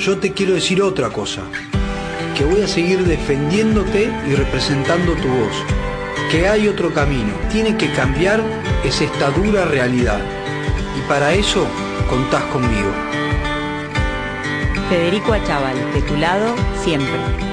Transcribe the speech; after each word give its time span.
Yo 0.00 0.16
te 0.16 0.32
quiero 0.32 0.54
decir 0.54 0.80
otra 0.80 1.10
cosa. 1.10 1.42
Que 2.34 2.44
voy 2.44 2.62
a 2.62 2.66
seguir 2.66 3.04
defendiéndote 3.04 4.10
y 4.26 4.34
representando 4.34 5.12
tu 5.12 5.28
voz. 5.28 5.54
Que 6.30 6.48
hay 6.48 6.68
otro 6.68 6.94
camino. 6.94 7.34
Tiene 7.52 7.76
que 7.76 7.92
cambiar 7.92 8.42
es 8.82 9.02
esta 9.02 9.30
dura 9.30 9.66
realidad. 9.66 10.20
Y 10.96 11.06
para 11.08 11.34
eso 11.34 11.66
contás 12.08 12.44
conmigo. 12.44 12.90
Federico 14.88 15.34
Achával, 15.34 15.76
de 15.92 16.02
tu 16.02 16.16
lado 16.16 16.54
siempre. 16.82 17.49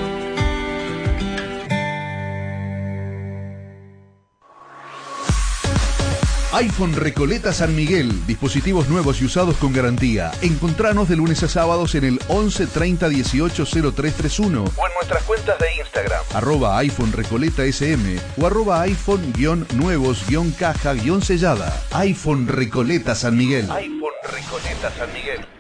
iPhone 6.54 6.96
Recoleta 6.96 7.52
San 7.52 7.76
Miguel. 7.76 8.26
Dispositivos 8.26 8.88
nuevos 8.88 9.22
y 9.22 9.26
usados 9.26 9.58
con 9.58 9.74
garantía. 9.74 10.32
Encontranos 10.42 11.10
de 11.10 11.18
lunes 11.18 11.44
a 11.44 11.50
sábados 11.50 11.94
en 11.96 12.06
el 12.06 12.20
11 12.30 12.68
30 12.68 13.10
18 13.10 13.66
0331 13.66 14.64
o 14.64 14.88
en 14.88 14.94
nuestras 14.94 15.24
cuentas 15.24 15.60
de 15.60 15.76
Instagram. 15.76 16.24
Arroba 16.34 16.78
iPhone 16.78 17.12
Recoleta 17.12 17.66
SM 17.66 18.18
o 18.38 18.48
arroba 18.48 18.82
iPhone 18.82 19.34
nuevos 19.76 20.26
caja 20.58 20.96
sellada. 21.22 21.84
iPhone 21.92 22.48
Recoleta 22.48 23.14
San 23.14 23.36
Miguel. 23.36 23.70
iPhone 23.72 24.14
Recoleta 24.24 24.92
San 24.98 25.12
Miguel. 25.14 25.57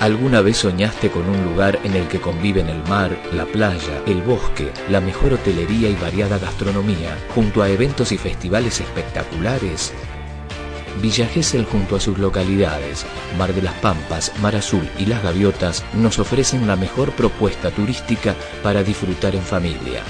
¿Alguna 0.00 0.42
vez 0.42 0.58
soñaste 0.58 1.10
con 1.10 1.28
un 1.28 1.44
lugar 1.44 1.80
en 1.82 1.94
el 1.94 2.06
que 2.06 2.20
conviven 2.20 2.68
el 2.68 2.84
mar, 2.84 3.18
la 3.32 3.44
playa, 3.46 4.00
el 4.06 4.22
bosque, 4.22 4.70
la 4.88 5.00
mejor 5.00 5.32
hotelería 5.32 5.88
y 5.88 5.96
variada 5.96 6.38
gastronomía, 6.38 7.18
junto 7.34 7.62
a 7.62 7.68
eventos 7.68 8.12
y 8.12 8.18
festivales 8.18 8.80
espectaculares? 8.80 9.92
Villa 11.02 11.26
Gesell 11.26 11.64
junto 11.64 11.96
a 11.96 12.00
sus 12.00 12.16
localidades, 12.16 13.06
Mar 13.36 13.52
de 13.52 13.62
las 13.62 13.74
Pampas, 13.74 14.32
Mar 14.40 14.54
Azul 14.54 14.88
y 14.98 15.06
Las 15.06 15.22
Gaviotas 15.24 15.84
nos 15.94 16.20
ofrecen 16.20 16.68
la 16.68 16.76
mejor 16.76 17.10
propuesta 17.12 17.72
turística 17.72 18.36
para 18.62 18.84
disfrutar 18.84 19.34
en 19.34 19.42
familia. 19.42 20.02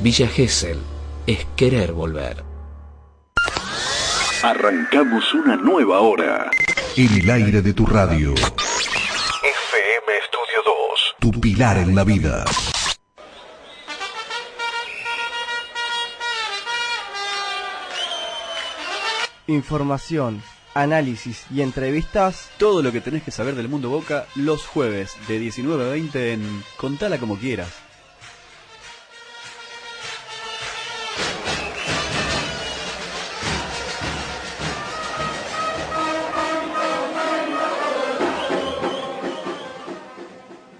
Villa 0.00 0.28
Gesell 0.28 0.78
es 1.26 1.46
querer 1.54 1.92
volver. 1.92 2.44
Arrancamos 4.42 5.32
una 5.34 5.56
nueva 5.56 6.00
hora. 6.00 6.50
En 6.96 7.12
el 7.12 7.28
aire 7.28 7.60
de 7.60 7.74
tu 7.74 7.86
radio. 7.86 8.32
FM 8.34 8.54
Estudio 10.22 10.62
2. 10.64 11.16
Tu 11.18 11.40
pilar 11.40 11.76
en 11.78 11.92
la 11.96 12.04
vida. 12.04 12.44
Información, 19.48 20.40
análisis 20.74 21.44
y 21.50 21.62
entrevistas. 21.62 22.50
Todo 22.58 22.80
lo 22.80 22.92
que 22.92 23.00
tenés 23.00 23.24
que 23.24 23.32
saber 23.32 23.56
del 23.56 23.68
mundo 23.68 23.90
Boca 23.90 24.26
los 24.36 24.64
jueves 24.64 25.16
de 25.26 25.40
19 25.40 25.84
a 25.86 25.88
20 25.88 26.32
en 26.34 26.62
Contala 26.76 27.18
como 27.18 27.36
quieras. 27.36 27.83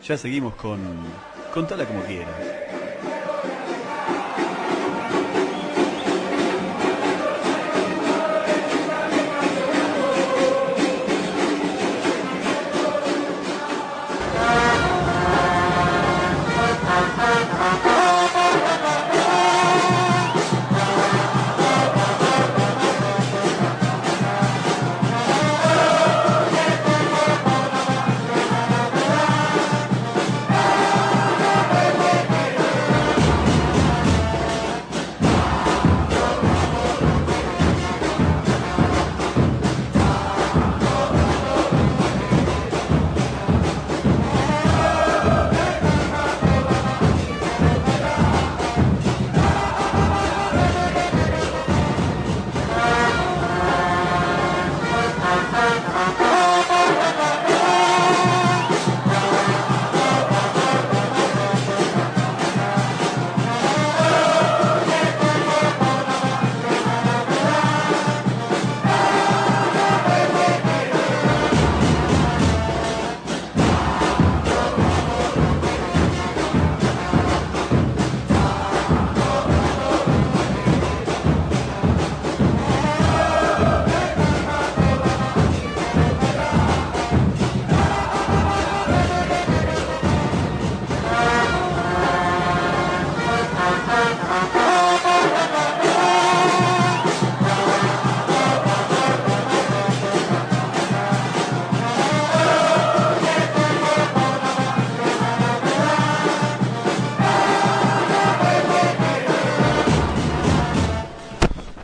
Ya 0.06 0.18
seguimos 0.18 0.54
con 0.56 0.80
Contala 1.50 1.86
como 1.86 2.02
quieras. 2.02 2.63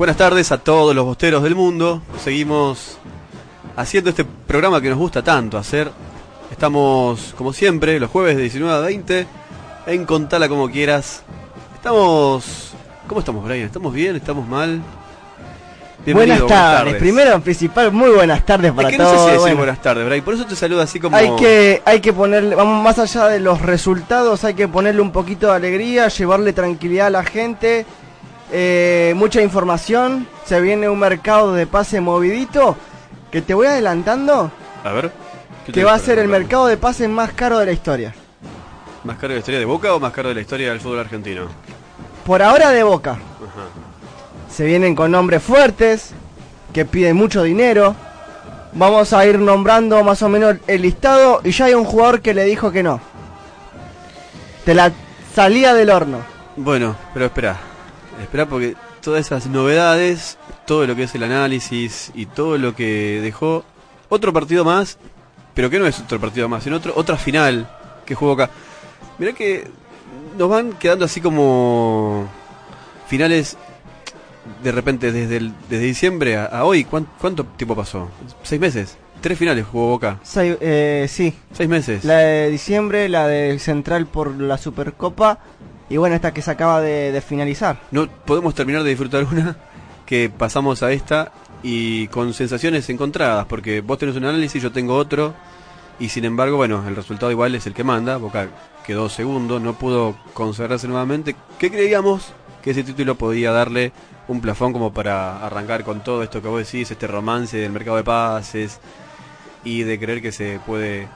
Buenas 0.00 0.16
tardes 0.16 0.50
a 0.50 0.56
todos 0.56 0.97
los 0.97 1.05
bosteros 1.05 1.43
del 1.43 1.55
mundo. 1.55 2.00
Seguimos 2.25 2.97
haciendo 3.77 4.09
este 4.09 4.25
programa 4.25 4.81
que 4.81 4.88
nos 4.88 4.97
gusta 4.97 5.23
tanto 5.23 5.58
hacer. 5.58 5.91
Estamos, 6.50 7.35
como 7.37 7.52
siempre, 7.52 8.00
los 8.00 8.08
jueves 8.08 8.37
de 8.37 8.44
19 8.44 8.75
a 8.75 8.81
20 8.81 9.26
en 9.88 10.06
Contala 10.06 10.49
como 10.49 10.70
quieras. 10.70 11.23
Estamos... 11.75 12.73
¿Cómo 13.08 13.20
estamos, 13.20 13.44
Brian? 13.44 13.67
¿Estamos 13.67 13.93
bien? 13.93 14.17
¿Estamos 14.17 14.49
mal? 14.49 14.81
Buenas 16.06 16.46
tardes. 16.46 16.94
Primero, 16.94 17.38
principal, 17.43 17.93
muy 17.93 18.08
buenas 18.08 18.46
tardes 18.46 18.73
para 18.73 18.91
todos. 18.96 19.12
No 19.12 19.26
sé 19.26 19.37
si 19.37 19.38
decir 19.43 19.55
buenas 19.55 19.82
tardes, 19.82 20.06
Brian. 20.06 20.25
Por 20.25 20.32
eso 20.32 20.46
te 20.46 20.56
saludo 20.56 20.81
así 20.81 20.99
como. 20.99 21.14
Hay 21.14 21.37
que, 21.37 21.82
hay 21.85 22.00
que 22.00 22.14
ponerle, 22.14 22.55
vamos 22.55 22.82
más 22.82 22.99
allá 22.99 23.29
de 23.29 23.38
los 23.38 23.61
resultados, 23.61 24.44
hay 24.44 24.55
que 24.55 24.67
ponerle 24.67 25.03
un 25.03 25.12
poquito 25.12 25.49
de 25.49 25.56
alegría, 25.56 26.08
llevarle 26.08 26.55
tranquilidad 26.55 27.08
a 27.08 27.11
la 27.11 27.23
gente 27.23 27.85
eh, 28.52 29.12
mucha 29.17 29.41
información. 29.43 30.26
Se 30.44 30.61
viene 30.61 30.88
un 30.88 30.99
mercado 30.99 31.52
de 31.52 31.67
pase 31.67 32.00
movidito. 32.00 32.76
Que 33.31 33.43
te 33.43 33.55
voy 33.55 33.67
adelantando. 33.67 34.50
A 34.85 34.93
ver. 34.93 35.12
Que 35.73 35.85
va 35.85 35.94
a 35.94 35.99
ser 35.99 36.19
el 36.19 36.29
mercado 36.29 36.67
de 36.67 36.76
pases 36.76 37.08
más 37.08 37.32
caro 37.32 37.58
de 37.58 37.67
la 37.67 37.73
historia. 37.73 38.14
¿Más 39.05 39.17
caro 39.17 39.29
de 39.29 39.35
la 39.35 39.38
historia 39.38 39.61
de 39.61 39.67
Boca 39.67 39.94
o 39.94 40.00
más 40.00 40.12
caro 40.12 40.31
de 40.31 40.35
la 40.35 40.41
historia 40.41 40.70
del 40.70 40.81
fútbol 40.81 41.00
argentino? 41.00 41.43
Por 42.26 42.43
ahora 42.43 42.70
de 42.70 42.82
Boca. 42.82 43.19
Se 44.50 44.64
vienen 44.64 44.94
con 44.94 45.11
nombres 45.11 45.43
fuertes. 45.43 46.11
Que 46.73 46.85
piden 46.85 47.17
mucho 47.17 47.43
dinero. 47.43 47.94
Vamos 48.73 49.12
a 49.12 49.26
ir 49.26 49.38
nombrando 49.38 50.03
más 50.05 50.23
o 50.23 50.29
menos 50.29 50.56
el 50.67 50.82
listado 50.82 51.41
y 51.43 51.50
ya 51.50 51.64
hay 51.67 51.75
un 51.75 51.85
jugador 51.85 52.20
que 52.20 52.35
le 52.35 52.44
dijo 52.44 52.70
que 52.70 52.82
no. 52.82 53.00
Te 54.64 54.75
la 54.75 54.93
salía 55.35 55.75
del 55.75 55.91
horno. 55.91 56.19
Bueno, 56.56 56.94
pero 57.12 57.26
espera. 57.26 57.69
Espera 58.20 58.46
porque 58.46 58.76
todas 59.02 59.26
esas 59.26 59.46
novedades, 59.46 60.38
todo 60.67 60.87
lo 60.87 60.94
que 60.94 61.05
es 61.05 61.14
el 61.14 61.22
análisis 61.22 62.12
y 62.14 62.26
todo 62.26 62.58
lo 62.58 62.75
que 62.75 63.20
dejó 63.22 63.64
otro 64.08 64.32
partido 64.32 64.64
más, 64.64 64.99
pero 65.55 65.70
que 65.70 65.78
no 65.78 65.87
es 65.87 65.99
otro 66.00 66.20
partido 66.20 66.49
más, 66.49 66.64
sino 66.64 66.76
otro, 66.76 66.93
otra 66.96 67.17
final 67.17 67.70
que 68.05 68.14
jugó 68.14 68.32
acá. 68.32 68.50
Mirá 69.19 69.32
que 69.32 69.69
nos 70.38 70.49
van 70.49 70.72
quedando 70.72 71.05
así 71.05 71.20
como 71.20 72.28
finales 73.06 73.56
de 74.62 74.72
repente 74.72 75.12
desde, 75.12 75.37
el, 75.37 75.52
desde 75.69 75.84
diciembre 75.84 76.37
a, 76.37 76.64
hoy. 76.64 76.84
¿cuánto, 76.84 77.44
tiempo 77.44 77.76
pasó? 77.76 78.08
¿Seis 78.43 78.61
meses? 78.61 78.96
Tres 79.20 79.38
finales 79.38 79.67
jugó 79.70 79.88
Boca. 79.88 80.19
Seis, 80.22 80.56
eh, 80.61 81.06
sí. 81.08 81.34
Seis 81.52 81.69
meses. 81.69 82.05
La 82.05 82.19
de 82.19 82.50
diciembre, 82.50 83.08
la 83.08 83.26
de 83.26 83.58
Central 83.58 84.06
por 84.06 84.34
la 84.40 84.56
Supercopa 84.56 85.40
y 85.90 85.96
bueno, 85.96 86.14
esta 86.14 86.32
que 86.32 86.40
se 86.40 86.52
acaba 86.52 86.81
de, 86.81 87.20
finalizar. 87.20 87.81
No 87.90 88.08
podemos 88.08 88.54
terminar 88.54 88.84
de 88.84 88.90
disfrutar 88.90 89.25
una 89.25 89.56
que 90.06 90.31
pasamos 90.31 90.82
a 90.82 90.92
esta 90.92 91.32
y 91.62 92.06
con 92.08 92.32
sensaciones 92.32 92.88
encontradas, 92.88 93.44
porque 93.46 93.81
vos 93.81 93.98
tenés 93.98 94.16
un 94.16 94.25
análisis, 94.25 94.62
yo 94.62 94.72
tengo 94.72 94.94
otro, 94.94 95.34
y 95.98 96.08
sin 96.08 96.25
embargo, 96.25 96.56
bueno, 96.56 96.82
el 96.87 96.96
resultado 96.96 97.31
igual 97.32 97.54
es 97.56 97.66
el 97.66 97.75
que 97.75 97.84
manda. 97.84 98.16
Boca 98.16 98.48
quedó 98.87 99.08
segundo, 99.08 99.58
no 99.58 99.75
pudo 99.75 100.16
consagrarse 100.32 100.87
nuevamente. 100.87 101.34
¿Qué 101.58 101.70
creíamos 101.70 102.32
que 102.62 102.70
ese 102.70 102.84
título 102.84 103.16
podía 103.16 103.50
darle 103.50 103.93
un 104.28 104.40
plafón 104.40 104.72
como 104.72 104.94
para 104.94 105.44
arrancar 105.44 105.82
con 105.82 106.04
todo 106.04 106.22
esto 106.22 106.40
que 106.40 106.48
vos 106.48 106.64
decís, 106.64 106.90
este 106.90 107.08
romance 107.08 107.56
del 107.56 107.72
mercado 107.72 107.96
de 107.96 108.04
pases 108.04 108.78
y 109.64 109.82
de 109.82 109.98
creer 109.98 110.22
que 110.22 110.31
se 110.31 110.60
puede 110.64 111.08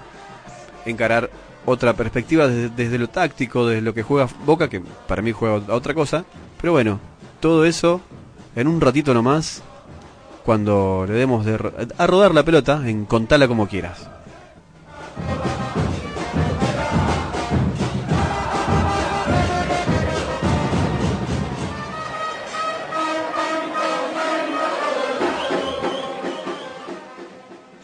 encarar 0.84 1.30
otra 1.66 1.94
perspectiva 1.94 2.46
desde, 2.46 2.98
lo 2.98 3.08
táctico, 3.08 3.66
desde 3.66 3.82
lo 3.82 3.94
que 3.94 4.02
juega 4.02 4.28
Boca, 4.44 4.68
que 4.68 4.80
para 5.06 5.22
mí 5.22 5.32
juega 5.32 5.62
a 5.68 5.74
otra 5.74 5.94
cosa. 5.94 6.24
Pero 6.60 6.72
bueno, 6.72 7.00
todo 7.40 7.64
eso 7.64 8.00
en 8.56 8.68
un 8.68 8.80
ratito 8.80 9.14
nomás, 9.14 9.62
cuando 10.44 11.04
le 11.08 11.14
demos 11.14 11.46
a 11.46 12.06
rodar 12.06 12.34
la 12.34 12.44
pelota 12.44 12.82
en 12.88 13.04
Contala 13.06 13.48
como 13.48 13.66
quieras. 13.66 14.08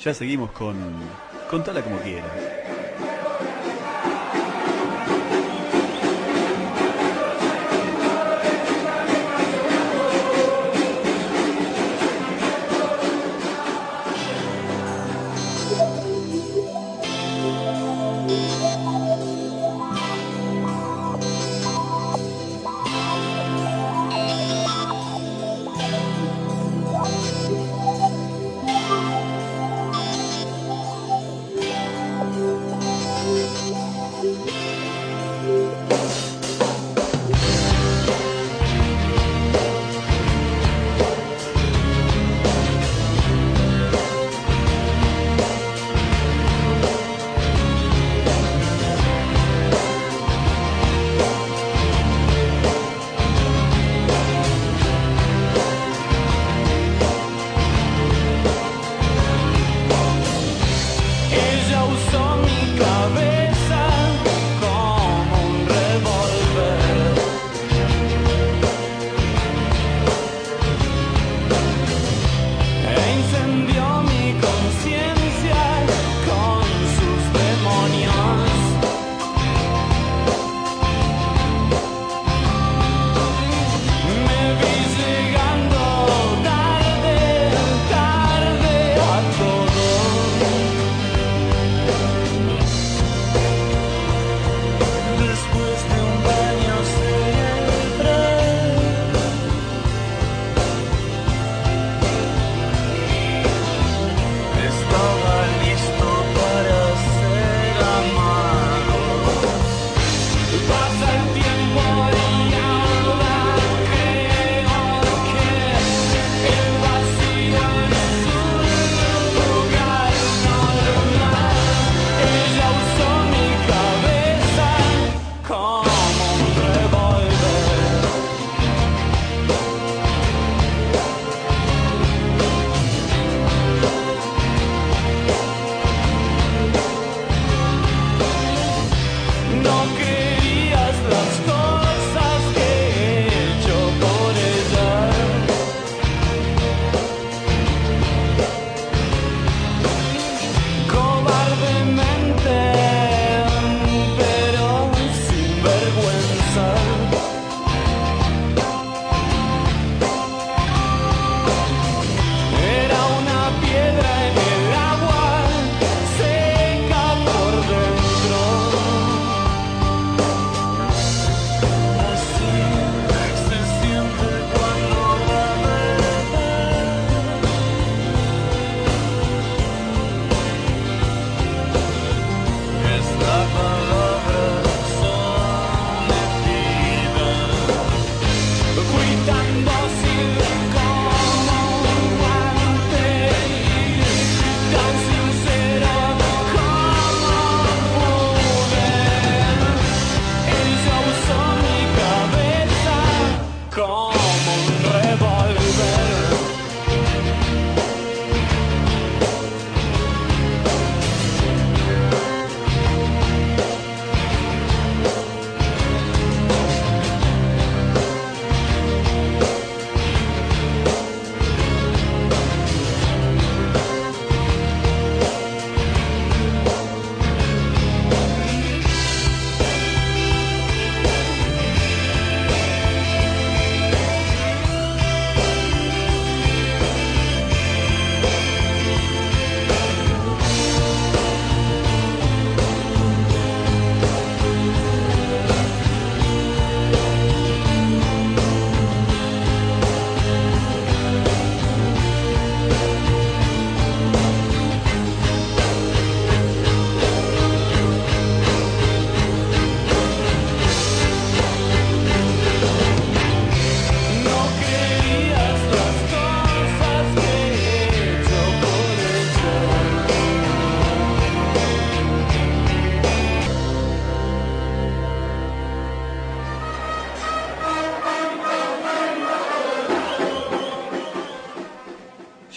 Ya 0.03 0.15
seguimos 0.15 0.51
con 0.53 0.77
Contala 1.51 1.83
como 1.83 1.99
quieras. 1.99 2.50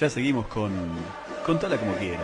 Ya 0.03 0.09
seguimos 0.09 0.45
con 0.47 0.69
Contala 1.45 1.77
como 1.77 1.93
quiera. 1.93 2.19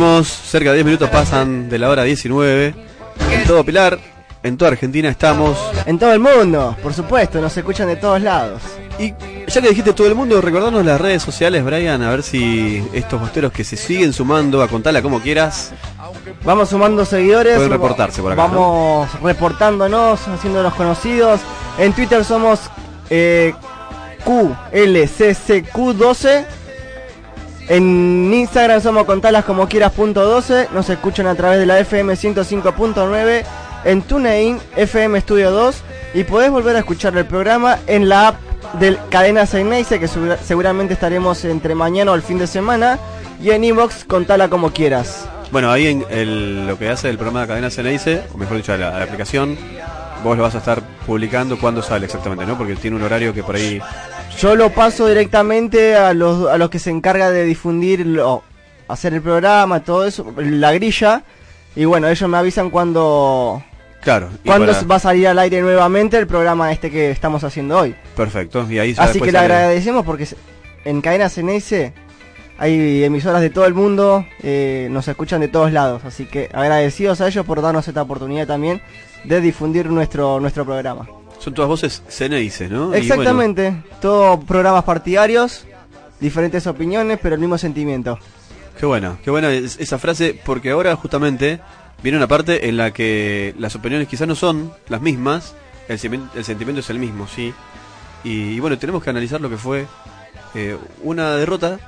Seguimos, 0.00 0.28
cerca 0.28 0.70
de 0.70 0.76
10 0.76 0.86
minutos 0.86 1.10
pasan 1.10 1.68
de 1.68 1.78
la 1.78 1.90
hora 1.90 2.04
19. 2.04 2.74
En 3.32 3.46
todo 3.46 3.62
Pilar, 3.62 3.98
en 4.42 4.56
toda 4.56 4.70
Argentina 4.70 5.10
estamos. 5.10 5.58
En 5.84 5.98
todo 5.98 6.14
el 6.14 6.20
mundo, 6.20 6.74
por 6.82 6.94
supuesto, 6.94 7.38
nos 7.38 7.54
escuchan 7.54 7.86
de 7.86 7.96
todos 7.96 8.22
lados. 8.22 8.62
Y 8.98 9.12
ya 9.46 9.60
que 9.60 9.68
dijiste 9.68 9.92
todo 9.92 10.06
el 10.06 10.14
mundo, 10.14 10.40
recordarnos 10.40 10.86
las 10.86 10.98
redes 10.98 11.22
sociales, 11.22 11.62
Brian, 11.62 12.00
a 12.00 12.08
ver 12.08 12.22
si 12.22 12.82
estos 12.94 13.20
bosteros 13.20 13.52
que 13.52 13.62
se 13.62 13.76
siguen 13.76 14.14
sumando 14.14 14.62
a 14.62 14.68
contarla 14.68 15.02
como 15.02 15.20
quieras. 15.20 15.72
Vamos 16.44 16.70
sumando 16.70 17.04
seguidores. 17.04 17.56
Pueden 17.56 17.70
reportarse 17.70 18.22
por 18.22 18.32
acá, 18.32 18.46
Vamos 18.46 19.20
reportándonos, 19.20 20.26
haciéndonos 20.26 20.72
conocidos. 20.76 21.42
En 21.76 21.92
Twitter 21.92 22.24
somos 22.24 22.58
eh, 23.10 23.52
QLCCQ12. 24.24 26.59
En 27.70 28.34
Instagram 28.34 28.80
somos 28.82 29.04
contalas 29.04 29.44
como 29.44 29.68
quieras 29.68 29.92
punto 29.92 30.24
12. 30.26 30.70
Nos 30.74 30.90
escuchan 30.90 31.28
a 31.28 31.36
través 31.36 31.60
de 31.60 31.66
la 31.66 31.78
FM 31.78 32.14
105.9. 32.14 33.44
En 33.84 34.02
TuneIn 34.02 34.58
FM 34.76 35.20
Studio 35.20 35.52
2. 35.52 35.76
Y 36.14 36.24
podés 36.24 36.50
volver 36.50 36.74
a 36.74 36.80
escuchar 36.80 37.16
el 37.16 37.26
programa 37.26 37.78
en 37.86 38.08
la 38.08 38.26
app 38.28 38.36
del 38.80 38.98
Cadena 39.08 39.46
Seineise, 39.46 40.00
que 40.00 40.08
segura- 40.08 40.36
seguramente 40.36 40.94
estaremos 40.94 41.44
entre 41.44 41.76
mañana 41.76 42.10
o 42.10 42.16
el 42.16 42.22
fin 42.22 42.38
de 42.38 42.48
semana. 42.48 42.98
Y 43.40 43.50
en 43.50 43.62
Inbox 43.62 44.04
contala 44.04 44.48
como 44.48 44.72
quieras. 44.72 45.28
Bueno, 45.52 45.70
ahí 45.70 46.04
en 46.10 46.66
lo 46.66 46.76
que 46.76 46.88
hace 46.88 47.08
el 47.08 47.16
programa 47.18 47.42
de 47.42 47.46
Cadena 47.46 47.70
Ceneice, 47.70 48.24
o 48.34 48.36
mejor 48.38 48.56
dicho, 48.56 48.76
la, 48.76 48.98
la 48.98 49.04
aplicación, 49.04 49.56
vos 50.24 50.36
lo 50.36 50.42
vas 50.42 50.56
a 50.56 50.58
estar 50.58 50.82
publicando 51.06 51.56
cuando 51.56 51.82
sale 51.82 52.06
exactamente, 52.06 52.44
¿no? 52.46 52.58
Porque 52.58 52.74
tiene 52.74 52.96
un 52.96 53.02
horario 53.04 53.32
que 53.32 53.44
por 53.44 53.54
ahí... 53.54 53.80
Yo 54.40 54.56
lo 54.56 54.70
paso 54.70 55.06
directamente 55.06 55.94
a 55.96 56.14
los, 56.14 56.48
a 56.48 56.56
los 56.56 56.70
que 56.70 56.78
se 56.78 56.90
encarga 56.90 57.30
de 57.30 57.44
difundir, 57.44 58.06
lo- 58.06 58.42
hacer 58.88 59.12
el 59.14 59.20
programa, 59.22 59.84
todo 59.84 60.06
eso, 60.06 60.32
la 60.38 60.72
grilla. 60.72 61.22
Y 61.76 61.84
bueno, 61.84 62.08
ellos 62.08 62.28
me 62.28 62.38
avisan 62.38 62.70
cuando, 62.70 63.62
Claro. 64.02 64.30
para- 64.44 64.80
va 64.82 64.96
a 64.96 64.98
salir 64.98 65.28
al 65.28 65.38
aire 65.38 65.60
nuevamente 65.60 66.16
el 66.16 66.26
programa 66.26 66.72
este 66.72 66.90
que 66.90 67.10
estamos 67.10 67.44
haciendo 67.44 67.78
hoy. 67.78 67.94
Perfecto, 68.16 68.66
y 68.70 68.78
ahí 68.78 68.94
Así 68.96 69.20
que 69.20 69.30
le 69.30 69.38
agradecemos 69.38 70.04
porque 70.06 70.26
en 70.84 71.00
Cadena 71.02 71.28
Ceneice 71.28 71.92
hay 72.58 73.04
emisoras 73.04 73.42
de 73.42 73.50
todo 73.50 73.66
el 73.66 73.74
mundo, 73.74 74.24
eh, 74.42 74.88
nos 74.90 75.06
escuchan 75.06 75.40
de 75.42 75.48
todos 75.48 75.70
lados. 75.70 76.02
Así 76.04 76.24
que 76.24 76.48
agradecidos 76.52 77.20
a 77.20 77.28
ellos 77.28 77.44
por 77.44 77.60
darnos 77.60 77.86
esta 77.86 78.02
oportunidad 78.02 78.46
también 78.46 78.80
de 79.24 79.40
difundir 79.42 79.90
nuestro, 79.90 80.40
nuestro 80.40 80.64
programa. 80.64 81.06
Son 81.40 81.54
todas 81.54 81.68
voces 81.68 82.02
Ceneices, 82.08 82.70
¿no? 82.70 82.88
Bueno, 82.88 82.94
Exactamente, 83.02 83.82
todos 84.00 84.44
programas 84.44 84.84
partidarios, 84.84 85.64
diferentes 86.20 86.66
opiniones, 86.66 87.18
pero 87.22 87.34
el 87.34 87.40
mismo 87.40 87.56
sentimiento. 87.58 88.18
Qué 88.78 88.86
buena, 88.86 89.16
qué 89.24 89.30
buena 89.30 89.50
es- 89.52 89.78
esa 89.80 89.98
frase, 89.98 90.38
porque 90.44 90.70
ahora 90.70 90.94
justamente 90.96 91.60
viene 92.02 92.18
una 92.18 92.28
parte 92.28 92.68
en 92.68 92.76
la 92.76 92.92
que 92.92 93.54
las 93.58 93.74
opiniones 93.74 94.06
quizás 94.08 94.28
no 94.28 94.34
son 94.34 94.72
las 94.88 95.00
mismas, 95.00 95.54
el, 95.88 95.98
el 96.34 96.44
sentimiento 96.44 96.80
es 96.80 96.90
el 96.90 96.98
mismo, 96.98 97.26
sí. 97.26 97.52
Y, 98.22 98.52
y 98.52 98.60
bueno, 98.60 98.78
tenemos 98.78 99.02
que 99.02 99.10
analizar 99.10 99.40
lo 99.40 99.48
que 99.50 99.56
fue 99.56 99.86
eh, 100.54 100.76
una 101.02 101.36
derrota, 101.36 101.78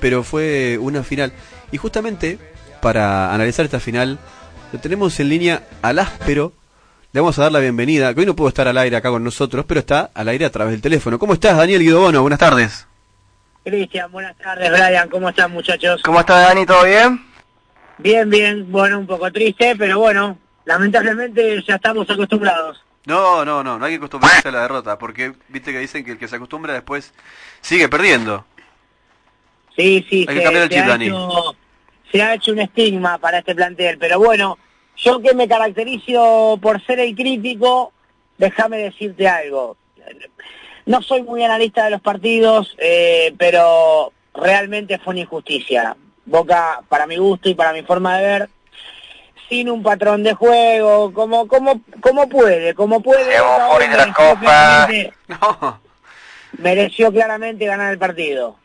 pero 0.00 0.22
fue 0.24 0.76
una 0.80 1.02
final. 1.04 1.32
Y 1.70 1.76
justamente 1.76 2.38
para 2.82 3.32
analizar 3.32 3.64
esta 3.64 3.80
final, 3.80 4.18
lo 4.72 4.78
tenemos 4.80 5.18
en 5.20 5.28
línea 5.28 5.62
al 5.82 5.98
áspero. 6.00 6.52
Le 7.12 7.20
vamos 7.20 7.38
a 7.38 7.42
dar 7.44 7.52
la 7.52 7.58
bienvenida, 7.60 8.12
que 8.12 8.20
hoy 8.20 8.26
no 8.26 8.36
pudo 8.36 8.48
estar 8.48 8.68
al 8.68 8.76
aire 8.76 8.96
acá 8.96 9.08
con 9.08 9.24
nosotros, 9.24 9.64
pero 9.66 9.80
está 9.80 10.10
al 10.12 10.28
aire 10.28 10.44
a 10.44 10.50
través 10.52 10.72
del 10.72 10.82
teléfono. 10.82 11.18
¿Cómo 11.18 11.32
estás, 11.32 11.56
Daniel 11.56 11.80
Guido 11.80 12.00
Bono? 12.00 12.20
Buenas 12.20 12.38
tardes. 12.38 12.86
Cristian, 13.64 14.10
buenas 14.12 14.36
tardes, 14.36 14.70
Brian, 14.70 15.08
¿cómo 15.08 15.28
están 15.28 15.50
muchachos? 15.52 16.02
¿Cómo 16.02 16.20
estás, 16.20 16.48
Dani? 16.48 16.66
¿Todo 16.66 16.84
bien? 16.84 17.24
Bien, 17.98 18.28
bien, 18.28 18.70
bueno, 18.70 18.98
un 18.98 19.06
poco 19.06 19.30
triste, 19.32 19.74
pero 19.76 19.98
bueno, 19.98 20.38
lamentablemente 20.64 21.62
ya 21.66 21.74
estamos 21.76 22.08
acostumbrados. 22.08 22.82
No, 23.06 23.44
no, 23.44 23.64
no, 23.64 23.78
no 23.78 23.84
hay 23.86 23.92
que 23.92 23.96
acostumbrarse 23.96 24.48
a 24.48 24.52
la 24.52 24.62
derrota, 24.62 24.98
porque 24.98 25.32
viste 25.48 25.72
que 25.72 25.78
dicen 25.80 26.04
que 26.04 26.12
el 26.12 26.18
que 26.18 26.28
se 26.28 26.36
acostumbra 26.36 26.74
después 26.74 27.12
sigue 27.62 27.88
perdiendo. 27.88 28.44
Sí, 29.76 30.04
sí, 30.10 30.26
Hay 30.28 30.36
que 30.36 30.42
cambiar 30.42 30.64
el 30.64 30.68
se, 30.70 30.74
chip, 30.76 30.86
Dani. 30.86 31.10
se 32.12 32.22
ha 32.22 32.34
hecho 32.34 32.52
un 32.52 32.58
estigma 32.60 33.16
para 33.18 33.38
este 33.38 33.54
plantel, 33.54 33.96
pero 33.98 34.18
bueno, 34.18 34.58
yo 34.98 35.20
que 35.20 35.34
me 35.34 35.48
caracterizo 35.48 36.58
por 36.60 36.84
ser 36.84 37.00
el 37.00 37.14
crítico, 37.14 37.92
déjame 38.36 38.78
decirte 38.78 39.28
algo. 39.28 39.76
No 40.86 41.02
soy 41.02 41.22
muy 41.22 41.42
analista 41.44 41.84
de 41.84 41.90
los 41.90 42.00
partidos, 42.00 42.74
eh, 42.78 43.34
pero 43.38 44.12
realmente 44.34 44.98
fue 44.98 45.12
una 45.12 45.20
injusticia. 45.20 45.96
Boca, 46.24 46.80
para 46.88 47.06
mi 47.06 47.16
gusto 47.16 47.48
y 47.48 47.54
para 47.54 47.72
mi 47.72 47.82
forma 47.82 48.18
de 48.18 48.26
ver, 48.26 48.48
sin 49.48 49.70
un 49.70 49.82
patrón 49.82 50.22
de 50.22 50.34
juego, 50.34 51.12
como, 51.12 51.46
como, 51.48 51.80
como 52.00 52.28
puede, 52.28 52.74
como 52.74 53.00
puede. 53.02 53.34
Mereció 53.88 54.40
claramente- 54.40 55.12
No. 55.28 55.80
Mereció 56.58 57.12
claramente 57.12 57.66
ganar 57.66 57.92
el 57.92 57.98
partido. 57.98 58.56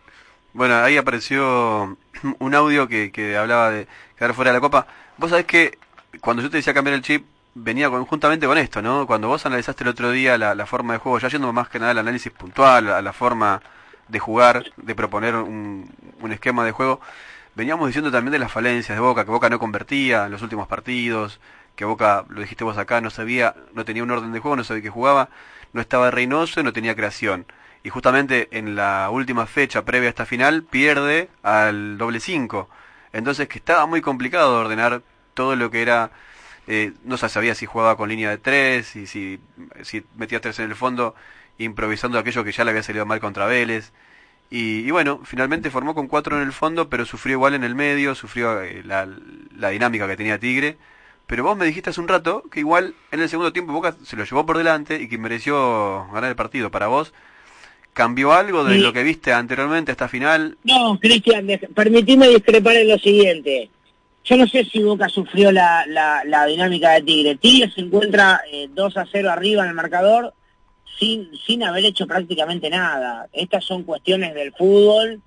Bueno, 0.54 0.76
ahí 0.84 0.96
apareció 0.98 1.98
un 2.40 2.56
audio 2.56 2.88
que, 2.88 3.12
que 3.12 3.36
hablaba 3.36 3.72
de 3.72 3.88
quedar 4.18 4.34
fuera 4.34 4.52
de 4.52 4.58
la 4.58 4.62
copa. 4.62 4.88
Vos 5.18 5.30
sabés 5.30 5.46
que 5.46 5.78
cuando 6.22 6.44
yo 6.44 6.50
te 6.50 6.58
decía 6.58 6.74
cambiar 6.74 6.96
el 6.96 7.02
chip, 7.02 7.26
venía 7.56 7.90
conjuntamente 7.90 8.48
con 8.48 8.58
esto, 8.58 8.82
¿no? 8.82 9.06
Cuando 9.06 9.28
vos 9.28 9.46
analizaste 9.46 9.84
el 9.84 9.90
otro 9.90 10.12
día 10.12 10.38
la, 10.38 10.66
forma 10.66 10.94
de 10.94 11.00
juego, 11.00 11.20
ya 11.20 11.28
yendo 11.30 11.52
más 11.54 11.70
que 11.70 11.80
nada 11.80 11.92
al 11.92 12.00
análisis 12.00 12.32
puntual, 12.32 12.90
a 12.90 13.02
la 13.02 13.14
forma 13.14 13.62
de 14.08 14.20
jugar, 14.20 14.66
de 14.78 14.96
proponer 14.96 15.36
un, 15.36 15.90
un 16.22 16.32
esquema 16.32 16.66
de 16.66 16.72
juego, 16.72 17.00
veníamos 17.56 17.88
diciendo 17.88 18.12
también 18.12 18.32
de 18.32 18.40
las 18.40 18.52
falencias 18.52 18.98
de 18.98 19.02
Boca, 19.02 19.26
que 19.26 19.32
Boca 19.32 19.50
no 19.50 19.60
convertía 19.60 20.26
en 20.26 20.32
los 20.32 20.42
últimos 20.42 20.68
partidos, 20.68 21.40
que 21.76 21.86
Boca, 21.86 22.26
lo 22.30 22.42
dijiste 22.42 22.64
vos 22.64 22.78
acá, 22.78 23.02
no 23.02 23.10
sabía, 23.10 23.56
no 23.74 23.86
tenía 23.86 24.04
un 24.04 24.12
orden 24.12 24.32
de 24.32 24.40
juego, 24.40 24.56
no 24.56 24.64
sabía 24.64 24.84
qué 24.84 24.90
jugaba, 24.90 25.30
no 25.74 25.82
estaba 25.82 26.12
Reynoso 26.12 26.60
y 26.60 26.64
no 26.64 26.74
tenía 26.74 26.96
creación. 26.96 27.46
Y 27.84 27.90
justamente 27.90 28.48
en 28.52 28.76
la 28.76 29.10
última 29.12 29.46
fecha 29.46 29.84
previa 29.84 30.08
a 30.08 30.12
esta 30.12 30.26
final 30.26 30.64
pierde 30.64 31.30
al 31.44 31.98
doble 31.98 32.20
5. 32.20 32.70
Entonces 33.12 33.48
que 33.48 33.58
estaba 33.60 33.86
muy 33.86 34.02
complicado 34.02 34.60
ordenar 34.60 35.02
todo 35.34 35.56
lo 35.56 35.72
que 35.72 35.82
era, 35.82 36.12
eh, 36.68 36.94
no 37.04 37.18
se 37.18 37.30
sabía 37.30 37.56
si 37.56 37.66
jugaba 37.66 37.98
con 37.98 38.10
línea 38.10 38.30
de 38.30 38.38
3, 38.38 38.96
y 38.96 39.08
si, 39.08 39.40
si 39.84 40.04
metía 40.18 40.42
3 40.42 40.60
en 40.60 40.66
el 40.70 40.76
fondo, 40.76 41.16
improvisando 41.58 42.18
aquello 42.20 42.44
que 42.44 42.52
ya 42.52 42.64
le 42.64 42.72
había 42.72 42.84
salido 42.84 43.06
mal 43.06 43.20
contra 43.20 43.46
Vélez. 43.46 43.92
Y, 44.50 44.80
y 44.88 44.92
bueno, 44.92 45.22
finalmente 45.24 45.72
formó 45.72 45.96
con 45.96 46.08
4 46.08 46.38
en 46.38 46.44
el 46.44 46.54
fondo, 46.54 46.88
pero 46.90 47.06
sufrió 47.06 47.34
igual 47.36 47.56
en 47.56 47.64
el 47.64 47.74
medio, 47.76 48.14
sufrió 48.16 48.62
eh, 48.62 48.84
la, 48.86 49.08
la 49.58 49.70
dinámica 49.70 50.08
que 50.08 50.18
tenía 50.18 50.40
Tigre. 50.40 50.78
Pero 51.26 51.44
vos 51.44 51.58
me 51.58 51.66
dijiste 51.66 51.90
hace 51.90 52.02
un 52.02 52.08
rato 52.10 52.44
que 52.52 52.60
igual 52.60 52.94
en 53.12 53.22
el 53.22 53.30
segundo 53.30 53.54
tiempo 53.54 53.72
Boca 53.74 53.96
se 54.04 54.16
lo 54.18 54.26
llevó 54.26 54.46
por 54.46 54.58
delante 54.58 55.02
y 55.02 55.08
que 55.08 55.18
mereció 55.18 56.06
ganar 56.14 56.30
el 56.30 56.36
partido. 56.36 56.70
Para 56.70 56.88
vos, 56.88 57.14
¿cambió 57.94 58.34
algo 58.34 58.64
de 58.66 58.76
Sí. 58.76 58.82
lo 58.82 58.92
que 58.94 59.04
viste 59.04 59.32
anteriormente 59.34 59.92
a 59.92 59.94
esta 59.94 60.10
final? 60.10 60.58
No, 60.66 61.00
Cristian, 61.00 61.48
permitime 61.74 62.28
discrepar 62.28 62.76
en 62.76 62.90
lo 62.90 62.98
siguiente. 63.00 63.70
Yo 64.26 64.38
no 64.38 64.48
sé 64.48 64.64
si 64.64 64.82
Boca 64.82 65.10
sufrió 65.10 65.52
la, 65.52 65.86
la, 65.88 66.24
la 66.26 66.46
dinámica 66.46 66.92
de 66.92 67.02
Tigre. 67.02 67.36
Tigre 67.36 67.70
se 67.72 67.82
encuentra 67.82 68.42
eh, 68.50 68.70
2 68.72 68.98
a 68.98 69.06
0 69.12 69.30
arriba 69.30 69.64
en 69.64 69.70
el 69.70 69.76
marcador 69.76 70.34
sin, 70.98 71.30
sin 71.46 71.64
haber 71.64 71.84
hecho 71.86 72.08
prácticamente 72.08 72.70
nada. 72.70 73.28
Estas 73.34 73.66
son 73.66 73.84
cuestiones 73.84 74.34
del 74.34 74.54
fútbol. 74.54 75.22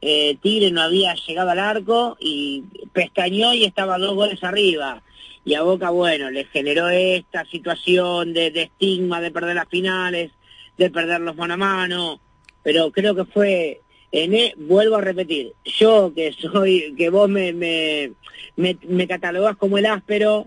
Eh, 0.00 0.36
Tigre 0.42 0.72
no 0.72 0.82
había 0.82 1.14
llegado 1.14 1.50
al 1.50 1.60
arco 1.60 2.16
y 2.18 2.64
pestañó 2.92 3.54
y 3.54 3.64
estaba 3.64 3.98
dos 3.98 4.14
goles 4.14 4.42
arriba. 4.42 5.02
Y 5.44 5.54
a 5.54 5.62
Boca, 5.62 5.90
bueno, 5.90 6.30
le 6.30 6.44
generó 6.46 6.88
esta 6.88 7.44
situación 7.44 8.32
de, 8.32 8.50
de 8.50 8.62
estigma 8.62 9.20
de 9.20 9.30
perder 9.30 9.54
las 9.54 9.68
finales, 9.68 10.32
de 10.76 10.90
perder 10.90 11.20
los 11.20 11.36
mano 11.36 11.54
a 11.54 11.58
mano, 11.58 12.20
pero 12.64 12.90
creo 12.90 13.14
que 13.14 13.26
fue 13.26 13.80
En 14.16 14.32
e- 14.32 14.54
vuelvo 14.56 14.94
a 14.94 15.00
repetir, 15.00 15.54
yo 15.64 16.12
que 16.14 16.32
soy, 16.32 16.94
que 16.96 17.10
vos 17.10 17.28
me, 17.28 17.52
me, 17.52 18.12
me, 18.54 18.78
me 18.86 19.08
catalogás 19.08 19.56
como 19.56 19.76
el 19.76 19.86
áspero, 19.86 20.46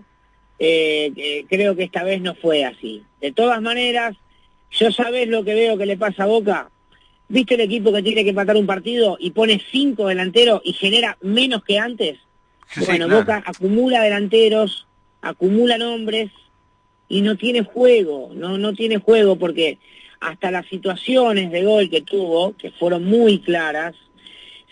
eh, 0.58 1.44
creo 1.50 1.76
que 1.76 1.82
esta 1.82 2.02
vez 2.02 2.22
no 2.22 2.34
fue 2.34 2.64
así. 2.64 3.02
De 3.20 3.30
todas 3.30 3.60
maneras, 3.60 4.16
yo 4.70 4.90
sabés 4.90 5.28
lo 5.28 5.44
que 5.44 5.54
veo 5.54 5.76
que 5.76 5.84
le 5.84 5.98
pasa 5.98 6.22
a 6.22 6.26
Boca. 6.26 6.70
¿Viste 7.28 7.56
el 7.56 7.60
equipo 7.60 7.92
que 7.92 8.02
tiene 8.02 8.24
que 8.24 8.30
empatar 8.30 8.56
un 8.56 8.64
partido 8.64 9.18
y 9.20 9.32
pone 9.32 9.60
cinco 9.70 10.06
delanteros 10.06 10.62
y 10.64 10.72
genera 10.72 11.18
menos 11.20 11.62
que 11.62 11.78
antes? 11.78 12.18
Sí, 12.70 12.86
bueno, 12.86 13.04
claro. 13.04 13.20
Boca 13.20 13.42
acumula 13.44 14.00
delanteros, 14.02 14.86
acumula 15.20 15.76
nombres 15.76 16.30
y 17.06 17.20
no 17.20 17.36
tiene 17.36 17.64
juego, 17.64 18.30
no, 18.32 18.56
no 18.56 18.72
tiene 18.72 18.96
juego 18.96 19.36
porque 19.36 19.76
hasta 20.20 20.50
las 20.50 20.66
situaciones 20.66 21.50
de 21.50 21.64
gol 21.64 21.90
que 21.90 22.02
tuvo, 22.02 22.56
que 22.56 22.70
fueron 22.72 23.04
muy 23.04 23.40
claras, 23.40 23.94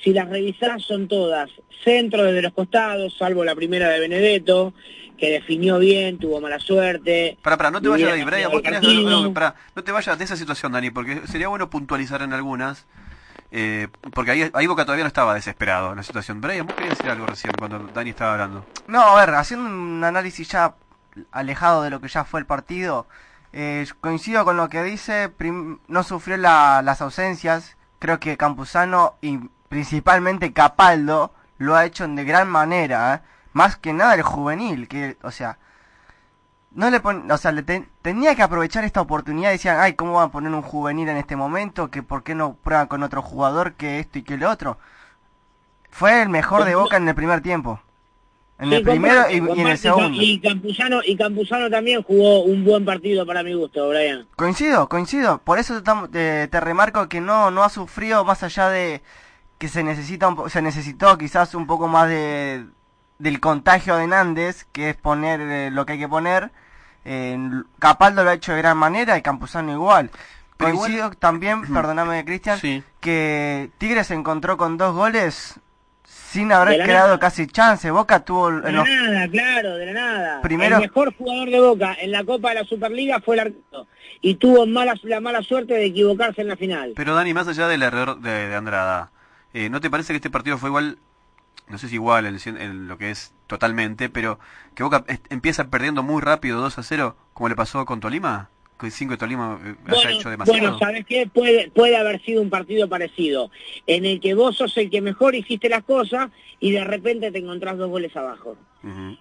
si 0.03 0.13
las 0.13 0.29
revisás 0.29 0.83
son 0.83 1.09
todas 1.09 1.51
centro 1.87 2.25
desde 2.25 2.43
los 2.43 2.53
costados, 2.53 3.17
salvo 3.17 3.45
la 3.45 3.55
primera 3.55 3.89
de 3.89 4.01
Benedetto, 4.01 4.75
que 5.17 5.31
definió 5.31 5.79
bien, 5.79 6.19
tuvo 6.19 6.41
mala 6.41 6.59
suerte. 6.59 7.39
Pará, 7.43 7.57
pará, 7.57 7.71
no 7.71 7.81
te 7.81 7.89
vayas 7.89 8.09
de 8.09 8.15
ahí, 8.15 8.25
Brian, 8.25 8.51
vos 8.51 8.61
el 8.65 9.05
no, 9.05 9.55
no 9.75 9.85
te 9.85 9.93
vayas 9.93 10.19
de 10.19 10.25
esa 10.25 10.37
situación, 10.37 10.73
Dani, 10.73 10.91
porque 10.91 11.23
sería 11.27 11.49
bueno 11.49 11.71
puntualizar 11.71 12.23
en 12.23 12.33
algunas, 12.33 12.87
eh, 13.53 13.89
porque 14.13 14.33
ahí, 14.33 14.51
ahí 14.53 14.67
Boca 14.67 14.85
todavía 14.85 15.05
no 15.05 15.09
estaba 15.09 15.35
desesperado 15.35 15.91
en 15.91 15.97
la 15.97 16.03
situación. 16.03 16.41
Brian, 16.41 16.67
vos 16.67 16.75
querías 16.75 16.99
decir 16.99 17.11
algo 17.11 17.27
recién 17.27 17.53
cuando 17.57 17.79
Dani 17.95 18.11
estaba 18.11 18.33
hablando. 18.33 18.67
No, 18.89 19.01
a 19.01 19.25
ver, 19.25 19.35
haciendo 19.37 19.67
un 19.67 20.03
análisis 20.03 20.51
ya 20.51 20.75
alejado 21.31 21.83
de 21.83 21.91
lo 21.91 22.01
que 22.01 22.09
ya 22.09 22.25
fue 22.25 22.41
el 22.41 22.47
partido, 22.47 23.07
eh, 23.59 23.87
coincido 24.03 24.45
con 24.45 24.57
lo 24.59 24.69
que 24.69 24.83
dice, 24.83 25.31
prim- 25.31 25.79
no 25.89 26.03
sufrió 26.03 26.37
la- 26.37 26.83
las 26.83 27.01
ausencias, 27.01 27.77
creo 27.99 28.21
que 28.21 28.37
Campuzano 28.37 29.15
y 29.23 29.39
principalmente 29.71 30.53
Capaldo 30.53 31.33
lo 31.59 31.75
ha 31.75 31.87
hecho 31.87 32.07
de 32.07 32.25
gran 32.25 32.49
manera, 32.49 33.15
¿eh? 33.15 33.21
más 33.55 33.77
que 33.79 33.93
nada 33.95 34.15
el 34.15 34.23
juvenil, 34.23 34.89
que, 34.89 35.17
o 35.23 35.31
sea, 35.31 35.59
no 36.73 36.91
le 36.91 37.01
pon- 37.01 37.31
o 37.31 37.39
sea, 37.39 37.53
le 37.53 37.63
ten- 37.63 37.89
tenía 38.03 38.35
que 38.35 38.43
aprovechar 38.43 38.85
esta 38.85 39.01
oportunidad, 39.01 39.51
decían, 39.51 39.79
ay, 39.81 39.95
¿cómo 39.95 40.13
van 40.15 40.29
a 40.29 40.33
poner 40.33 40.53
un 40.53 40.61
juvenil 40.63 41.09
en 41.09 41.17
este 41.17 41.35
momento? 41.35 41.91
que 41.91 42.03
¿Por 42.03 42.23
qué 42.23 42.35
no 42.35 42.55
prueban 42.57 42.87
con 42.89 43.03
otro 43.03 43.23
jugador 43.23 43.73
que 43.75 43.99
esto 44.01 44.19
y 44.19 44.23
que 44.23 44.37
lo 44.37 44.51
otro? 44.51 44.79
Fue 45.91 46.21
el 46.21 46.29
mejor 46.29 46.65
de 46.65 46.75
Boca 46.75 46.99
en 46.99 47.09
el 47.09 47.15
primer 47.15 47.41
tiempo. 47.41 47.81
En 48.59 48.71
Sí, 48.71 48.75
el 48.77 48.83
primero 48.85 49.31
y, 49.31 49.35
y 49.35 49.61
en 49.61 49.67
el 49.67 49.77
segundo. 49.79 50.19
Y 50.23 50.41
Campuzano, 50.41 51.01
y 51.05 51.15
Campuzano 51.17 51.69
también 51.71 52.03
jugó 52.03 52.43
un 52.43 52.65
buen 52.65 52.85
partido 52.87 53.27
para 53.27 53.43
mi 53.43 53.53
gusto, 53.53 53.89
Brian. 53.91 54.27
Coincido, 54.35 54.89
coincido. 54.89 55.39
Por 55.39 55.59
eso 55.59 55.83
te, 56.11 56.49
te 56.49 56.61
remarco 56.61 57.07
que 57.09 57.21
no, 57.21 57.51
no 57.51 57.63
ha 57.65 57.69
sufrido 57.69 58.25
más 58.25 58.43
allá 58.43 58.71
de 58.71 59.03
que 59.59 59.69
se 59.69 59.83
necesita 59.85 60.29
un 60.29 60.37
po- 60.37 60.49
se 60.49 60.63
necesitó 60.63 61.19
quizás 61.19 61.55
un 61.55 61.67
poco 61.67 61.87
más 61.89 62.09
de 62.09 62.65
del 63.19 63.41
contagio 63.41 63.97
de 63.97 64.07
Nández, 64.07 64.65
que 64.73 64.91
es 64.91 64.97
poner 64.97 65.41
eh, 65.41 65.71
lo 65.71 65.85
que 65.87 65.95
hay 65.95 65.99
que 65.99 66.09
poner. 66.09 66.51
Eh, 67.05 67.39
Capaldo 67.79 68.25
lo 68.25 68.31
ha 68.31 68.35
hecho 68.35 68.53
de 68.53 68.59
gran 68.59 68.77
manera 68.79 69.17
y 69.19 69.23
Campuzano 69.23 69.73
igual. 69.73 70.11
Coincido 70.59 71.11
también, 71.11 71.63
perdóname 71.73 72.25
Cristian, 72.25 72.59
Sí. 72.59 72.83
que 73.01 73.71
Tigres 73.79 74.07
se 74.07 74.15
encontró 74.15 74.57
con 74.57 74.79
dos 74.79 74.95
goles 74.95 75.61
sin 76.37 76.53
haber 76.53 76.83
creado 76.85 77.07
nada. 77.09 77.19
casi 77.19 77.47
chance. 77.47 77.91
Boca 77.91 78.25
tuvo 78.25 78.51
De 78.51 78.69
en 78.69 78.77
la 78.77 78.83
los 78.85 78.89
nada, 78.89 79.29
claro, 79.29 79.77
de 79.77 79.87
la 79.87 79.93
nada. 79.93 80.41
Primero- 80.43 80.77
El 80.77 80.83
mejor 80.83 81.15
jugador 81.17 81.51
de 81.51 81.61
Boca 81.61 81.97
en 82.01 82.11
la 82.13 82.25
Copa 82.25 82.51
de 82.51 82.55
la 82.57 82.65
Superliga 82.65 83.21
fue 83.21 83.35
el 83.37 83.41
arquero. 83.41 83.87
Y 84.23 84.37
tuvo 84.37 84.67
mala, 84.67 84.95
la 85.03 85.21
mala 85.21 85.43
suerte 85.43 85.75
de 85.75 85.85
equivocarse 85.87 86.41
en 86.41 86.49
la 86.49 86.57
final. 86.57 86.93
Pero 86.97 87.15
Dani, 87.15 87.35
más 87.35 87.47
allá 87.49 87.69
del 87.69 87.83
error 87.83 88.19
de, 88.21 88.49
de 88.49 88.55
Andrada, 88.57 89.11
eh, 89.53 89.69
¿no 89.69 89.81
te 89.81 89.91
parece 89.91 90.13
que 90.13 90.17
este 90.17 90.31
partido 90.31 90.57
fue 90.59 90.71
igual, 90.71 90.99
no 91.69 91.77
sé 91.79 91.89
si 91.89 91.95
igual 91.97 92.25
en, 92.27 92.35
cien- 92.37 92.61
en 92.61 92.89
lo 92.89 92.97
que 92.99 93.11
es 93.11 93.33
totalmente, 93.47 94.09
pero 94.09 94.39
que 94.75 94.83
Boca 94.83 95.05
empieza 95.29 95.69
perdiendo 95.69 96.03
muy 96.03 96.23
rápido 96.23 96.61
2 96.61 96.79
a 96.79 96.83
0, 96.83 97.17
como 97.35 97.49
le 97.51 97.57
pasó 97.57 97.85
con 97.85 98.01
Tolima? 98.01 98.49
Que 98.79 98.91
5 98.91 99.13
de 99.13 99.17
Tolima 99.17 99.59
eh, 99.65 99.75
haya 99.87 99.95
Bueno, 100.03 100.11
hecho 100.11 100.31
demasiado. 100.31 100.61
bueno, 100.61 100.79
¿sabes 100.79 101.07
qué? 101.07 101.27
Puede, 101.27 101.71
puede 101.71 101.97
haber 101.97 102.23
sido 102.23 102.43
un 102.43 102.51
partido 102.51 102.89
parecido, 102.89 103.51
en 103.87 104.05
el 104.05 104.21
que 104.21 104.35
vos 104.35 104.57
sos 104.57 104.77
el 104.77 104.91
que 104.91 105.01
mejor 105.01 105.35
hiciste 105.35 105.69
las 105.69 105.83
cosas 105.85 106.31
y 106.61 106.73
de 106.73 106.85
repente 106.85 107.33
te 107.33 107.39
encontrás 107.39 107.79
dos 107.79 107.89
goles 107.89 108.15
abajo. 108.17 108.57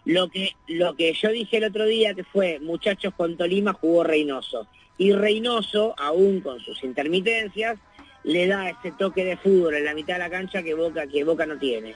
Lo 0.06 0.30
que, 0.30 0.52
lo 0.68 0.96
que 0.96 1.14
yo 1.14 1.30
dije 1.30 1.58
el 1.58 1.64
otro 1.64 1.86
día 1.86 2.14
que 2.14 2.24
fue, 2.24 2.60
muchachos, 2.60 3.14
con 3.18 3.36
Tolima 3.36 3.74
jugó 3.74 4.04
Reynoso. 4.04 4.68
Y 4.98 5.12
Reynoso, 5.14 5.96
aún 5.98 6.42
con 6.42 6.60
sus 6.60 6.84
intermitencias, 6.84 7.80
le 8.24 8.46
da 8.48 8.70
ese 8.70 8.92
toque 8.92 9.26
de 9.26 9.38
fútbol 9.38 9.76
en 9.76 9.86
la 9.86 9.94
mitad 9.96 10.14
de 10.16 10.20
la 10.20 10.30
cancha 10.30 10.62
que 10.62 10.74
Boca, 10.76 11.08
que 11.08 11.24
Boca 11.24 11.46
no 11.48 11.58
tiene. 11.58 11.96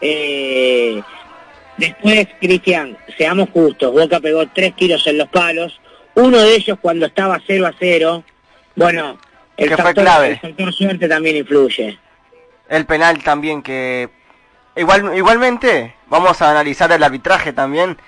Eh, 0.00 1.00
después, 1.76 2.26
Cristian, 2.40 2.96
seamos 3.16 3.50
justos, 3.50 3.92
Boca 3.92 4.20
pegó 4.20 4.46
tres 4.48 4.74
tiros 4.76 5.06
en 5.06 5.18
los 5.18 5.28
palos, 5.28 5.80
uno 6.18 6.38
de 6.38 6.54
ellos 6.54 6.78
cuando 6.80 7.06
estaba 7.06 7.40
0 7.46 7.66
a 7.66 7.72
0. 7.78 8.24
Bueno, 8.76 9.18
el 9.56 9.68
Que 9.68 9.74
fue 9.76 9.84
factor, 9.84 10.04
clave. 10.04 10.28
el 10.32 10.38
factor 10.40 10.72
suerte 10.72 11.08
también 11.08 11.36
influye. 11.36 11.98
El 12.68 12.86
penal 12.86 13.22
también 13.22 13.62
que... 13.62 14.08
Igual, 14.76 15.16
igualmente, 15.16 15.94
vamos 16.08 16.40
a 16.42 16.50
analizar 16.50 16.92
el 16.92 17.02
arbitraje 17.02 17.52
también. 17.52 17.98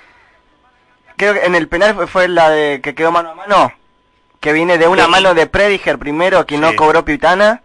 Creo 1.16 1.34
que 1.34 1.44
en 1.44 1.54
el 1.54 1.66
penal 1.68 1.94
fue, 1.94 2.06
fue 2.06 2.28
la 2.28 2.48
de 2.50 2.80
que 2.80 2.94
quedó 2.94 3.10
mano 3.10 3.30
a 3.30 3.34
mano. 3.34 3.72
Que 4.38 4.52
viene 4.52 4.78
de 4.78 4.86
una 4.88 5.04
Sí. 5.06 5.10
mano 5.10 5.34
de 5.34 5.46
Prediger 5.46 5.98
primero, 5.98 6.46
que 6.46 6.56
no 6.58 6.74
cobró 6.76 7.04
Pitana. 7.04 7.62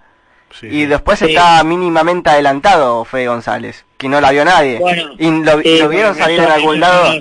Sí. 0.59 0.67
Y 0.67 0.85
después 0.85 1.19
Sí. 1.19 1.25
está 1.25 1.63
mínimamente 1.63 2.29
adelantado 2.29 3.05
Fede 3.05 3.27
González. 3.27 3.85
Que 3.97 4.09
no 4.09 4.19
la 4.19 4.31
vio 4.31 4.43
nadie. 4.43 4.79
Bueno, 4.79 5.11
y 5.17 5.29
lo, 5.43 5.61
sí, 5.61 5.79
lo 5.79 5.89
vieron 5.89 6.11
bueno, 6.13 6.25
salir 6.25 6.39
en 6.41 6.51
algún 6.51 6.79
lado. 6.79 7.11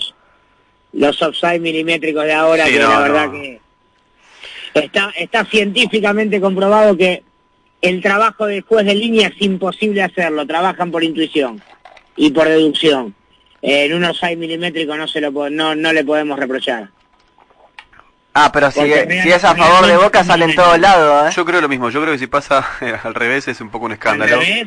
Los, 0.94 1.20
offside 1.22 1.60
milimétricos 1.60 2.24
de 2.24 2.32
ahora, 2.32 2.66
Sí, 2.66 2.72
que 2.74 2.78
no, 2.80 2.88
la 2.88 2.96
no. 2.96 3.02
verdad 3.02 3.32
que 3.32 3.60
está, 4.74 5.12
está 5.16 5.44
científicamente 5.44 6.40
comprobado 6.40 6.96
que 6.96 7.22
el 7.82 8.00
trabajo 8.00 8.46
del 8.46 8.62
juez 8.62 8.86
de 8.86 8.94
línea 8.94 9.28
es 9.28 9.34
imposible 9.40 10.02
hacerlo, 10.02 10.46
trabajan 10.46 10.90
por 10.90 11.02
intuición 11.04 11.60
y 12.16 12.30
por 12.30 12.48
deducción. 12.48 13.14
En 13.62 13.94
un 13.94 14.04
offside 14.04 14.36
milimétrico 14.36 14.96
no 14.96 15.08
se 15.08 15.20
lo 15.20 15.30
no, 15.50 15.74
no 15.74 15.92
le 15.92 16.04
podemos 16.04 16.38
reprochar. 16.38 16.88
Ah, 18.36 18.50
pero 18.52 18.70
si, 18.70 18.80
es 18.80 19.44
a 19.44 19.54
favor 19.54 19.86
de 19.86 19.96
Boca 19.96 20.24
sale 20.24 20.44
en 20.46 20.54
todos 20.56 20.78
lados, 20.78 21.30
¿eh? 21.30 21.34
Yo 21.36 21.44
creo 21.44 21.60
lo 21.60 21.68
mismo, 21.68 21.88
yo 21.90 22.00
creo 22.02 22.12
que 22.14 22.18
si 22.18 22.26
pasa 22.26 22.66
al 23.04 23.14
revés 23.14 23.46
es 23.48 23.60
un 23.60 23.70
poco 23.70 23.86
un 23.86 23.92
¿Al 23.92 23.98
escándalo. 23.98 24.40
revés? 24.40 24.66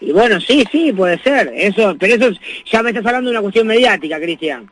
Y 0.00 0.12
bueno, 0.12 0.40
sí, 0.40 0.64
sí, 0.70 0.92
puede 0.92 1.18
ser. 1.22 1.50
Eso, 1.54 1.96
pero 1.98 2.14
eso 2.14 2.28
es- 2.28 2.38
ya 2.70 2.82
me 2.82 2.90
estás 2.90 3.04
hablando 3.06 3.30
de 3.30 3.36
una 3.36 3.42
cuestión 3.42 3.66
mediática, 3.66 4.20
Cristian. 4.20 4.70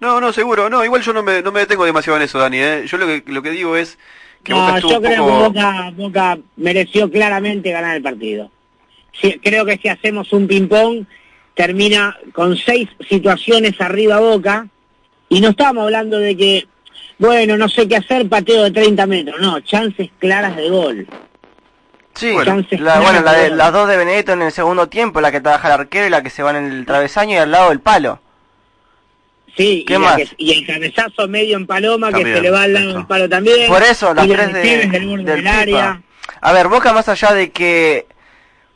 No, 0.00 0.20
no, 0.20 0.32
seguro, 0.32 0.70
no, 0.70 0.84
igual 0.84 1.02
yo 1.02 1.12
no 1.12 1.22
me, 1.22 1.42
no 1.42 1.50
me 1.50 1.60
detengo 1.60 1.84
demasiado 1.84 2.16
en 2.16 2.22
eso, 2.22 2.38
Dani, 2.38 2.58
¿eh? 2.58 2.84
Yo 2.86 2.98
lo 2.98 3.06
que, 3.06 3.24
lo 3.26 3.42
que 3.42 3.50
digo 3.50 3.76
es 3.76 3.98
que 4.44 4.52
Boca 4.52 4.70
No, 4.70 4.76
estuvo 4.76 4.92
yo 4.92 5.02
creo 5.02 5.26
poco... 5.26 5.52
que 5.52 5.60
Boca, 5.60 5.92
Boca 5.96 6.38
mereció 6.56 7.10
claramente 7.10 7.72
ganar 7.72 7.96
el 7.96 8.02
partido. 8.02 8.50
Sí, 9.20 9.40
creo 9.42 9.64
que 9.64 9.78
si 9.78 9.88
hacemos 9.88 10.32
un 10.32 10.46
ping-pong, 10.46 11.04
termina 11.54 12.16
con 12.32 12.56
seis 12.56 12.88
situaciones 13.08 13.80
arriba 13.80 14.20
Boca, 14.20 14.68
y 15.28 15.40
no 15.40 15.48
estamos 15.48 15.84
hablando 15.84 16.18
de 16.18 16.36
que, 16.36 16.68
bueno, 17.18 17.56
no 17.56 17.68
sé 17.68 17.88
qué 17.88 17.96
hacer, 17.96 18.28
pateo 18.28 18.64
de 18.64 18.70
30 18.70 19.06
metros, 19.06 19.40
no, 19.40 19.60
chances 19.60 20.10
claras 20.18 20.56
de 20.56 20.70
gol. 20.70 21.06
Sí, 22.14 22.32
Bueno, 22.32 22.64
la, 22.70 23.00
bueno, 23.00 23.22
la 23.22 23.32
de, 23.32 23.50
las 23.50 23.72
dos 23.72 23.88
de 23.88 23.96
Benedetto 23.96 24.32
en 24.32 24.42
el 24.42 24.50
segundo 24.50 24.88
tiempo, 24.88 25.20
la 25.20 25.30
que 25.30 25.40
trabaja 25.40 25.68
el 25.68 25.80
arquero 25.80 26.06
y 26.06 26.10
la 26.10 26.22
que 26.22 26.30
se 26.30 26.42
va 26.42 26.50
en 26.50 26.64
el 26.64 26.84
travesaño 26.84 27.34
y 27.34 27.36
al 27.36 27.52
lado 27.52 27.68
del 27.68 27.78
palo. 27.78 28.20
Sí, 29.58 29.84
¿Qué 29.86 29.94
y, 29.94 29.98
más? 29.98 30.16
que- 30.16 30.28
y 30.38 30.52
el 30.52 30.66
cabezazo 30.66 31.28
medio 31.28 31.56
en 31.58 31.66
paloma, 31.66 32.06
También, 32.10 32.28
que 32.28 32.34
se 32.36 32.40
le 32.40 32.50
va 32.50 32.62
al 32.62 32.72
lado 32.72 32.94
del 32.94 33.06
palo 33.06 33.28
también. 33.28 33.68
Por 33.68 33.82
eso, 33.82 34.14
las 34.14 34.24
y 34.26 34.30
tres 34.30 34.52
de, 34.54 34.60
del 34.62 35.06
borde 35.08 35.24
del 35.24 35.24
del 35.44 35.46
área. 35.48 36.00
A 36.40 36.52
ver, 36.52 36.68
Boca 36.68 36.92
más 36.94 37.08
allá 37.10 37.32
de 37.34 37.50
que 37.50 38.06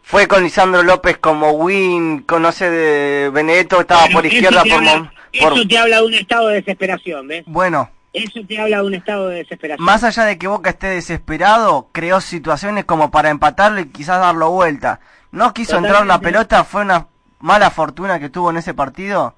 fue 0.03 0.27
con 0.27 0.43
Lisandro 0.43 0.83
López 0.83 1.19
como 1.19 1.53
win, 1.53 2.23
con 2.23 2.43
no 2.43 2.53
sé, 2.53 2.69
de 2.71 3.31
Benedetto 3.31 3.81
estaba 3.81 4.03
Bueno, 4.03 4.15
por 4.19 4.27
izquierda 4.33 4.63
por, 4.65 4.73
habla- 4.73 4.95
mom- 4.97 5.11
por- 5.41 5.53
Eso 5.55 5.69
te 5.69 5.79
habla 5.79 5.97
de 5.99 6.03
un 6.07 6.15
estado 6.15 6.49
de 6.49 6.55
desesperación, 6.57 7.29
¿ves? 7.29 7.45
Bueno, 7.47 7.91
Eso 8.13 8.41
te 8.47 8.59
habla 8.61 8.79
de 8.79 8.83
un 8.87 8.95
estado 8.95 9.29
de 9.29 9.37
desesperación. 9.37 9.85
más 9.85 10.03
allá 10.05 10.25
de 10.25 10.37
que 10.37 10.49
Boca 10.49 10.71
esté 10.71 10.89
desesperado, 10.89 11.89
creó 11.93 12.21
situaciones 12.21 12.85
como 12.85 13.11
para 13.11 13.31
empatarlo 13.31 13.81
y 13.81 13.87
quizás 13.89 14.21
darlo 14.21 14.51
vuelta. 14.51 15.01
No 15.31 15.55
quiso 15.55 15.77
entrar 15.79 16.05
la 16.07 16.19
pelota, 16.21 16.65
fue 16.65 16.83
una 16.83 17.07
mala 17.39 17.71
fortuna 17.71 18.19
que 18.19 18.29
tuvo 18.29 18.51
en 18.51 18.57
ese 18.59 18.75
partido. 18.75 19.37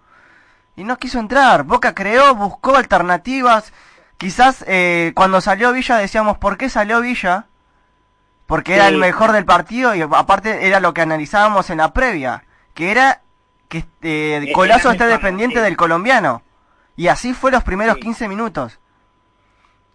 Y 0.77 0.85
no 0.85 0.99
quiso 0.99 1.19
entrar. 1.19 1.65
Boca 1.65 1.95
creó, 1.95 2.35
buscó 2.35 2.77
alternativas. 2.77 3.73
Quizás 4.19 4.65
eh, 4.67 5.13
cuando 5.15 5.41
salió 5.41 5.73
Villa 5.73 5.97
decíamos, 5.99 6.39
¿por 6.39 6.57
qué 6.57 6.69
salió 6.69 7.01
Villa? 7.01 7.47
Porque 8.47 8.75
era 8.75 8.89
el 8.89 8.99
mejor 8.99 9.33
del 9.33 9.45
partido 9.45 9.95
y 9.95 10.03
aparte 10.03 10.67
era 10.67 10.81
lo 10.81 10.93
que 10.93 11.01
analizábamos 11.01 11.71
en 11.71 11.79
la 11.79 11.93
previa. 11.93 12.45
Que 12.75 12.91
era 12.91 13.23
que 13.69 13.85
eh, 14.03 14.51
Colazo 14.53 14.91
esté 14.91 15.05
mejor, 15.05 15.19
dependiente 15.21 15.57
sí. 15.57 15.63
del 15.63 15.77
colombiano. 15.77 16.43
Y 16.97 17.09
así 17.09 17.33
fue 17.33 17.51
los 17.51 17.65
primeros 17.65 17.97
Sí. 17.97 18.03
15 18.03 18.29
minutos. 18.29 18.79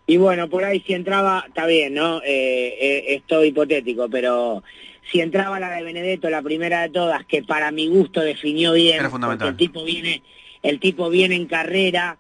Y 0.08 0.18
bueno, 0.18 0.50
por 0.50 0.63
ahí 0.63 0.82
si 0.82 0.94
entraba, 0.94 1.44
está 1.48 1.65
bien, 1.68 1.94
¿no? 1.94 2.18
Eh, 2.24 2.76
eh, 2.82 3.06
esto 3.15 3.44
hipotético, 3.46 4.10
pero 4.10 4.63
si 5.12 5.22
entraba 5.22 5.60
la 5.60 5.70
de 5.70 5.84
Benedetto, 5.84 6.30
la 6.32 6.42
primera 6.42 6.82
de 6.82 6.89
todas, 6.89 7.24
que 7.26 7.44
para 7.44 7.70
mi 7.72 7.88
gusto 7.88 8.20
definió 8.22 8.74
bien, 8.74 9.02
Era 9.02 9.10
fundamental. 9.10 9.50
porque 9.50 9.63
el 9.63 9.70
tipo 9.70 9.84
viene, 9.86 10.24
el 10.63 10.80
tipo 10.80 11.10
viene 11.10 11.36
en 11.36 11.45
carrera, 11.48 12.17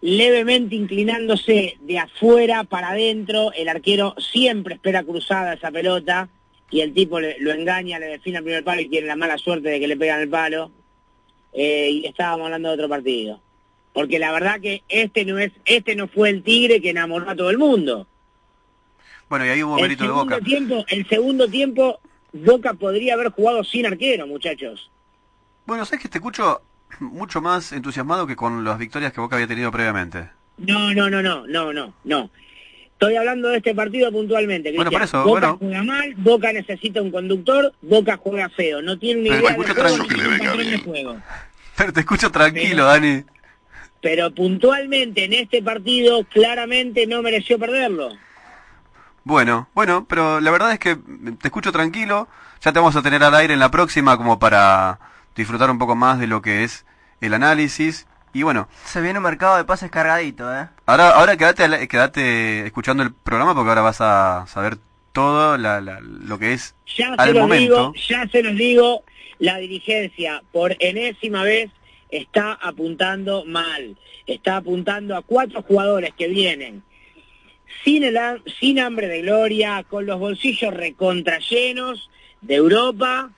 levemente 0.00 0.74
inclinándose 0.74 1.76
de 1.80 1.98
afuera 1.98 2.64
para 2.64 2.90
adentro, 2.90 3.52
el 3.52 3.68
arquero 3.68 4.14
siempre 4.18 4.74
espera 4.74 5.04
cruzada 5.04 5.54
esa 5.54 5.70
pelota 5.70 6.28
y 6.70 6.80
el 6.80 6.92
tipo 6.92 7.20
le- 7.20 7.38
lo 7.38 7.52
engaña, 7.52 7.98
le 7.98 8.06
define 8.06 8.38
el 8.38 8.44
primer 8.44 8.64
palo 8.64 8.80
y 8.80 8.88
tiene 8.88 9.06
la 9.06 9.16
mala 9.16 9.38
suerte 9.38 9.68
de 9.68 9.78
que 9.80 9.86
le 9.88 9.96
pegan 9.96 10.20
el 10.20 10.28
palo. 10.28 10.70
Eh, 11.52 11.90
y 11.90 12.06
estábamos 12.06 12.46
hablando 12.46 12.68
de 12.70 12.74
otro 12.74 12.88
partido. 12.88 13.40
Porque 13.92 14.18
la 14.18 14.32
verdad 14.32 14.58
que 14.60 14.82
este 14.88 15.24
no 15.26 15.38
es, 15.38 15.52
este 15.66 15.94
no 15.94 16.08
fue 16.08 16.30
el 16.30 16.42
tigre 16.42 16.80
que 16.80 16.90
enamoró 16.90 17.28
a 17.28 17.36
todo 17.36 17.50
el 17.50 17.58
mundo. 17.58 18.06
Bueno, 19.28 19.44
y 19.46 19.50
ahí 19.50 19.62
hubo 19.62 19.76
mérito 19.78 20.04
de 20.04 20.10
Boca. 20.10 20.40
tiempo, 20.40 20.84
el 20.88 21.06
segundo 21.08 21.46
tiempo, 21.48 22.00
Boca 22.32 22.72
podría 22.74 23.14
haber 23.14 23.28
jugado 23.28 23.62
sin 23.64 23.84
arquero, 23.86 24.26
muchachos. 24.26 24.90
Bueno, 25.66 25.84
sabes 25.84 26.02
que 26.02 26.08
te 26.08 26.18
escucho 26.18 26.62
mucho 27.00 27.40
más 27.40 27.72
entusiasmado 27.72 28.26
que 28.26 28.36
con 28.36 28.64
las 28.64 28.78
victorias 28.78 29.12
que 29.12 29.20
Boca 29.20 29.36
había 29.36 29.46
tenido 29.48 29.70
previamente. 29.70 30.28
No, 30.58 30.92
no, 30.94 31.08
no, 31.10 31.22
no, 31.22 31.46
no, 31.46 31.72
no, 31.72 31.94
no. 32.04 32.30
Estoy 32.92 33.16
hablando 33.16 33.48
de 33.48 33.56
este 33.56 33.74
partido 33.74 34.12
puntualmente. 34.12 34.72
Bueno, 34.74 34.90
por 34.90 35.02
eso, 35.02 35.24
Boca 35.24 35.52
bueno. 35.52 35.56
juega 35.58 35.82
mal, 35.82 36.14
Boca 36.16 36.52
necesita 36.52 37.02
un 37.02 37.10
conductor, 37.10 37.72
Boca 37.82 38.16
juega 38.16 38.48
feo. 38.50 38.80
No 38.80 38.98
tiene 38.98 39.22
ni 39.22 39.28
Pero 39.30 39.40
idea 39.42 39.56
te 39.56 39.74
de 39.74 39.74
juego, 39.74 40.30
venga, 40.30 40.44
patrón 40.50 40.70
de 40.70 40.78
juego. 40.78 41.16
Pero 41.76 41.92
te 41.92 42.00
escucho 42.00 42.30
tranquilo, 42.30 42.68
Pero- 42.76 42.84
Dani. 42.86 43.24
Pero 44.00 44.34
puntualmente 44.34 45.24
en 45.24 45.32
este 45.32 45.62
partido 45.62 46.24
claramente 46.24 47.06
no 47.06 47.22
mereció 47.22 47.58
perderlo. 47.58 48.10
Bueno, 49.24 49.68
bueno, 49.74 50.06
pero 50.08 50.40
la 50.40 50.50
verdad 50.50 50.72
es 50.72 50.78
que 50.80 50.96
te 50.96 51.48
escucho 51.48 51.70
tranquilo. 51.70 52.26
Ya 52.62 52.72
te 52.72 52.78
vamos 52.78 52.96
a 52.96 53.02
tener 53.02 53.22
al 53.22 53.34
aire 53.34 53.54
en 53.54 53.60
la 53.60 53.70
próxima 53.70 54.16
como 54.16 54.38
para 54.40 54.98
disfrutar 55.36 55.70
un 55.70 55.78
poco 55.78 55.94
más 55.94 56.18
de 56.18 56.26
lo 56.26 56.42
que 56.42 56.64
es 56.64 56.84
el 57.20 57.34
análisis. 57.34 58.06
Y 58.34 58.42
bueno, 58.44 58.68
Se 58.84 59.00
viene 59.02 59.18
un 59.18 59.24
mercado 59.24 59.56
de 59.58 59.64
pases 59.64 59.90
cargadito, 59.90 60.52
¿eh? 60.54 60.68
ahora, 60.86 61.10
ahora 61.10 61.36
quédate, 61.36 61.86
quédate 61.88 62.64
escuchando 62.66 63.02
el 63.02 63.12
programa 63.12 63.54
porque 63.54 63.68
ahora 63.68 63.82
vas 63.82 64.00
a 64.00 64.46
saber 64.48 64.78
todo 65.12 65.58
la- 65.58 65.80
la- 65.82 66.00
lo 66.00 66.38
que 66.38 66.54
es 66.54 66.74
Ya 66.96 67.12
al 67.18 67.28
se 67.28 67.34
los 67.34 67.42
momento. 67.42 67.92
digo, 67.92 67.94
ya 68.08 68.26
se 68.28 68.42
los 68.42 68.54
digo, 68.56 69.04
la 69.38 69.58
dirigencia 69.58 70.42
por 70.52 70.74
enésima 70.78 71.42
vez 71.42 71.70
está 72.10 72.54
apuntando 72.54 73.44
mal. 73.44 73.98
Está 74.26 74.56
apuntando 74.56 75.14
a 75.16 75.22
cuatro 75.22 75.60
jugadores 75.62 76.14
que 76.16 76.28
vienen 76.28 76.82
sin, 77.84 78.04
el, 78.04 78.18
sin 78.60 78.78
hambre 78.78 79.08
de 79.08 79.22
gloria, 79.22 79.84
con 79.88 80.06
los 80.06 80.18
bolsillos 80.18 80.72
recontra 80.72 81.38
llenos 81.38 82.08
de 82.40 82.54
Europa 82.54 83.30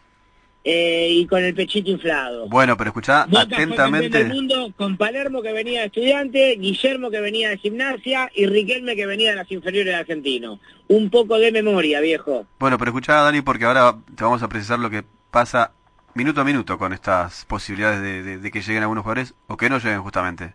eh, 0.64 1.09
y 1.11 1.27
con 1.27 1.44
el 1.44 1.55
pechito 1.55 1.90
inflado. 1.90 2.48
Bueno, 2.48 2.77
pero 2.77 2.88
escuchá 2.90 3.27
Boca 3.27 3.46
fue 3.46 3.48
campeón 3.48 3.92
del 3.92 4.05
atentamente. 4.07 4.24
mundo 4.24 4.72
con 4.77 4.96
Palermo 4.96 5.42
que 5.42 5.53
venía 5.53 5.81
de 5.81 5.87
estudiante, 5.87 6.57
Guillermo 6.59 7.11
que 7.11 7.20
venía 7.20 7.50
de 7.50 7.59
gimnasia 7.59 8.31
y 8.35 8.46
Riquelme 8.46 8.96
que 8.96 9.05
venía 9.07 9.31
de 9.31 9.37
las 9.37 9.50
inferiores 9.53 9.92
de 9.92 10.00
argentino. 10.00 10.59
Un 10.88 11.11
poco 11.11 11.38
de 11.38 11.53
memoria, 11.53 12.00
viejo. 12.00 12.46
Bueno, 12.59 12.79
pero 12.79 12.90
escuchá, 12.90 13.14
Dani, 13.22 13.42
porque 13.42 13.64
ahora 13.66 13.96
te 14.16 14.24
vamos 14.24 14.42
a 14.42 14.48
precisar 14.48 14.79
lo 14.79 14.88
que 14.90 15.05
pasa 15.31 15.72
minuto 16.14 16.40
a 16.40 16.44
minuto 16.44 16.79
con 16.79 16.92
estas 16.92 17.44
posibilidades 17.44 18.00
de, 18.00 18.22
de- 18.22 18.38
de 18.38 18.50
que 18.50 18.62
lleguen 18.62 18.83
algunos 18.83 19.03
jugadores 19.03 19.35
o 19.48 19.57
que 19.57 19.68
no 19.68 19.79
lleguen 19.79 20.00
justamente. 20.03 20.55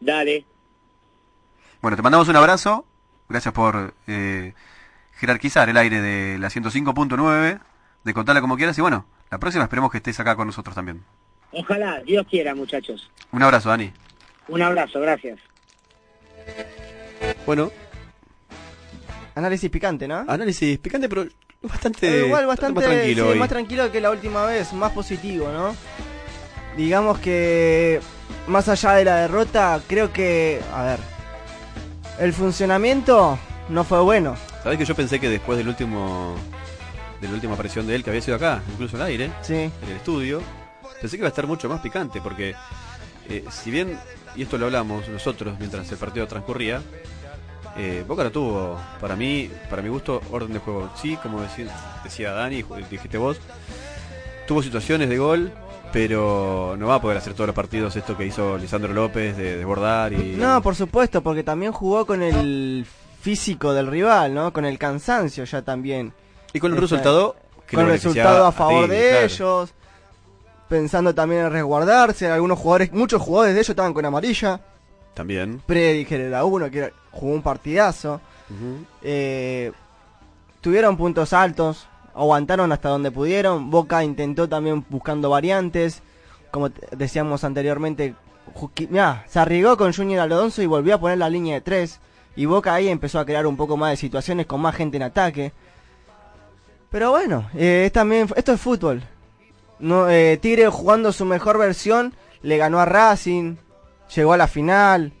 Dale. 0.00 0.44
Bueno, 1.82 1.96
te 1.96 2.02
mandamos 2.02 2.28
un 2.28 2.36
abrazo. 2.36 2.84
Gracias 3.28 3.54
por 3.54 3.94
eh, 4.06 4.54
jerarquizar 5.18 5.68
el 5.68 5.76
aire 5.76 6.00
de 6.00 6.38
la 6.38 6.48
105.9, 6.48 7.60
de 8.04 8.14
contarla 8.14 8.40
como 8.40 8.56
quieras. 8.56 8.76
Y 8.78 8.80
bueno, 8.80 9.06
la 9.30 9.38
próxima 9.38 9.64
esperemos 9.64 9.90
que 9.90 9.98
estés 9.98 10.18
acá 10.20 10.36
con 10.36 10.46
nosotros 10.46 10.74
también. 10.74 11.02
Ojalá, 11.52 12.00
Dios 12.00 12.26
quiera, 12.28 12.54
muchachos. 12.54 13.10
Un 13.32 13.42
abrazo, 13.42 13.68
Dani. 13.68 13.92
Un 14.48 14.62
abrazo, 14.62 15.00
gracias. 15.00 15.38
Bueno, 17.46 17.70
Análisis 19.34 19.70
picante, 19.70 20.08
¿no? 20.08 20.24
análisis 20.28 20.78
picante, 20.78 21.08
pero 21.08 21.26
bastante, 21.62 21.98
Pero 22.00 22.26
igual 22.26 22.46
bastante 22.46 22.80
más 22.80 22.84
tranquilo 22.84 23.24
sí, 23.24 23.30
hoy. 23.30 23.38
más 23.38 23.48
tranquilo 23.48 23.92
que 23.92 24.00
la 24.00 24.10
última 24.10 24.44
vez, 24.46 24.72
más 24.72 24.92
positivo, 24.92 25.50
¿no? 25.52 25.74
Digamos 26.76 27.18
que 27.18 28.00
más 28.46 28.68
allá 28.68 28.92
de 28.94 29.04
la 29.04 29.16
derrota, 29.16 29.80
creo 29.86 30.12
que, 30.12 30.60
a 30.74 30.82
ver, 30.82 30.98
el 32.18 32.32
funcionamiento 32.32 33.38
no 33.68 33.84
fue 33.84 34.00
bueno. 34.00 34.36
Sabés 34.62 34.78
que 34.78 34.84
yo 34.84 34.94
pensé 34.94 35.20
que 35.20 35.28
después 35.28 35.56
del 35.58 35.68
último 35.68 36.34
de 37.20 37.28
la 37.28 37.34
última 37.34 37.54
aparición 37.54 37.86
de 37.86 37.94
él, 37.96 38.02
que 38.04 38.10
había 38.10 38.22
sido 38.22 38.36
acá, 38.36 38.62
incluso 38.72 38.96
al 38.96 39.02
aire, 39.02 39.30
Sí. 39.42 39.54
en 39.54 39.88
el 39.88 39.96
estudio, 39.96 40.42
pensé 41.00 41.16
que 41.16 41.20
iba 41.20 41.26
a 41.26 41.30
estar 41.30 41.46
mucho 41.46 41.68
más 41.68 41.80
picante, 41.80 42.20
porque 42.20 42.54
eh, 43.28 43.44
si 43.50 43.70
bien, 43.70 43.98
y 44.36 44.42
esto 44.42 44.58
lo 44.58 44.66
hablamos 44.66 45.08
nosotros 45.08 45.56
mientras 45.58 45.90
el 45.92 45.98
partido 45.98 46.26
transcurría, 46.26 46.82
eh, 47.76 48.04
Boca 48.06 48.24
no 48.24 48.32
tuvo, 48.32 48.80
para 49.00 49.14
mí, 49.16 49.50
para 49.68 49.80
mi 49.82 49.88
gusto, 49.88 50.20
orden 50.32 50.52
de 50.52 50.58
juego. 50.58 50.90
Sí, 51.00 51.16
como 51.22 51.40
decía, 51.40 51.66
decía 52.02 52.32
Dani, 52.32 52.64
dijiste 52.90 53.16
vos, 53.16 53.38
tuvo 54.48 54.62
situaciones 54.62 55.08
de 55.08 55.18
gol, 55.18 55.52
pero 55.92 56.74
no 56.78 56.88
va 56.88 56.96
a 56.96 57.00
poder 57.00 57.16
hacer 57.18 57.34
todos 57.34 57.46
los 57.48 57.54
partidos 57.56 57.94
esto 57.96 58.16
que 58.16 58.26
hizo 58.26 58.58
Lisandro 58.58 58.92
López 58.92 59.36
de 59.36 59.56
desbordar 59.58 60.12
y... 60.12 60.36
No, 60.36 60.60
por 60.62 60.74
supuesto, 60.74 61.22
porque 61.22 61.42
también 61.44 61.72
jugó 61.72 62.06
con 62.06 62.22
el 62.22 62.86
físico 63.20 63.72
del 63.72 63.86
rival, 63.86 64.34
¿no? 64.34 64.52
Con 64.52 64.64
el 64.64 64.78
cansancio 64.78 65.44
ya 65.44 65.62
también. 65.62 66.12
Y 66.52 66.60
con 66.60 66.72
el 66.72 66.76
Esta- 66.78 66.80
resultado... 66.96 67.36
que 67.66 67.76
con 67.76 67.86
resultado 67.86 68.46
a 68.46 68.52
favor 68.52 68.88
de 68.88 69.08
claro. 69.10 69.24
ellos. 69.26 69.74
Pensando 70.68 71.14
también 71.14 71.42
en 71.46 71.52
resguardarse, 71.52 72.30
algunos 72.30 72.58
jugadores, 72.58 72.92
muchos 72.92 73.20
jugadores 73.20 73.54
de 73.54 73.60
ellos 73.60 73.70
estaban 73.70 73.92
con 73.92 74.04
amarilla. 74.04 74.60
También. 75.14 75.60
Prediger 75.66 76.20
era 76.20 76.44
uno 76.44 76.70
que 76.70 76.78
era- 76.78 76.90
jugó 77.10 77.32
un 77.32 77.42
partidazo. 77.42 78.20
Eh, 79.02 79.72
tuvieron 80.60 80.96
puntos 80.96 81.32
altos, 81.32 81.86
aguantaron 82.14 82.70
hasta 82.72 82.88
donde 82.88 83.10
pudieron. 83.10 83.70
Boca 83.70 84.02
intentó 84.04 84.48
también 84.48 84.84
buscando 84.88 85.30
variantes. 85.30 86.02
Como 86.50 86.68
decíamos 86.92 87.44
anteriormente, 87.44 88.14
mirá, 88.88 89.24
se 89.28 89.38
arriesgó 89.38 89.76
con 89.76 89.92
Junior 89.92 90.20
Alonso 90.20 90.62
y 90.62 90.66
volvió 90.66 90.96
a 90.96 90.98
poner 91.00 91.18
la 91.18 91.28
línea 91.30 91.54
de 91.54 91.60
tres. 91.60 92.00
Y 92.36 92.44
Boca 92.46 92.74
ahí 92.74 92.88
empezó 92.88 93.18
a 93.18 93.24
crear 93.26 93.46
un 93.46 93.56
poco 93.56 93.76
más 93.76 93.90
de 93.90 93.96
situaciones 93.96 94.46
con 94.46 94.60
más 94.60 94.74
gente 94.76 94.96
en 94.96 95.02
ataque. 95.04 95.52
Pero 96.90 97.10
bueno, 97.10 97.48
eh, 97.54 97.84
es 97.86 97.92
también, 97.92 98.28
esto 98.36 98.52
es 98.52 98.60
fútbol. 98.60 99.02
No, 99.78 100.08
eh, 100.10 100.36
Tigre 100.38 100.66
jugando 100.68 101.12
su 101.12 101.24
mejor 101.24 101.58
versión, 101.58 102.14
le 102.42 102.56
ganó 102.56 102.80
a 102.80 102.84
Racing, 102.84 103.56
llegó 104.14 104.32
a 104.32 104.36
la 104.36 104.48
final, 104.48 105.12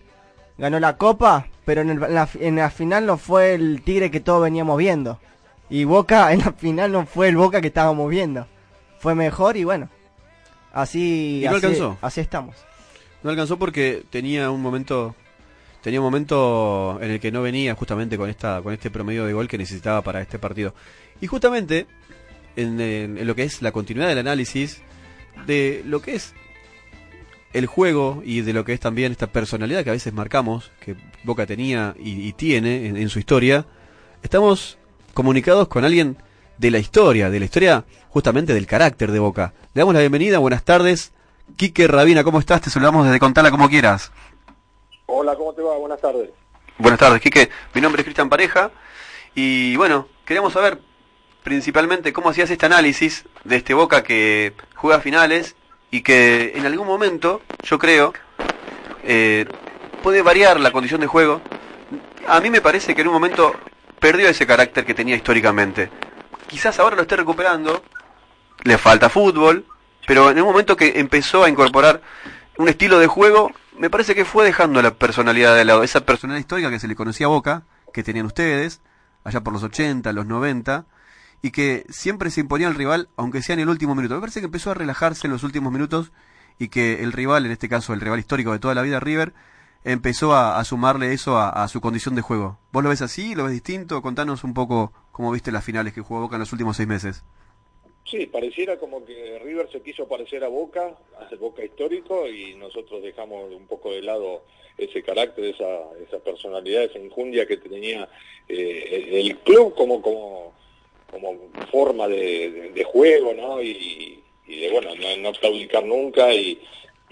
ganó 0.58 0.80
la 0.80 0.96
copa, 0.96 1.46
pero 1.64 1.80
en, 1.82 1.90
el- 1.90 2.02
en 2.02 2.14
la, 2.14 2.28
en 2.40 2.56
la 2.56 2.70
final 2.70 3.06
no 3.06 3.16
fue 3.18 3.54
el 3.54 3.82
Tigre 3.82 4.10
que 4.10 4.20
todos 4.20 4.42
veníamos 4.42 4.76
viendo. 4.78 5.18
Y 5.70 5.84
Boca 5.84 6.32
en 6.32 6.40
la 6.40 6.52
final 6.52 6.92
no 6.92 7.06
fue 7.06 7.28
el 7.28 7.36
Boca 7.36 7.60
que 7.60 7.68
estábamos 7.68 8.10
viendo. 8.10 8.46
Fue 8.98 9.14
mejor 9.14 9.56
y 9.56 9.64
bueno. 9.64 9.88
Así, 10.72 11.40
Y 11.42 11.44
no 11.44 11.56
así, 11.56 11.66
alcanzó. 11.66 11.98
así 12.00 12.20
estamos. 12.20 12.56
No 13.22 13.30
alcanzó 13.30 13.58
porque 13.58 14.04
tenía 14.10 14.50
un 14.50 14.62
momento 14.62 15.14
tenía 15.82 16.00
un 16.00 16.04
momento 16.04 16.98
en 17.00 17.10
el 17.12 17.20
que 17.20 17.32
no 17.32 17.40
venía 17.42 17.74
justamente 17.74 18.18
con 18.18 18.28
esta 18.28 18.60
con 18.62 18.72
este 18.74 18.90
promedio 18.90 19.24
de 19.24 19.32
gol 19.32 19.48
que 19.48 19.56
necesitaba 19.58 20.02
para 20.02 20.20
este 20.20 20.38
partido. 20.38 20.74
Y 21.20 21.26
justamente 21.26 21.86
en, 22.56 22.80
en- 22.80 23.18
en 23.18 23.26
lo 23.26 23.34
que 23.34 23.42
es 23.44 23.62
la 23.62 23.72
continuidad 23.72 24.08
del 24.08 24.18
análisis 24.18 24.82
de 25.46 25.82
lo 25.86 26.00
que 26.02 26.14
es 26.16 26.34
el 27.52 27.66
juego 27.66 28.22
y 28.24 28.42
de 28.42 28.52
lo 28.52 28.64
que 28.64 28.72
es 28.72 28.80
también 28.80 29.10
esta 29.12 29.26
personalidad 29.26 29.82
que 29.82 29.90
a 29.90 29.94
veces 29.94 30.12
marcamos, 30.12 30.70
que 30.80 30.96
Boca 31.24 31.46
tenía 31.46 31.94
y, 31.98 32.26
y 32.28 32.32
tiene 32.32 32.86
en, 32.86 32.96
en 32.96 33.08
su 33.08 33.18
historia, 33.18 33.66
estamos 34.22 34.78
comunicados 35.14 35.66
con 35.68 35.84
alguien 35.84 36.16
de 36.58 36.70
la 36.70 36.78
historia, 36.78 37.30
de 37.30 37.38
la 37.38 37.44
historia 37.46 37.84
justamente 38.10 38.54
del 38.54 38.66
carácter 38.66 39.10
de 39.10 39.18
Boca. 39.18 39.52
Le 39.74 39.80
damos 39.80 39.94
la 39.94 40.00
bienvenida, 40.00 40.38
buenas 40.38 40.62
tardes. 40.64 41.12
Quique 41.56 41.88
Rabina, 41.88 42.22
¿cómo 42.22 42.38
estás? 42.38 42.60
Te 42.60 42.70
saludamos 42.70 43.06
desde 43.06 43.18
Contala 43.18 43.50
como 43.50 43.68
quieras. 43.68 44.12
Hola, 45.06 45.34
¿cómo 45.34 45.52
te 45.52 45.62
va? 45.62 45.76
Buenas 45.78 46.00
tardes. 46.00 46.30
Buenas 46.78 47.00
tardes, 47.00 47.20
Quique. 47.20 47.48
Mi 47.74 47.80
nombre 47.80 48.00
es 48.02 48.04
Cristian 48.04 48.28
Pareja 48.28 48.70
y 49.34 49.74
bueno, 49.76 50.06
queríamos 50.24 50.52
saber 50.52 50.80
principalmente 51.42 52.12
cómo 52.12 52.30
hacías 52.30 52.50
este 52.50 52.66
análisis 52.66 53.24
de 53.44 53.56
este 53.56 53.74
Boca 53.74 54.02
que 54.02 54.54
juega 54.74 55.00
finales 55.00 55.56
y 55.90 56.02
que 56.02 56.52
en 56.54 56.66
algún 56.66 56.86
momento, 56.86 57.42
yo 57.62 57.78
creo, 57.78 58.12
eh, 59.02 59.46
puede 60.02 60.22
variar 60.22 60.60
la 60.60 60.70
condición 60.70 61.00
de 61.00 61.06
juego. 61.06 61.40
A 62.28 62.40
mí 62.40 62.50
me 62.50 62.60
parece 62.60 62.94
que 62.94 63.02
en 63.02 63.08
un 63.08 63.14
momento 63.14 63.54
perdió 63.98 64.28
ese 64.28 64.46
carácter 64.46 64.84
que 64.84 64.94
tenía 64.94 65.16
históricamente. 65.16 65.90
Quizás 66.46 66.78
ahora 66.78 66.96
lo 66.96 67.02
esté 67.02 67.16
recuperando, 67.16 67.82
le 68.62 68.78
falta 68.78 69.08
fútbol, 69.08 69.66
pero 70.06 70.30
en 70.30 70.40
un 70.40 70.46
momento 70.46 70.76
que 70.76 70.98
empezó 71.00 71.44
a 71.44 71.48
incorporar 71.48 72.00
un 72.58 72.68
estilo 72.68 72.98
de 72.98 73.06
juego 73.06 73.52
me 73.80 73.88
parece 73.88 74.14
que 74.14 74.26
fue 74.26 74.44
dejando 74.44 74.82
la 74.82 74.90
personalidad 74.90 75.56
de 75.56 75.64
lado, 75.64 75.82
esa 75.82 76.04
personalidad 76.04 76.40
histórica 76.40 76.68
que 76.68 76.78
se 76.78 76.86
le 76.86 76.94
conocía 76.94 77.26
a 77.26 77.30
Boca, 77.30 77.62
que 77.94 78.02
tenían 78.02 78.26
ustedes, 78.26 78.82
allá 79.24 79.40
por 79.40 79.54
los 79.54 79.62
80, 79.62 80.12
los 80.12 80.26
90, 80.26 80.84
y 81.42 81.50
que 81.50 81.84
siempre 81.88 82.30
se 82.30 82.40
imponía 82.40 82.68
al 82.68 82.74
rival, 82.74 83.08
aunque 83.16 83.42
sea 83.42 83.54
en 83.54 83.60
el 83.60 83.68
último 83.68 83.94
minuto. 83.94 84.14
Me 84.14 84.20
parece 84.20 84.40
que 84.40 84.46
empezó 84.46 84.70
a 84.70 84.74
relajarse 84.74 85.26
en 85.26 85.32
los 85.32 85.42
últimos 85.42 85.72
minutos 85.72 86.12
y 86.58 86.68
que 86.68 87.02
el 87.02 87.12
rival, 87.12 87.46
en 87.46 87.52
este 87.52 87.68
caso 87.68 87.94
el 87.94 88.00
rival 88.00 88.18
histórico 88.18 88.52
de 88.52 88.58
toda 88.58 88.74
la 88.74 88.82
vida, 88.82 89.00
River, 89.00 89.32
empezó 89.84 90.34
a, 90.34 90.62
sumarle 90.64 91.12
eso 91.12 91.38
a, 91.38 91.66
su 91.68 91.80
condición 91.80 92.14
de 92.14 92.22
juego. 92.22 92.58
¿Vos 92.72 92.82
lo 92.82 92.90
ves 92.90 93.02
así? 93.02 93.34
¿Lo 93.34 93.44
ves 93.44 93.52
distinto? 93.52 94.02
Contanos 94.02 94.44
un 94.44 94.52
poco 94.52 94.92
cómo 95.10 95.32
viste 95.32 95.52
las 95.52 95.64
finales 95.64 95.94
que 95.94 96.02
jugó 96.02 96.20
Boca 96.20 96.36
en 96.36 96.40
los 96.40 96.52
últimos 96.52 96.76
seis 96.76 96.88
meses. 96.88 97.24
Sí, 98.04 98.26
pareciera 98.26 98.78
como 98.78 99.04
que 99.04 99.38
River 99.38 99.70
se 99.70 99.80
quiso 99.82 100.08
parecer 100.08 100.42
a 100.44 100.48
Boca, 100.48 100.94
a 101.18 101.34
Boca 101.36 101.64
histórico, 101.64 102.28
y 102.28 102.54
nosotros 102.56 103.02
dejamos 103.02 103.52
un 103.54 103.66
poco 103.66 103.92
de 103.92 104.02
lado 104.02 104.42
ese 104.76 105.02
carácter, 105.02 105.44
esa, 105.44 105.80
esa 106.06 106.18
personalidad, 106.18 106.84
esa 106.84 106.98
injundia 106.98 107.46
que 107.46 107.56
tenía 107.56 108.08
eh, 108.48 109.20
el 109.20 109.38
club 109.38 109.74
como, 109.74 110.02
como, 110.02 110.54
como 111.10 111.50
forma 111.70 112.08
de, 112.08 112.84
juego, 112.84 113.34
¿no? 113.34 113.62
Y, 113.62 114.22
de, 114.46 114.70
bueno, 114.70 114.90
no, 115.20 115.32
claudicar 115.32 115.84
nunca, 115.84 116.32
y, 116.34 116.60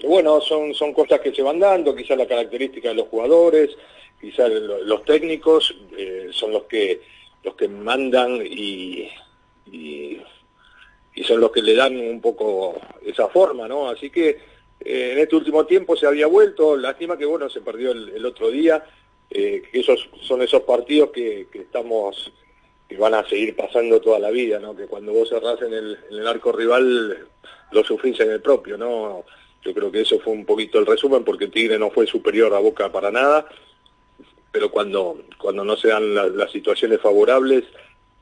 bueno, 0.04 0.40
son, 0.40 0.74
son 0.74 0.92
cosas 0.92 1.20
que 1.20 1.34
se 1.34 1.42
van 1.42 1.58
dando, 1.58 1.94
quizás 1.94 2.16
la 2.16 2.26
característica 2.26 2.88
de 2.88 2.94
los 2.94 3.08
jugadores, 3.08 3.76
quizás 4.20 4.50
los 4.50 5.04
técnicos 5.04 5.74
eh, 5.96 6.28
son 6.30 6.52
los 6.52 6.64
que, 6.64 7.00
los 7.42 7.54
que 7.54 7.68
mandan 7.68 8.40
y 8.44 9.08
y 11.18 11.24
son 11.24 11.40
los 11.40 11.50
que 11.50 11.62
le 11.62 11.74
dan 11.74 11.98
un 11.98 12.20
poco 12.20 12.80
esa 13.04 13.26
forma, 13.26 13.66
¿no? 13.66 13.88
Así 13.88 14.08
que 14.08 14.28
eh, 14.80 15.10
en 15.12 15.18
este 15.18 15.34
último 15.34 15.66
tiempo 15.66 15.96
se 15.96 16.06
había 16.06 16.28
vuelto, 16.28 16.76
lástima 16.76 17.18
que 17.18 17.24
bueno, 17.24 17.50
se 17.50 17.60
perdió 17.60 17.90
el, 17.90 18.24
otro 18.24 18.50
día, 18.50 18.84
eh, 19.28 19.64
que 19.70 19.80
esos 19.80 20.08
son 20.22 20.42
esos 20.42 20.62
partidos 20.62 21.10
que, 21.10 21.48
estamos, 21.52 22.32
que 22.88 22.96
van 22.96 23.14
a 23.14 23.28
seguir 23.28 23.54
pasando 23.54 24.00
toda 24.00 24.18
la 24.18 24.30
vida, 24.30 24.58
¿no? 24.58 24.74
Que 24.74 24.86
cuando 24.86 25.12
vos 25.12 25.28
cerrás 25.28 25.60
en 25.62 25.74
el, 25.74 25.98
en 26.10 26.18
el 26.18 26.26
arco 26.26 26.52
rival, 26.52 27.26
lo 27.70 27.84
sufrís 27.84 28.18
en 28.20 28.30
el 28.30 28.40
propio, 28.40 28.78
¿no? 28.78 29.24
Yo 29.62 29.74
creo 29.74 29.92
que 29.92 30.00
eso 30.00 30.18
fue 30.20 30.32
un 30.32 30.46
poquito 30.46 30.78
el 30.78 30.86
resumen, 30.86 31.22
porque 31.22 31.48
Tigre 31.48 31.78
no 31.78 31.90
fue 31.90 32.06
superior 32.06 32.54
a 32.54 32.60
Boca 32.60 32.90
para 32.90 33.10
nada, 33.10 33.46
pero 34.50 34.70
cuando, 34.70 35.20
cuando 35.36 35.64
no 35.64 35.76
se 35.76 35.88
dan 35.88 36.14
las 36.14 36.50
situaciones 36.50 37.00
favorables, 37.00 37.64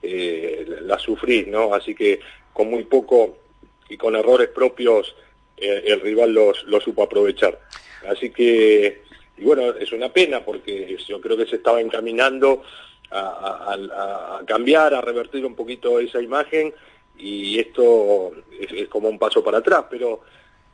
eh, 0.02 0.66
la 0.82 0.98
sufrís, 0.98 1.46
¿no? 1.46 1.72
Así 1.72 1.94
que 1.94 2.20
con 2.52 2.68
muy 2.68 2.84
poco 2.84 3.38
y 3.88 3.96
con 3.96 4.16
errores 4.16 4.48
propios 4.48 5.14
eh, 5.56 5.84
el 5.86 6.00
rival 6.00 6.32
los, 6.32 6.64
los 6.64 6.82
supo 6.82 7.04
aprovechar. 7.04 7.60
Así 8.08 8.30
que, 8.30 9.02
y 9.36 9.44
bueno, 9.44 9.70
es 9.76 9.92
una 9.92 10.12
pena 10.12 10.44
porque 10.44 10.96
yo 11.06 11.20
creo 11.20 11.36
que 11.36 11.46
se 11.46 11.56
estaba 11.56 11.80
encaminando 11.80 12.62
a, 13.10 14.40
cambiar, 14.46 14.94
a 14.94 15.00
revertir 15.00 15.44
un 15.44 15.54
poquito 15.54 15.98
esa 16.00 16.20
imagen 16.20 16.72
y 17.18 17.58
esto 17.58 18.32
es, 18.60 18.88
como 18.88 19.08
un 19.08 19.18
paso 19.18 19.42
para 19.42 19.58
atrás, 19.58 19.84
pero 19.90 20.20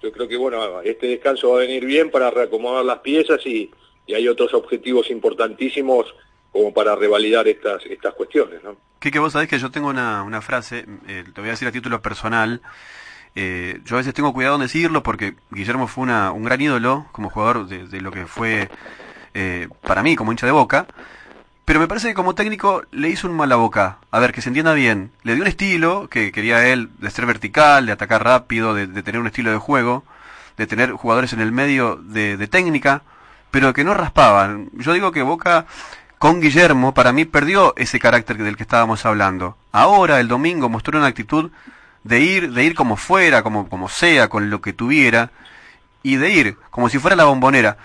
yo 0.03 0.12
creo 0.12 0.27
que 0.27 0.37
bueno, 0.37 0.81
este 0.83 1.07
descanso 1.07 1.51
va 1.51 1.57
a 1.57 1.61
venir 1.61 1.85
bien 1.85 2.11
para 2.11 2.31
reacomodar 2.31 2.85
las 2.85 2.99
piezas 2.99 3.45
y, 3.47 3.71
y 4.07 4.14
hay 4.14 4.27
otros 4.29 4.53
objetivos 4.55 5.11
importantísimos 5.11 6.14
como 6.51 6.73
para 6.75 6.95
revalidar 6.97 7.49
estas, 7.49 7.85
estas 7.87 8.14
cuestiones. 8.14 8.62
¿no? 8.62 8.77
que 9.01 9.18
vos 9.18 9.33
sabés 9.33 9.49
que 9.49 9.59
yo 9.59 9.71
tengo 9.71 9.88
una, 9.88 10.23
una 10.23 10.40
frase, 10.40 10.87
eh, 11.09 11.25
te 11.35 11.40
voy 11.40 11.49
a 11.49 11.53
decir 11.53 11.66
a 11.66 11.73
título 11.73 12.01
personal, 12.03 12.61
eh, 13.35 13.81
yo 13.85 13.97
a 13.97 13.99
veces 13.99 14.14
tengo 14.14 14.33
cuidado 14.33 14.57
en 14.57 14.62
decirlo 14.62 15.03
porque 15.03 15.35
Guillermo 15.51 15.88
fue 15.88 16.05
una, 16.05 16.33
un 16.33 16.45
gran 16.45 16.61
ídolo 16.61 17.07
como 17.12 17.31
jugador 17.31 17.66
de, 17.66 18.01
lo 18.01 18.11
que 18.11 18.27
fue 18.27 18.68
eh, 19.35 19.68
para 19.81 20.03
mí 20.03 20.16
como 20.16 20.33
hincha 20.33 20.47
de 20.47 20.53
boca, 20.53 20.87
pero 21.64 21.81
me 21.81 21.88
parece 21.88 22.09
que 22.09 22.14
como 22.14 22.35
técnico 22.35 22.83
le 22.90 23.09
hizo 23.09 23.29
un 23.29 23.37
mal 23.37 23.53
a 23.53 23.57
boca. 23.57 23.98
A 24.11 24.18
ver, 24.18 24.33
que 24.33 24.42
se 24.42 24.51
entienda 24.51 24.75
bien. 24.75 25.12
Le 25.22 25.35
dio 25.35 25.42
un 25.42 25.48
estilo 25.48 26.09
que 26.09 26.33
quería 26.33 26.66
él 26.66 26.90
de 26.98 27.11
ser 27.11 27.27
vertical, 27.27 27.87
de 27.87 27.92
atacar 27.92 28.25
rápido, 28.25 28.75
de, 28.75 28.87
tener 29.03 29.20
un 29.20 29.27
estilo 29.29 29.51
de 29.51 29.59
juego, 29.59 30.05
de 30.57 30.66
tener 30.66 30.92
jugadores 30.92 31.33
en 31.33 31.40
el 31.40 31.53
medio 31.53 31.96
de, 31.96 32.37
de 32.37 32.48
técnica, 32.48 33.03
pero 33.51 33.72
que 33.72 33.85
no 33.85 33.94
raspaban. 33.94 34.70
Yo 34.75 34.92
digo 34.92 35.12
que 35.12 35.22
Boca 35.22 35.66
con 36.22 36.40
Guillermo, 36.40 36.94
para 36.94 37.12
mí 37.12 37.25
perdió 37.25 37.75
ese 37.77 37.98
carácter 37.98 38.38
del 38.38 38.57
que 38.57 38.62
estábamos 38.62 39.05
hablando. 39.07 39.57
Ahora, 39.72 40.20
el 40.20 40.29
domingo, 40.29 40.68
mostró 40.68 40.96
una 40.96 41.09
actitud 41.09 41.51
de 42.05 42.20
ir, 42.20 42.53
de 42.53 42.62
ir 42.62 42.77
como 42.77 42.96
fuera, 42.96 43.42
como, 43.42 43.68
como 43.68 43.88
sea, 43.88 44.29
con 44.29 44.48
lo 44.48 44.61
que 44.61 44.72
tuviera, 44.72 45.33
y 46.05 46.16
de 46.16 46.31
ir, 46.31 46.57
como 46.70 46.88
si 46.88 47.01
fuera 47.01 47.16
la 47.16 47.25
bombonera. 47.25 47.77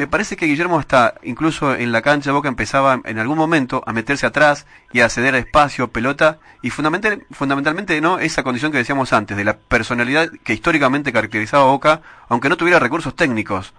Me 0.00 0.06
parece 0.06 0.34
que 0.34 0.46
Guillermo 0.46 0.80
está, 0.80 1.20
incluso 1.24 1.74
en 1.74 1.92
la 1.92 2.00
cancha 2.00 2.32
Boca 2.32 2.48
empezaba 2.48 3.02
en 3.04 3.18
algún 3.18 3.36
momento 3.36 3.82
a 3.84 3.92
meterse 3.92 4.24
atrás 4.24 4.66
y 4.94 5.00
a 5.00 5.10
ceder 5.10 5.34
espacio, 5.34 5.88
pelota, 5.88 6.38
y 6.62 6.70
fundamental, 6.70 7.26
fundamentalmente 7.32 8.00
no 8.00 8.18
esa 8.18 8.42
condición 8.42 8.72
que 8.72 8.78
decíamos 8.78 9.12
antes, 9.12 9.36
de 9.36 9.44
la 9.44 9.58
personalidad 9.58 10.30
que 10.42 10.54
históricamente 10.54 11.12
caracterizaba 11.12 11.64
a 11.64 11.72
Boca, 11.72 12.00
aunque 12.30 12.48
no 12.48 12.56
tuviera 12.56 12.78
recursos 12.78 13.14
técnicos. 13.14 13.74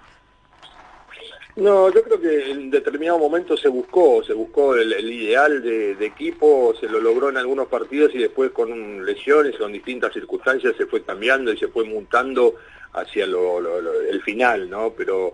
No, 1.56 1.92
yo 1.92 2.04
creo 2.04 2.22
que 2.22 2.52
en 2.52 2.70
determinado 2.70 3.18
momento 3.18 3.58
se 3.58 3.70
buscó, 3.70 4.24
se 4.24 4.34
buscó 4.34 4.76
el, 4.76 4.94
ideal 5.12 5.64
de, 5.64 6.06
equipo, 6.06 6.76
se 6.80 6.88
lo 6.88 7.00
logró 7.00 7.30
en 7.30 7.38
algunos 7.38 7.66
partidos 7.68 8.14
y 8.14 8.20
después 8.20 8.52
con 8.52 9.04
lesiones, 9.04 9.58
con 9.58 9.74
distintas 9.74 10.14
circunstancias 10.14 10.76
se 10.78 10.86
fue 10.86 11.02
cambiando 11.02 11.52
y 11.52 11.58
se 11.58 11.70
fue 11.70 11.84
mutando 11.84 12.58
hacia 12.94 13.26
el 13.26 14.22
final, 14.22 14.70
¿no? 14.70 14.94
Pero 14.96 15.34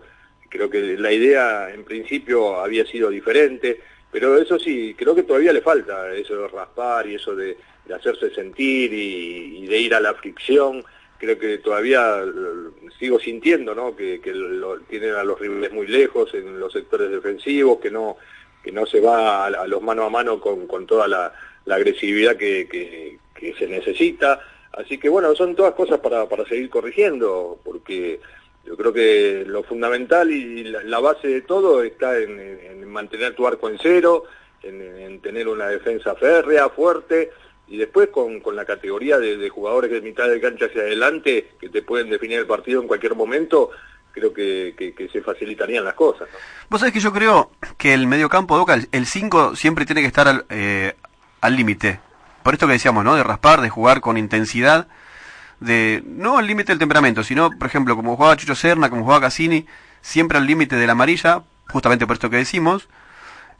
creo 0.49 0.69
que 0.69 0.97
la 0.97 1.11
idea 1.11 1.73
en 1.73 1.83
principio 1.83 2.59
había 2.59 2.85
sido 2.85 3.09
diferente, 3.09 3.79
pero 4.11 4.37
eso 4.37 4.57
sí, 4.57 4.95
creo 4.97 5.13
que 5.15 5.23
todavía 5.23 5.53
le 5.53 5.61
falta 5.61 6.13
eso 6.13 6.35
de 6.41 6.47
raspar 6.47 7.07
y 7.07 7.15
eso 7.15 7.35
de, 7.35 7.57
hacerse 7.93 8.29
sentir 8.31 8.91
y 8.91 9.65
de 9.65 9.77
ir 9.77 9.95
a 9.95 10.01
la 10.01 10.13
fricción 10.13 10.83
creo 11.17 11.37
que 11.37 11.57
todavía 11.57 12.23
sigo 12.99 13.19
sintiendo 13.19 13.73
¿no? 13.73 13.95
que, 13.95 14.19
lo, 14.33 14.79
tienen 14.81 15.15
a 15.15 15.23
los 15.23 15.39
rivales 15.39 15.71
muy 15.71 15.87
lejos 15.87 16.33
en 16.33 16.59
los 16.59 16.71
sectores 16.73 17.09
defensivos, 17.09 17.79
que 17.79 17.91
no, 17.91 18.17
que 18.63 18.71
no 18.71 18.85
se 18.85 18.99
va 18.99 19.45
a, 19.45 19.67
los 19.67 19.81
mano 19.81 20.03
a 20.03 20.09
mano 20.09 20.39
con, 20.39 20.85
toda 20.85 21.07
la, 21.07 21.33
agresividad 21.69 22.37
que, 22.37 22.67
que, 23.35 23.53
se 23.57 23.67
necesita. 23.67 24.39
Así 24.73 24.97
que 24.97 25.09
bueno, 25.09 25.33
son 25.35 25.55
todas 25.55 25.73
cosas 25.73 25.99
para 25.99 26.27
seguir 26.47 26.69
corrigiendo, 26.69 27.59
porque 27.63 28.19
yo 28.67 28.75
creo 28.75 28.91
que 28.91 29.45
lo 29.47 29.63
fundamental 29.63 30.29
y 30.29 30.65
la, 30.65 30.99
base 30.99 31.27
de 31.27 31.41
todo 31.41 31.83
está 31.83 32.17
en, 32.17 32.85
mantener 32.87 33.33
tu 33.35 33.47
arco 33.47 33.69
en 33.69 33.79
cero, 33.81 34.23
en 34.61 35.19
tener 35.21 35.47
una 35.47 35.67
defensa 35.67 36.15
férrea, 36.15 36.69
fuerte, 36.69 37.31
y 37.67 37.77
después 37.77 38.09
con, 38.09 38.39
con 38.39 38.55
la 38.55 38.65
categoría 38.65 39.17
de, 39.17 39.49
jugadores 39.49 39.91
de 39.91 40.01
mitad 40.01 40.27
de 40.27 40.39
cancha 40.39 40.65
hacia 40.65 40.81
adelante 40.81 41.51
que 41.59 41.69
te 41.69 41.81
pueden 41.81 42.09
definir 42.09 42.39
el 42.39 42.47
partido 42.47 42.81
en 42.81 42.87
cualquier 42.87 43.15
momento, 43.15 43.71
creo 44.11 44.33
que, 44.33 44.73
se 45.11 45.21
facilitarían 45.21 45.83
las 45.83 45.93
cosas. 45.93 46.29
Vos 46.69 46.79
sabés 46.79 46.93
que 46.93 46.99
yo 46.99 47.11
creo 47.11 47.51
que 47.77 47.93
el 47.93 48.07
mediocampo 48.07 48.55
de 48.55 48.59
Boca, 48.59 48.79
el 48.91 49.05
5 49.05 49.55
siempre 49.55 49.85
tiene 49.85 50.01
que 50.01 50.07
estar 50.07 50.45
eh, 50.49 50.93
al 51.41 51.55
límite. 51.55 51.99
Por 52.41 52.53
esto 52.53 52.67
que 52.67 52.73
decíamos, 52.73 53.03
¿no? 53.03 53.15
De 53.15 53.23
raspar, 53.23 53.61
de 53.61 53.69
jugar 53.69 53.99
con 53.99 54.17
intensidad, 54.17 54.87
de 55.59 56.03
no 56.05 56.37
al 56.37 56.47
límite 56.47 56.71
del 56.71 56.79
temperamento, 56.79 57.23
sino, 57.23 57.49
por 57.51 57.67
ejemplo, 57.67 57.95
como 57.95 58.15
jugaba 58.15 58.37
Chucho 58.37 58.55
Serna, 58.55 58.89
como 58.89 59.03
jugaba 59.03 59.21
Cassini, 59.21 59.65
siempre 60.01 60.37
al 60.37 60.45
límite 60.45 60.75
de 60.75 60.85
la 60.85 60.93
amarilla, 60.93 61.43
justamente 61.69 62.05
por 62.05 62.15
esto 62.15 62.29
que 62.29 62.37
decimos, 62.37 62.87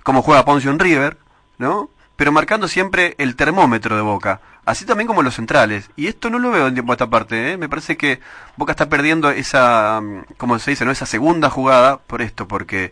como 0.03 0.21
juega 0.21 0.45
Poncio 0.45 0.71
en 0.71 0.79
River, 0.79 1.17
¿no? 1.57 1.89
pero 2.17 2.31
marcando 2.31 2.67
siempre 2.67 3.15
el 3.19 3.36
termómetro 3.36 3.95
de 3.95 4.01
Boca, 4.01 4.41
así 4.65 4.86
también 4.86 5.07
como 5.07 5.21
los 5.21 5.36
centrales. 5.36 5.89
Y 5.95 6.07
esto 6.07 6.29
no 6.29 6.39
lo 6.39 6.51
veo 6.51 6.67
en 6.67 6.73
tiempo 6.73 6.91
a 6.91 6.95
esta 6.95 7.10
parte, 7.10 7.53
¿eh? 7.53 7.57
me 7.57 7.69
parece 7.69 7.95
que 7.95 8.19
Boca 8.57 8.71
está 8.71 8.89
perdiendo 8.89 9.29
esa, 9.29 10.01
mm, 10.01 10.33
como 10.36 10.57
se 10.60 10.71
dice, 10.71 10.83
no 10.83 10.91
esa 10.91 11.05
segunda 11.05 11.49
jugada 11.49 11.97
por 11.99 12.21
esto, 12.23 12.47
porque 12.47 12.91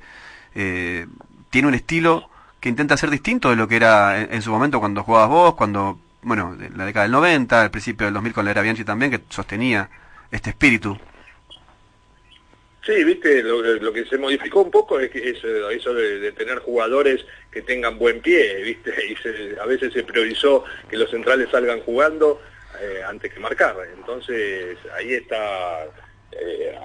eh, 0.53 1.07
tiene 1.49 1.67
un 1.67 1.73
estilo 1.73 2.29
que 2.59 2.69
intenta 2.69 2.97
ser 2.97 3.09
distinto 3.09 3.49
de 3.49 3.55
lo 3.55 3.67
que 3.67 3.75
era 3.77 4.19
en, 4.21 4.41
su 4.41 4.51
momento 4.51 4.79
cuando 4.79 5.03
jugabas 5.03 5.29
vos, 5.29 5.55
cuando, 5.55 5.99
bueno, 6.25 6.57
en 6.59 6.77
la 6.77 6.85
década 6.85 7.03
del 7.03 7.11
90, 7.11 7.61
al 7.61 7.71
principio 7.71 8.05
del 8.05 8.15
2000 8.15 8.33
con 8.33 8.45
la 8.45 8.51
era 8.51 8.61
Bianchi 8.61 8.83
también, 8.83 9.11
que 9.11 9.21
sostenía 9.29 9.89
este 10.31 10.49
espíritu. 10.49 10.97
Sí, 12.83 13.03
viste, 13.03 13.41
lo, 13.41 13.93
que 13.93 14.05
se 14.05 14.17
modificó 14.17 14.61
un 14.61 14.71
poco 14.71 14.99
es, 14.99 15.09
que 15.09 15.29
eso 15.29 15.93
de, 15.93 16.31
tener 16.33 16.59
jugadores 16.59 17.25
que 17.51 17.61
tengan 17.61 17.97
buen 17.97 18.21
pie, 18.21 18.61
viste, 18.63 18.91
y 19.07 19.59
a 19.59 19.65
veces 19.65 19.93
se 19.93 20.03
priorizó 20.03 20.63
que 20.89 20.97
los 20.97 21.09
centrales 21.09 21.49
salgan 21.49 21.79
jugando 21.81 22.41
eh, 22.81 23.01
antes 23.07 23.33
que 23.33 23.39
marcar. 23.39 23.75
Entonces 23.95 24.77
ahí 24.95 25.13
está 25.13 25.85
eh, 26.31 26.75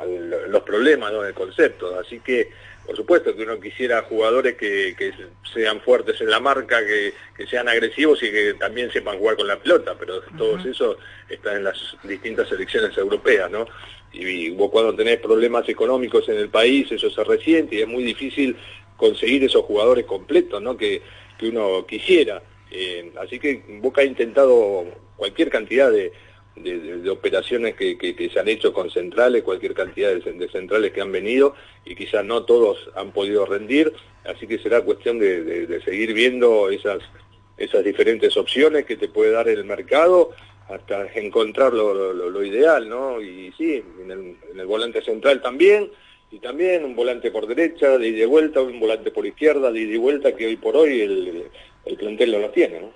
los 0.48 0.62
problemas 0.62 1.12
¿no? 1.12 1.22
del 1.22 1.34
concepto. 1.34 1.98
Así 1.98 2.20
que, 2.20 2.50
por 2.86 2.96
supuesto 2.96 3.34
que 3.34 3.42
uno 3.42 3.60
quisiera 3.60 4.02
jugadores 4.02 4.56
que, 4.56 4.94
que 4.96 5.12
sean 5.52 5.80
fuertes 5.80 6.20
en 6.20 6.30
la 6.30 6.40
marca, 6.40 6.84
que, 6.84 7.12
que 7.36 7.46
sean 7.46 7.68
agresivos 7.68 8.22
y 8.22 8.30
que 8.30 8.54
también 8.54 8.90
sepan 8.90 9.18
jugar 9.18 9.36
con 9.36 9.46
la 9.46 9.58
pelota, 9.58 9.94
pero 9.98 10.20
todo 10.36 10.58
eso 10.58 10.96
está 11.28 11.56
en 11.56 11.64
las 11.64 11.96
distintas 12.02 12.48
selecciones 12.48 12.96
europeas, 12.96 13.50
¿no? 13.50 13.66
Y, 14.12 14.50
vos 14.50 14.70
cuando 14.70 14.94
tenés 14.94 15.18
problemas 15.18 15.68
económicos 15.68 16.28
en 16.28 16.36
el 16.36 16.48
país, 16.48 16.90
eso 16.90 17.10
se 17.10 17.24
resiente 17.24 17.76
y 17.76 17.82
es 17.82 17.88
muy 17.88 18.02
difícil 18.02 18.56
conseguir 18.96 19.44
esos 19.44 19.64
jugadores 19.64 20.04
completos, 20.04 20.60
¿no? 20.60 20.76
Que, 20.76 21.02
que 21.38 21.48
uno 21.48 21.86
quisiera. 21.86 22.42
Eh, 22.70 23.12
así 23.20 23.38
que 23.38 23.62
Boca 23.80 24.00
ha 24.00 24.04
intentado 24.04 24.84
cualquier 25.16 25.50
cantidad 25.50 25.90
de, 25.90 26.12
de, 26.62 27.10
operaciones 27.10 27.74
que, 27.74 27.96
que- 27.98 28.30
se 28.30 28.40
han 28.40 28.48
hecho 28.48 28.72
con 28.72 28.90
centrales, 28.90 29.42
cualquier 29.42 29.74
cantidad 29.74 30.12
de, 30.14 30.48
centrales 30.48 30.92
que 30.92 31.00
han 31.00 31.12
venido 31.12 31.54
y 31.84 31.94
quizás 31.94 32.24
no 32.24 32.44
todos 32.44 32.90
han 32.94 33.12
podido 33.12 33.46
rendir, 33.46 33.92
así 34.24 34.46
que 34.46 34.58
será 34.58 34.82
cuestión 34.82 35.18
de, 35.18 35.80
seguir 35.84 36.12
viendo 36.12 36.70
esas, 36.70 36.98
esas 37.56 37.84
diferentes 37.84 38.36
opciones 38.36 38.84
que 38.84 38.96
te 38.96 39.08
puede 39.08 39.32
dar 39.32 39.48
el 39.48 39.64
mercado 39.64 40.32
hasta 40.68 41.06
encontrar 41.14 41.72
lo, 41.72 42.44
ideal, 42.44 42.88
¿no? 42.88 43.20
Y 43.20 43.52
sí, 43.58 43.82
en 44.00 44.10
el, 44.10 44.36
en 44.52 44.60
el 44.60 44.66
volante 44.66 45.02
central 45.02 45.42
también, 45.42 45.90
y 46.30 46.38
también 46.38 46.84
un 46.84 46.94
volante 46.94 47.30
por 47.32 47.46
derecha, 47.46 47.98
de 47.98 48.08
ida 48.08 48.22
y 48.22 48.26
vuelta, 48.26 48.60
un 48.60 48.78
volante 48.78 49.10
por 49.10 49.26
izquierda, 49.26 49.72
de 49.72 49.80
ida 49.80 49.94
y 49.94 49.98
vuelta, 49.98 50.36
que 50.36 50.46
hoy 50.46 50.56
por 50.56 50.76
hoy 50.76 51.00
el, 51.00 51.44
el 51.86 51.96
plantel 51.96 52.32
no 52.32 52.38
lo 52.38 52.50
tiene, 52.50 52.80
¿no? 52.80 52.92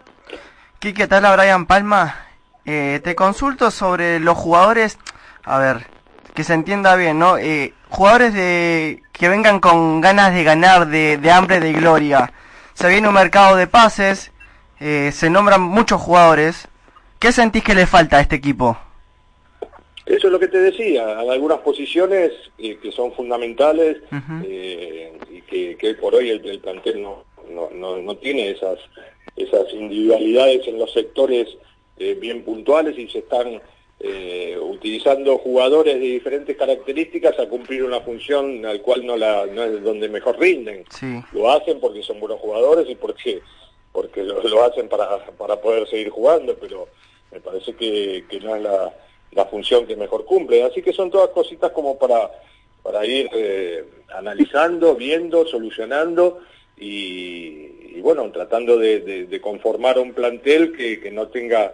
Quique, 0.78 1.08
te 1.08 1.14
habla 1.14 1.34
Brian 1.34 1.66
Palma. 1.66 2.33
Eh, 2.66 3.00
te 3.04 3.14
consulto 3.14 3.70
sobre 3.70 4.20
los 4.20 4.36
jugadores, 4.38 4.98
a 5.44 5.58
ver, 5.58 5.86
que 6.34 6.44
se 6.44 6.54
entienda 6.54 6.96
bien, 6.96 7.18
¿no? 7.18 7.36
Eh, 7.38 7.74
jugadores 7.90 8.34
de 8.34 9.02
que 9.12 9.28
vengan 9.28 9.60
con 9.60 10.00
ganas 10.00 10.34
de 10.34 10.44
ganar, 10.44 10.88
de, 10.88 11.18
de 11.18 11.30
hambre 11.30 11.60
de 11.60 11.72
gloria. 11.72 12.32
Se 12.72 12.88
viene 12.88 13.08
un 13.08 13.14
mercado 13.14 13.56
de 13.56 13.66
pases, 13.66 14.32
eh, 14.80 15.10
se 15.12 15.30
nombran 15.30 15.60
muchos 15.60 16.00
jugadores. 16.00 16.68
¿Qué 17.18 17.32
sentís 17.32 17.62
que 17.62 17.74
le 17.74 17.86
falta 17.86 18.18
a 18.18 18.20
este 18.20 18.36
equipo? 18.36 18.76
Eso 20.06 20.26
es 20.26 20.32
lo 20.32 20.38
que 20.38 20.48
te 20.48 20.58
decía, 20.58 21.18
hay 21.18 21.30
algunas 21.30 21.60
posiciones 21.60 22.30
eh, 22.58 22.76
que 22.82 22.92
son 22.92 23.10
fundamentales 23.14 24.02
eh, 24.44 25.18
y 25.30 25.40
que, 25.42 25.76
que 25.78 25.86
hoy 25.88 25.94
por 25.94 26.14
hoy 26.14 26.28
el, 26.28 26.44
el 26.44 26.58
plantel 26.58 27.00
no, 27.00 27.24
no, 27.50 27.70
no, 27.72 27.96
no 27.96 28.14
tiene 28.16 28.50
esas, 28.50 28.78
esas 29.34 29.72
individualidades 29.72 30.68
en 30.68 30.78
los 30.78 30.92
sectores 30.92 31.48
eh, 31.96 32.14
bien 32.14 32.42
puntuales 32.42 32.98
y 32.98 33.08
se 33.08 33.18
están 33.20 33.60
eh, 34.00 34.58
utilizando 34.60 35.38
jugadores 35.38 35.94
de 35.94 36.00
diferentes 36.00 36.56
características 36.56 37.38
a 37.38 37.48
cumplir 37.48 37.84
una 37.84 38.00
función 38.00 38.66
al 38.66 38.82
cual 38.82 39.06
no, 39.06 39.16
la, 39.16 39.46
no 39.46 39.62
es 39.62 39.82
donde 39.82 40.08
mejor 40.08 40.38
rinden. 40.38 40.84
Sí. 40.90 41.22
Lo 41.32 41.50
hacen 41.50 41.80
porque 41.80 42.02
son 42.02 42.20
buenos 42.20 42.40
jugadores 42.40 42.88
y 42.88 42.94
porque, 42.96 43.40
porque 43.92 44.22
lo, 44.22 44.42
lo 44.42 44.64
hacen 44.64 44.88
para, 44.88 45.24
para 45.36 45.60
poder 45.60 45.88
seguir 45.88 46.10
jugando, 46.10 46.56
pero 46.56 46.88
me 47.30 47.40
parece 47.40 47.74
que, 47.74 48.24
que 48.28 48.40
no 48.40 48.56
es 48.56 48.62
la, 48.62 48.94
la 49.32 49.44
función 49.46 49.86
que 49.86 49.96
mejor 49.96 50.24
cumple. 50.24 50.62
Así 50.62 50.82
que 50.82 50.92
son 50.92 51.10
todas 51.10 51.30
cositas 51.30 51.70
como 51.72 51.98
para, 51.98 52.30
para 52.82 53.04
ir 53.06 53.28
eh, 53.32 53.84
analizando, 54.14 54.94
viendo, 54.94 55.46
solucionando 55.46 56.40
y, 56.76 57.73
y 57.94 58.00
bueno, 58.00 58.30
tratando 58.30 58.76
de, 58.78 59.00
de- 59.00 59.26
de 59.26 59.40
conformar 59.40 59.98
un 59.98 60.12
plantel 60.12 60.72
que, 60.76 61.00
que 61.00 61.10
no 61.10 61.28
tenga 61.28 61.72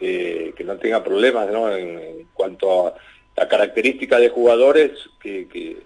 eh, 0.00 0.52
que 0.56 0.64
no 0.64 0.76
tenga 0.76 1.04
problemas 1.04 1.48
¿no? 1.50 1.70
En, 1.76 2.26
cuanto 2.32 2.86
a 2.88 2.94
la 3.36 3.48
característica 3.48 4.18
de 4.18 4.30
jugadores 4.30 4.92
que, 5.22 5.46
que 5.48 5.76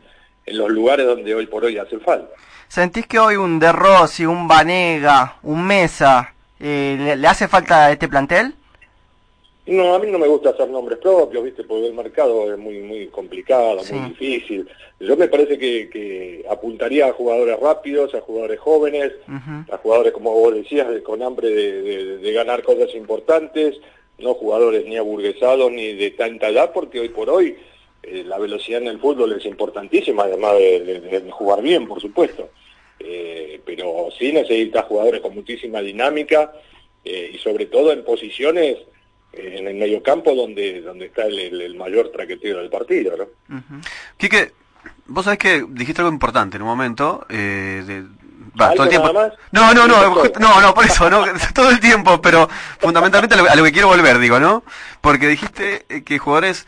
en 0.47 0.57
los 0.59 0.71
lugares 0.71 1.07
donde 1.07 1.35
hoy 1.35 1.47
por 1.47 1.65
hoy 1.65 1.79
hace 1.79 1.99
falta. 1.99 2.31
¿Sentís 2.69 3.07
que 3.07 3.19
hoy 3.19 3.37
un 3.37 3.59
De 3.59 3.73
Rossi, 3.73 4.25
un 4.27 4.47
Vanega, 4.49 5.37
un 5.43 5.67
Mesa, 5.67 6.35
eh, 6.61 6.97
le, 6.99 7.17
le 7.17 7.29
hace 7.29 7.49
falta 7.49 7.87
a 7.87 7.93
este 7.93 8.09
plantel? 8.09 8.55
No, 9.67 9.95
a 9.95 9.99
mí 9.99 10.11
no 10.11 10.19
me 10.19 10.27
gusta 10.29 10.51
hacer 10.51 10.69
nombres 10.69 10.99
propios, 10.99 11.43
¿viste? 11.43 11.65
Porque 11.65 11.87
el 11.87 11.95
mercado 11.95 12.53
es 12.53 12.59
muy 12.59 12.81
muy 12.81 13.07
complicado, 13.07 13.81
Sí. 13.81 13.95
muy 13.95 14.11
difícil. 14.11 14.69
Yo 15.01 15.17
me 15.17 15.27
parece 15.29 15.57
que, 15.59 15.89
que 15.89 16.45
apuntaría 16.51 17.07
a 17.07 17.13
jugadores 17.15 17.59
rápidos, 17.59 18.15
a 18.15 18.21
jugadores 18.21 18.61
jóvenes, 18.61 19.13
a 19.71 19.79
jugadores, 19.79 20.13
como 20.13 20.33
vos 20.33 20.55
decías, 20.55 20.91
de- 20.91 21.03
con 21.03 21.23
hambre 21.23 21.49
de, 21.49 21.81
de- 21.83 22.17
de 22.19 22.33
ganar 22.33 22.63
cosas 22.63 22.95
importantes, 22.95 23.81
no 24.19 24.35
jugadores 24.35 24.85
ni 24.87 24.97
aburguesados 24.99 25.73
ni 25.73 25.95
de 25.95 26.11
tanta 26.11 26.49
edad, 26.51 26.71
porque 26.73 27.01
hoy 27.01 27.09
por 27.09 27.31
hoy 27.31 27.57
eh, 28.03 28.23
la 28.27 28.39
velocidad 28.39 28.83
en 28.83 28.89
el 28.89 28.99
fútbol 29.01 29.33
es 29.33 29.47
importantísima, 29.47 30.25
además 30.25 30.59
de, 30.59 31.25
jugar 31.31 31.63
bien, 31.63 31.89
por 31.89 32.03
supuesto. 32.03 32.51
Eh, 33.01 33.61
pero 33.65 34.09
sí 34.19 34.31
necesitas 34.31 34.85
jugadores 34.85 35.23
con 35.23 35.35
muchísima 35.35 35.81
dinámica 35.81 36.53
eh, 37.03 37.31
y 37.35 37.39
sobre 37.39 37.65
todo 37.67 37.93
en 37.93 38.05
posiciones 38.05 38.77
en 39.39 39.69
el 39.69 39.75
mediocampo 39.75 40.35
donde 40.35 40.81
donde 40.81 41.07
está 41.07 41.25
el, 41.27 41.39
el- 41.39 41.61
el 41.63 41.75
mayor 41.77 42.11
traqueteo 42.11 42.59
del 42.59 42.71
partido, 42.71 43.17
¿no? 43.17 43.63
Quique, 44.17 44.53
vos 45.07 45.25
sabés 45.25 45.39
que 45.39 45.65
dijiste 45.69 46.01
algo 46.03 46.13
importante 46.13 46.57
en 46.57 46.63
un 46.63 46.69
momento. 46.69 47.27
Eh, 47.29 47.83
de, 47.87 48.03
va, 48.61 48.67
¿Algo 48.67 48.75
todo 48.77 48.85
el 48.85 48.91
tiempo. 48.91 49.13
nada 49.13 49.29
más? 49.29 49.39
No, 49.53 49.75
no, 49.75 49.87
no, 49.87 50.15
no, 50.41 50.61
no, 50.61 50.75
por 50.75 50.85
eso, 50.85 51.09
no, 51.11 51.25
todo 51.55 51.71
el 51.71 51.81
tiempo, 51.81 52.21
pero 52.23 52.49
fundamentalmente 52.79 53.35
a 53.35 53.39
lo, 53.43 53.51
a 53.51 53.55
lo 53.57 53.65
que 53.65 53.73
quiero 53.73 53.89
volver, 53.89 54.19
digo, 54.19 54.39
¿no? 54.41 54.63
Porque 55.01 55.27
dijiste 55.29 55.85
eh, 55.89 56.03
que 56.03 56.19
jugadores 56.19 56.67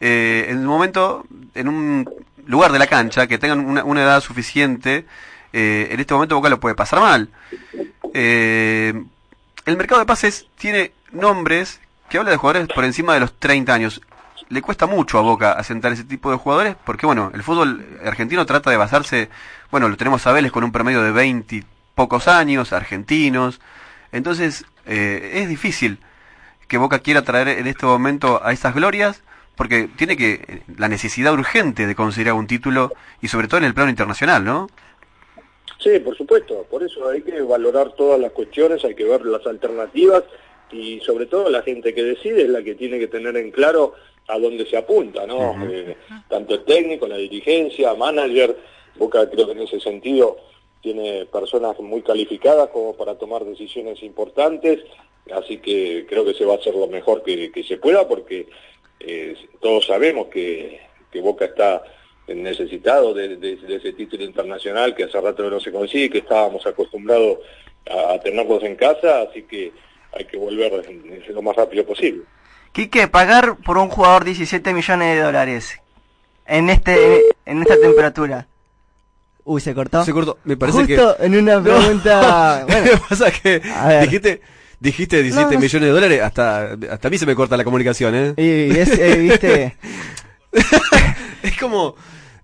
eh, 0.00 0.46
en 0.48 0.58
un 0.58 0.66
momento, 0.66 1.24
en 1.54 1.68
un 1.68 2.08
lugar 2.46 2.72
de 2.72 2.78
la 2.78 2.86
cancha, 2.86 3.26
que 3.26 3.38
tengan 3.38 3.60
una, 3.64 3.84
una 3.84 4.02
edad 4.02 4.20
suficiente, 4.20 5.06
eh, 5.52 5.88
en 5.90 6.00
este 6.00 6.12
momento 6.14 6.34
Boca 6.36 6.48
lo 6.50 6.60
puede 6.60 6.74
pasar 6.74 7.00
mal. 7.00 7.28
Eh, 8.12 8.92
el 9.66 9.76
mercado 9.76 10.00
de 10.00 10.06
pases 10.06 10.46
tiene 10.58 10.92
nombres 11.12 11.80
que 12.14 12.18
habla 12.18 12.30
de 12.30 12.36
jugadores 12.36 12.68
por 12.68 12.84
encima 12.84 13.14
de 13.14 13.18
los 13.18 13.32
30 13.40 13.74
años. 13.74 14.00
Le 14.48 14.62
cuesta 14.62 14.86
mucho 14.86 15.18
a 15.18 15.22
Boca 15.22 15.50
asentar 15.50 15.90
ese 15.90 16.04
tipo 16.04 16.30
de 16.30 16.36
jugadores 16.36 16.76
porque, 16.86 17.06
bueno, 17.06 17.32
el 17.34 17.42
fútbol 17.42 17.84
argentino 18.04 18.46
trata 18.46 18.70
de 18.70 18.76
basarse, 18.76 19.30
bueno, 19.72 19.88
lo 19.88 19.96
tenemos 19.96 20.24
a 20.24 20.32
Vélez 20.32 20.52
con 20.52 20.62
un 20.62 20.70
promedio 20.70 21.02
de 21.02 21.10
20 21.10 21.56
y 21.56 21.64
pocos 21.96 22.28
años, 22.28 22.72
argentinos. 22.72 23.60
Entonces, 24.12 24.64
eh, 24.86 25.40
es 25.42 25.48
difícil 25.48 25.98
que 26.68 26.78
Boca 26.78 27.00
quiera 27.00 27.22
traer 27.22 27.48
en 27.48 27.66
este 27.66 27.84
momento 27.84 28.40
a 28.44 28.52
esas 28.52 28.76
glorias 28.76 29.24
porque 29.56 29.88
tiene 29.96 30.16
que 30.16 30.62
la 30.78 30.86
necesidad 30.86 31.32
urgente 31.32 31.84
de 31.84 31.96
conseguir 31.96 32.32
un 32.32 32.46
título 32.46 32.92
y 33.22 33.26
sobre 33.26 33.48
todo 33.48 33.58
en 33.58 33.64
el 33.64 33.74
plano 33.74 33.90
internacional, 33.90 34.44
¿no? 34.44 34.68
Sí, 35.80 35.98
por 35.98 36.16
supuesto, 36.16 36.64
por 36.70 36.84
eso 36.84 37.08
hay 37.08 37.22
que 37.22 37.42
valorar 37.42 37.92
todas 37.94 38.20
las 38.20 38.30
cuestiones, 38.30 38.84
hay 38.84 38.94
que 38.94 39.02
ver 39.02 39.26
las 39.26 39.44
alternativas 39.48 40.22
y 40.72 41.00
sobre 41.00 41.26
todo 41.26 41.50
la 41.50 41.62
gente 41.62 41.94
que 41.94 42.02
decide 42.02 42.42
es 42.42 42.48
la 42.48 42.62
que 42.62 42.74
tiene 42.74 42.98
que 42.98 43.08
tener 43.08 43.36
en 43.36 43.50
claro 43.50 43.94
a 44.28 44.38
dónde 44.38 44.64
se 44.66 44.76
apunta, 44.76 45.26
¿no? 45.26 45.54
Eh, 45.70 45.96
tanto 46.28 46.54
el 46.54 46.64
técnico, 46.64 47.06
la 47.06 47.16
dirigencia, 47.16 47.94
manager, 47.94 48.56
Boca 48.96 49.28
creo 49.28 49.46
que 49.46 49.52
en 49.52 49.60
ese 49.62 49.80
sentido 49.80 50.36
tiene 50.80 51.26
personas 51.26 51.78
muy 51.80 52.02
calificadas 52.02 52.68
como 52.70 52.94
para 52.94 53.16
tomar 53.16 53.44
decisiones 53.44 54.02
importantes, 54.02 54.80
así 55.32 55.58
que 55.58 56.06
creo 56.08 56.24
que 56.24 56.34
se 56.34 56.44
va 56.44 56.54
a 56.54 56.56
hacer 56.58 56.74
lo 56.74 56.86
mejor 56.86 57.22
que, 57.22 57.50
que 57.50 57.62
se 57.64 57.76
pueda 57.78 58.06
porque 58.06 58.46
eh, 59.00 59.34
todos 59.60 59.86
sabemos 59.86 60.28
que, 60.28 60.80
que 61.10 61.20
Boca 61.20 61.44
está 61.46 61.82
necesitado 62.28 63.12
de, 63.12 63.36
de- 63.36 63.56
de 63.56 63.76
ese 63.76 63.92
título 63.92 64.24
internacional 64.24 64.94
que 64.94 65.04
hace 65.04 65.20
rato 65.20 65.48
no 65.50 65.60
se 65.60 65.72
consigue, 65.72 66.10
que 66.10 66.18
estábamos 66.18 66.66
acostumbrados 66.66 67.38
a, 67.90 68.14
a 68.14 68.20
tenerlos 68.20 68.62
en 68.62 68.76
casa, 68.76 69.22
así 69.22 69.42
que 69.42 69.72
hay 70.16 70.24
que 70.26 70.36
volver 70.36 70.72
lo 71.28 71.42
más 71.42 71.56
rápido 71.56 71.84
posible. 71.86 72.22
Quique, 72.72 73.06
pagar 73.08 73.56
por 73.56 73.78
un 73.78 73.88
jugador 73.88 74.24
17 74.24 74.72
millones 74.74 75.16
de 75.16 75.22
dólares 75.22 75.80
en 76.46 76.70
este 76.70 77.22
en 77.46 77.62
esta 77.62 77.78
temperatura. 77.80 78.46
Uy, 79.44 79.60
se 79.60 79.74
cortó. 79.74 80.04
Se 80.04 80.12
cortó. 80.12 80.38
Me 80.44 80.56
parece 80.56 80.78
Justo 80.78 81.16
que. 81.18 81.26
en 81.26 81.36
una 81.36 81.60
pregunta. 81.62 82.60
Lo 82.68 82.82
que 82.82 82.96
pasa 83.08 83.28
es 83.28 83.40
que 83.40 83.62
A 83.70 84.00
dijiste, 84.00 84.40
dijiste 84.80 85.22
17 85.22 85.46
No, 85.46 85.52
no 85.52 85.60
millones 85.60 85.88
de 85.88 85.92
dólares, 85.94 86.20
hasta, 86.22 86.72
hasta 86.90 87.08
a 87.08 87.10
mí 87.10 87.18
se 87.18 87.26
me 87.26 87.34
corta 87.34 87.56
la 87.56 87.64
comunicación, 87.64 88.14
¿eh? 88.14 88.34
Y 88.36 88.76
es, 88.76 88.98
eh, 88.98 89.16
viste. 89.18 89.76
Es 91.42 91.58
como 91.58 91.94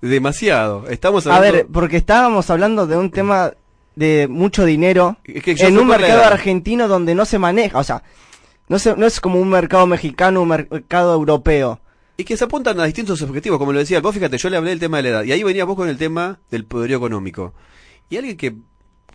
demasiado. 0.03 0.87
Estamos 0.89 1.27
A 1.27 1.37
hablando. 1.37 1.57
ver, 1.57 1.67
porque 1.73 1.97
estábamos 1.97 2.51
hablando 2.51 2.87
de 2.87 2.97
un 2.99 3.11
tema 3.11 3.53
de 3.97 4.29
mucho 4.29 4.65
dinero 4.65 5.17
que 5.25 5.57
en 5.59 5.79
un 5.79 5.89
mercado 5.89 6.25
argentino 6.25 6.89
donde 6.89 7.15
no 7.15 7.25
se 7.25 7.39
maneja, 7.39 7.79
o 7.79 7.85
sea, 7.85 8.03
no, 8.69 8.79
se, 8.79 8.97
no 8.97 9.07
es 9.07 9.21
como 9.21 9.41
un 9.41 9.49
mercado 9.49 9.87
mexicano, 9.87 10.43
un 10.43 10.49
mercado 10.49 11.15
europeo. 11.15 11.81
Y 12.17 12.25
que 12.25 12.37
se 12.37 12.45
apuntan 12.45 12.79
a 12.79 12.85
distintos 12.85 13.21
objetivos, 13.23 13.59
como 13.59 13.73
lo 13.73 13.79
decía. 13.79 14.01
Vos 14.01 14.15
fíjate, 14.15 14.37
yo 14.37 14.51
le 14.51 14.59
hablé 14.59 14.71
del 14.71 14.79
tema 14.79 14.99
de 14.99 15.03
la 15.05 15.09
edad. 15.09 15.25
Y 15.25 15.33
ahí 15.33 15.43
venía 15.43 15.65
vos 15.65 15.75
con 15.75 15.89
el 15.89 15.97
tema 15.97 16.39
del 16.51 16.67
poderío 16.67 16.99
económico. 16.99 17.55
Y 18.11 18.19
alguien 18.19 18.37
que 18.37 18.55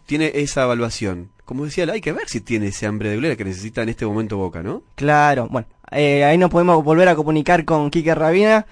tiene 0.06 0.32
esa 0.36 0.64
evaluación, 0.64 1.30
como 1.46 1.66
decía, 1.66 1.86
hay 1.86 2.02
que 2.02 2.12
ver 2.12 2.28
si 2.28 2.42
tiene 2.42 2.68
ese 2.68 2.86
hambre 2.86 3.10
de 3.10 3.18
gloria 3.18 3.36
que 3.36 3.46
necesita 3.46 3.84
en 3.84 3.90
este 3.90 4.06
momento 4.06 4.38
Boca, 4.38 4.64
¿no? 4.64 4.84
Claro, 4.96 5.48
bueno, 5.50 5.68
eh, 5.92 6.24
ahí 6.24 6.38
nos 6.38 6.50
podemos 6.50 6.84
volver 6.84 7.08
a 7.08 7.16
comunicar 7.16 7.64
con 7.64 7.92
Quique 7.92 8.14
Rabina. 8.14 8.66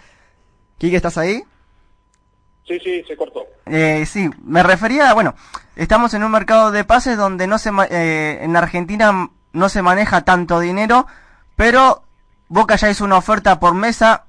Quique, 0.80 0.96
¿estás 0.96 1.18
ahí? 1.18 1.44
Sí, 2.68 2.80
sí, 2.80 3.04
se 3.08 3.18
cortó. 3.18 3.46
Eh, 3.66 4.06
sí, 4.06 4.30
me 4.44 4.64
refería, 4.64 5.14
bueno, 5.14 5.36
estamos 5.76 6.14
en 6.14 6.24
un 6.24 6.32
mercado 6.32 6.72
de 6.72 6.84
pases 6.84 7.18
donde 7.18 7.46
no 7.48 7.58
se, 7.58 7.72
eh, 7.90 8.40
en 8.42 8.56
Argentina 8.56 9.30
no 9.52 9.70
se 9.70 9.82
maneja 9.82 10.22
tanto 10.22 10.60
dinero, 10.60 11.06
pero 11.56 12.04
Boca 12.48 12.76
ya 12.76 12.90
hizo 12.90 13.04
una 13.04 13.18
oferta 13.18 13.60
por 13.60 13.74
mesa 13.74 14.26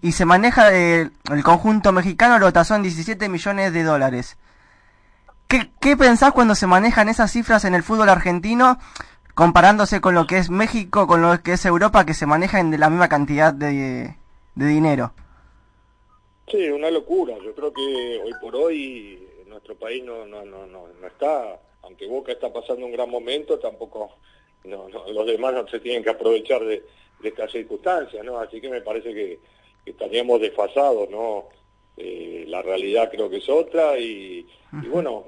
y 0.00 0.12
se 0.12 0.24
maneja 0.24 0.72
eh, 0.72 1.10
el 1.30 1.44
conjunto 1.44 1.92
mexicano 1.92 2.38
lo 2.38 2.52
tasó 2.52 2.74
en 2.74 2.82
17 2.82 3.28
millones 3.28 3.72
de 3.72 3.82
dólares. 3.82 4.36
¿Qué, 5.46 5.70
¿Qué 5.80 5.96
pensás 5.96 6.32
cuando 6.32 6.54
se 6.54 6.66
manejan 6.66 7.08
esas 7.08 7.30
cifras 7.30 7.64
en 7.64 7.74
el 7.74 7.82
fútbol 7.82 8.08
argentino 8.08 8.78
comparándose 9.34 10.00
con 10.00 10.14
lo 10.14 10.26
que 10.26 10.38
es 10.38 10.50
México, 10.50 11.06
con 11.06 11.20
lo 11.20 11.42
que 11.42 11.54
es 11.54 11.64
Europa, 11.66 12.06
que 12.06 12.14
se 12.14 12.26
manejan 12.26 12.70
de 12.70 12.78
la 12.78 12.88
misma 12.88 13.08
cantidad 13.08 13.52
de, 13.52 14.16
de 14.54 14.66
dinero? 14.66 15.12
Sí, 16.52 16.68
una 16.68 16.90
locura. 16.90 17.34
Yo 17.42 17.54
creo 17.54 17.72
que 17.72 18.20
hoy 18.22 18.32
por 18.38 18.54
hoy 18.54 19.26
nuestro 19.46 19.74
país 19.74 20.04
no, 20.04 20.26
no, 20.26 20.44
no, 20.44 20.66
no, 20.66 20.86
no 20.88 21.06
está, 21.06 21.58
aunque 21.80 22.06
Boca 22.06 22.32
está 22.32 22.52
pasando 22.52 22.84
un 22.84 22.92
gran 22.92 23.08
momento, 23.08 23.58
tampoco 23.58 24.16
no, 24.64 24.86
los 24.88 25.26
demás 25.26 25.54
no 25.54 25.66
se 25.66 25.80
tienen 25.80 26.04
que 26.04 26.10
aprovechar 26.10 26.62
de, 26.62 26.84
de 27.20 27.28
estas 27.28 27.50
circunstancias, 27.50 28.22
¿no? 28.22 28.38
Así 28.38 28.60
que 28.60 28.68
me 28.68 28.82
parece 28.82 29.14
que, 29.14 29.38
estaríamos 29.86 30.40
desfasados, 30.40 31.08
¿no? 31.08 31.48
Eh, 31.96 32.44
la 32.48 32.62
realidad 32.62 33.10
creo 33.10 33.28
que 33.28 33.38
es 33.38 33.48
otra 33.48 33.98
y, 33.98 34.46
bueno, 34.88 35.24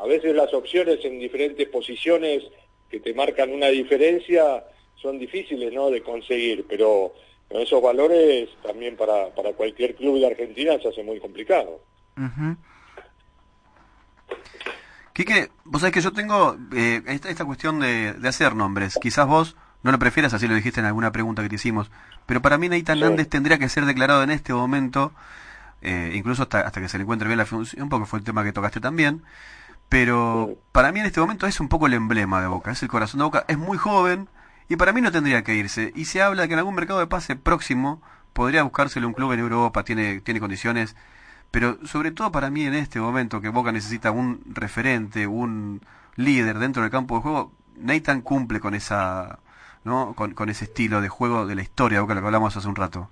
a 0.00 0.06
veces 0.06 0.34
las 0.34 0.52
opciones 0.54 1.04
en 1.04 1.18
diferentes 1.18 1.68
posiciones 1.68 2.44
que 2.90 3.00
te 3.00 3.14
marcan 3.14 3.52
una 3.52 3.68
diferencia 3.68 4.64
son 4.94 5.18
difíciles, 5.18 5.72
¿no? 5.72 5.90
De 5.90 6.02
conseguir, 6.02 6.66
pero 6.68 7.14
con 7.48 7.60
esos 7.60 7.82
valores 7.82 8.50
también 8.62 8.96
para, 8.96 9.34
para 9.34 9.52
cualquier 9.52 9.94
club 9.94 10.18
de 10.18 10.26
Argentina 10.26 10.78
se 10.80 10.88
hace 10.88 11.02
muy 11.02 11.20
complicado. 11.20 11.80
Quique, 15.12 15.50
vos 15.64 15.80
sabés 15.80 15.94
que 15.94 16.00
yo 16.00 16.12
tengo 16.12 16.56
eh, 16.74 17.02
esta, 17.06 17.30
esta, 17.30 17.44
cuestión 17.44 17.80
de, 17.80 18.12
de, 18.14 18.28
hacer 18.28 18.54
nombres. 18.54 18.98
Quizás 19.00 19.26
vos 19.26 19.56
no 19.82 19.92
lo 19.92 19.98
prefieras, 19.98 20.34
así 20.34 20.46
lo 20.48 20.54
dijiste 20.54 20.80
en 20.80 20.86
alguna 20.86 21.12
pregunta 21.12 21.42
que 21.42 21.48
te 21.48 21.54
hicimos. 21.54 21.90
Pero 22.26 22.42
para 22.42 22.58
mí 22.58 22.68
Nathan 22.68 23.00
Nández 23.00 23.28
tendría 23.28 23.58
que 23.58 23.68
ser 23.68 23.86
declarado 23.86 24.22
en 24.22 24.30
este 24.30 24.52
momento, 24.52 25.12
eh, 25.80 26.12
incluso 26.14 26.42
hasta, 26.42 26.60
hasta 26.60 26.80
que 26.80 26.88
se 26.88 26.98
le 26.98 27.02
encuentre 27.02 27.28
bien 27.28 27.38
la 27.38 27.46
función, 27.46 27.88
porque 27.88 28.06
fue 28.06 28.18
el 28.18 28.24
tema 28.24 28.44
que 28.44 28.52
tocaste 28.52 28.80
también. 28.80 29.22
Pero 29.88 30.56
para 30.72 30.90
mí 30.90 31.00
en 31.00 31.06
este 31.06 31.20
momento 31.20 31.46
es 31.46 31.60
un 31.60 31.68
poco 31.68 31.86
el 31.86 31.94
emblema 31.94 32.40
de 32.40 32.48
Boca, 32.48 32.72
es 32.72 32.82
el 32.82 32.88
corazón 32.88 33.18
de 33.18 33.24
Boca. 33.24 33.44
Es 33.48 33.56
muy 33.56 33.78
joven, 33.78 34.28
y 34.68 34.76
para 34.76 34.92
mí 34.92 35.00
no 35.00 35.12
tendría 35.12 35.42
que 35.42 35.54
irse. 35.54 35.92
Y 35.94 36.06
se 36.06 36.22
habla 36.22 36.42
de 36.42 36.48
que 36.48 36.54
en 36.54 36.58
algún 36.58 36.74
mercado 36.74 36.98
de 36.98 37.06
pase 37.06 37.36
próximo 37.36 38.02
podría 38.32 38.62
buscárselo 38.62 39.06
un 39.06 39.14
club 39.14 39.32
en 39.32 39.40
Europa, 39.40 39.84
tiene, 39.84 40.20
tiene 40.20 40.40
condiciones. 40.40 40.96
Pero 41.50 41.78
sobre 41.86 42.10
todo 42.10 42.32
para 42.32 42.50
mí 42.50 42.64
en 42.64 42.74
este 42.74 43.00
momento 43.00 43.40
que 43.40 43.48
Boca 43.48 43.72
necesita 43.72 44.10
un 44.10 44.42
referente, 44.46 45.26
un 45.26 45.80
líder 46.16 46.58
dentro 46.58 46.82
del 46.82 46.90
campo 46.90 47.16
de 47.16 47.22
juego, 47.22 47.52
Nathan 47.78 48.20
cumple 48.22 48.60
con 48.60 48.74
esa, 48.74 49.38
¿no? 49.84 50.14
Con, 50.14 50.48
ese 50.50 50.64
estilo 50.64 51.00
de 51.00 51.08
juego 51.08 51.46
de 51.46 51.54
la 51.54 51.62
historia, 51.62 52.00
Boca, 52.00 52.14
lo 52.14 52.20
que 52.20 52.26
hablamos 52.26 52.56
hace 52.56 52.68
un 52.68 52.76
rato. 52.76 53.10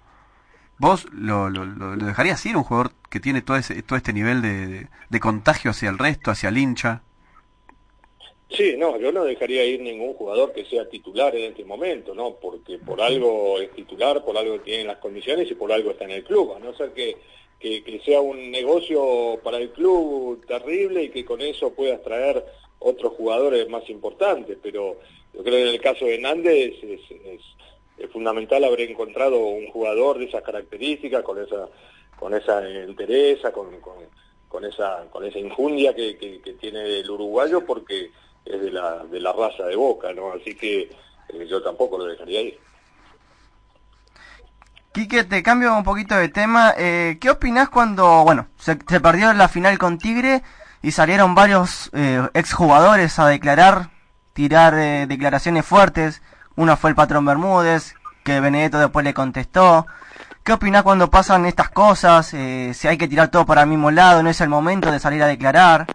¿Vos 0.79 1.07
lo, 1.13 1.51
dejarías 1.97 2.45
ir 2.47 2.57
un 2.57 2.65
jugador 2.65 2.93
que 3.09 3.21
tiene 3.21 3.43
todo, 3.43 3.57
ese, 3.57 3.81
todo 3.83 3.97
este 3.97 4.13
nivel 4.13 4.43
de, 4.43 4.89
de 5.09 5.21
contagio 5.21 5.71
hacia 5.71 5.89
el 5.89 5.99
resto, 5.99 6.33
hacia 6.33 6.49
el 6.49 6.59
hincha? 6.59 7.03
Sí, 8.57 8.77
no, 8.77 8.99
yo 8.99 9.11
no 9.11 9.25
dejaría 9.25 9.65
ir 9.65 9.81
ningún 9.81 10.15
jugador 10.15 10.53
que 10.53 10.65
sea 10.65 10.89
titular 10.89 11.35
en 11.35 11.51
este 11.51 11.65
momento, 11.65 12.15
¿no? 12.15 12.35
Porque 12.37 12.79
por 12.79 13.01
algo 13.01 13.59
es 13.59 13.71
titular, 13.73 14.25
por 14.25 14.37
algo 14.39 14.61
tiene 14.61 14.85
las 14.85 14.99
condiciones 14.99 15.51
y 15.51 15.55
por 15.55 15.73
algo 15.73 15.91
está 15.91 16.05
en 16.05 16.13
el 16.13 16.25
club, 16.25 16.53
a 16.55 16.61
no 16.61 16.73
ser 16.77 16.93
que, 16.93 17.17
que, 17.59 18.01
sea 18.05 18.21
un 18.21 18.53
negocio 18.53 19.41
para 19.43 19.59
el 19.59 19.71
club 19.71 20.45
terrible 20.47 21.05
y 21.05 21.09
que 21.09 21.25
con 21.25 21.41
eso 21.41 21.73
puedas 21.73 22.01
traer 22.03 22.45
otros 22.79 23.15
jugadores 23.15 23.69
más 23.69 23.89
importantes, 23.91 24.57
pero 24.63 24.99
yo 25.33 25.43
creo 25.43 25.57
que 25.57 25.63
en 25.63 25.75
el 25.75 25.81
caso 25.81 26.05
de 26.05 26.15
Hernández 26.15 26.75
es, 26.83 27.01
es, 27.11 28.11
fundamental 28.13 28.63
haber 28.63 28.83
encontrado 28.83 29.39
un 29.39 29.67
jugador 29.69 30.19
de 30.19 30.27
esas 30.27 30.43
características, 30.43 31.23
con 31.23 31.43
esa 31.43 31.69
con 32.19 32.35
esa 32.35 32.69
entereza, 32.69 33.51
con, 33.51 33.81
con, 34.49 34.65
esa 34.65 35.07
con 35.11 35.25
esa 35.25 35.39
injundia 35.39 35.95
que, 35.95 36.17
que 36.17 36.53
tiene 36.55 37.01
el 37.01 37.11
uruguayo, 37.11 37.65
porque 37.67 38.11
es 38.45 38.61
de 38.61 38.71
la, 38.71 39.05
de 39.05 39.21
la 39.21 39.33
raza 39.33 39.65
de 39.65 39.77
Boca, 39.77 40.13
¿no? 40.13 40.33
Así 40.33 40.55
que 40.55 40.83
eh, 41.29 41.47
yo 41.49 41.63
tampoco 41.63 41.99
lo 41.99 42.05
dejaría 42.05 42.43
ir. 42.43 42.59
Quique, 44.93 45.25
te 45.25 45.43
cambio 45.43 45.77
un 45.77 45.83
poquito 45.83 46.15
de 46.15 46.29
tema. 46.29 46.73
Eh, 46.77 47.19
¿Qué 47.21 47.31
opinás 47.31 47.69
cuando, 47.69 48.23
bueno, 48.23 48.47
se, 48.57 48.79
se, 48.89 49.01
perdió 49.01 49.33
la 49.33 49.49
final 49.49 49.77
con 49.77 49.99
Tigre 49.99 50.43
y 50.83 50.93
salieron 50.93 51.35
varios 51.35 51.91
eh, 51.95 52.23
exjugadores 52.33 53.19
a 53.19 53.27
declarar, 53.27 53.91
tirar 54.35 54.75
eh, 54.75 55.07
declaraciones 55.09 55.67
fuertes? 55.67 56.23
Uno 56.55 56.77
fue 56.77 56.91
el 56.91 56.97
patrón 56.97 57.25
Bermúdez, 57.25 57.97
que 58.23 58.39
Benedetto 58.39 58.79
después 58.79 59.05
le 59.05 59.15
contestó. 59.15 59.87
¿Qué 60.45 60.53
opinás 60.53 60.85
cuando 60.85 61.11
pasan 61.11 61.47
estas 61.47 61.71
cosas? 61.71 62.33
Eh, 62.35 62.73
si 62.75 62.87
hay 62.87 62.97
que 62.97 63.09
tirar 63.09 63.29
todo 63.29 63.47
para 63.47 63.63
el 63.63 63.69
mismo 63.69 63.91
lado, 63.91 64.23
no 64.23 64.31
es 64.31 64.41
el 64.43 64.49
momento 64.49 64.93
de 64.93 65.01
salir 65.01 65.23
a 65.23 65.27
declarar. 65.27 65.87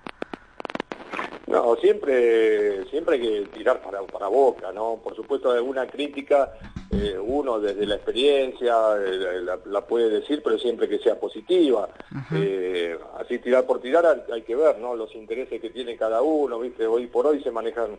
No, 1.49 1.75
siempre, 1.77 2.85
siempre 2.91 3.15
hay 3.15 3.21
que 3.21 3.57
tirar 3.57 3.81
para, 3.81 4.03
para 4.03 4.27
boca, 4.27 4.71
¿no? 4.71 4.99
Por 5.03 5.15
supuesto, 5.15 5.49
alguna 5.49 5.87
crítica, 5.87 6.53
eh, 6.91 7.17
uno 7.19 7.59
desde 7.59 7.87
la 7.87 7.95
experiencia 7.95 8.75
eh, 9.03 9.41
la, 9.65 9.81
puede 9.81 10.11
decir, 10.11 10.43
pero 10.43 10.59
siempre 10.59 10.87
que 10.87 10.99
sea 10.99 11.19
positiva. 11.19 11.89
eh, 12.35 12.95
así 13.17 13.39
tirar 13.39 13.65
por 13.65 13.81
tirar 13.81 14.25
hay, 14.31 14.43
que 14.43 14.55
ver, 14.55 14.77
¿no? 14.77 14.95
Los 14.95 15.15
intereses 15.15 15.59
que 15.59 15.71
tiene 15.71 15.97
cada 15.97 16.21
uno, 16.21 16.59
¿viste? 16.59 16.85
Hoy 16.85 17.07
por 17.07 17.25
hoy 17.25 17.41
se 17.41 17.49
manejan 17.49 17.97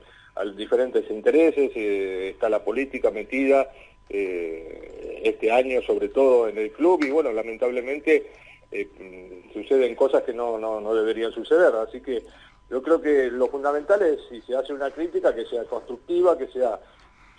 diferentes 0.57 1.11
intereses, 1.11 1.72
está 1.74 2.48
la 2.48 2.62
política 2.62 3.11
metida 3.11 3.68
este 4.09 5.51
año 5.51 5.82
sobre 5.82 6.09
todo 6.09 6.48
en 6.48 6.57
el 6.57 6.70
club 6.70 7.03
y 7.05 7.11
bueno, 7.11 7.32
lamentablemente 7.32 8.30
eh, 8.72 9.42
suceden 9.53 9.96
cosas 9.96 10.22
que 10.22 10.32
no, 10.32 10.57
no, 10.57 10.80
no 10.80 10.94
deberían 10.94 11.32
suceder, 11.32 11.74
así 11.74 12.01
que 12.01 12.22
yo 12.71 12.83
creo 12.83 13.01
que 13.01 13.31
lo 13.31 13.49
fundamental 13.49 14.01
es, 14.03 14.21
si 14.29 14.41
se 14.43 14.57
hace 14.57 14.73
una 14.73 14.91
crítica, 14.91 15.35
que 15.35 15.45
sea 15.47 15.64
constructiva, 15.64 16.39
que 16.39 16.47
sea 16.49 16.79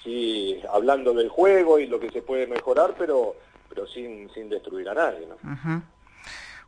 sí, 0.04 0.62
hablando 0.72 1.14
del 1.14 1.30
juego 1.30 1.80
y 1.80 1.88
lo 1.88 2.00
que 2.00 2.10
se 2.10 2.22
puede 2.22 2.48
mejorar, 2.48 2.96
pero, 2.98 3.36
pero 3.70 3.88
sin, 3.88 4.30
sin 4.34 4.50
destruir 4.50 4.90
a 4.90 4.94
nadie. 4.94 5.28
¿no? 5.28 5.84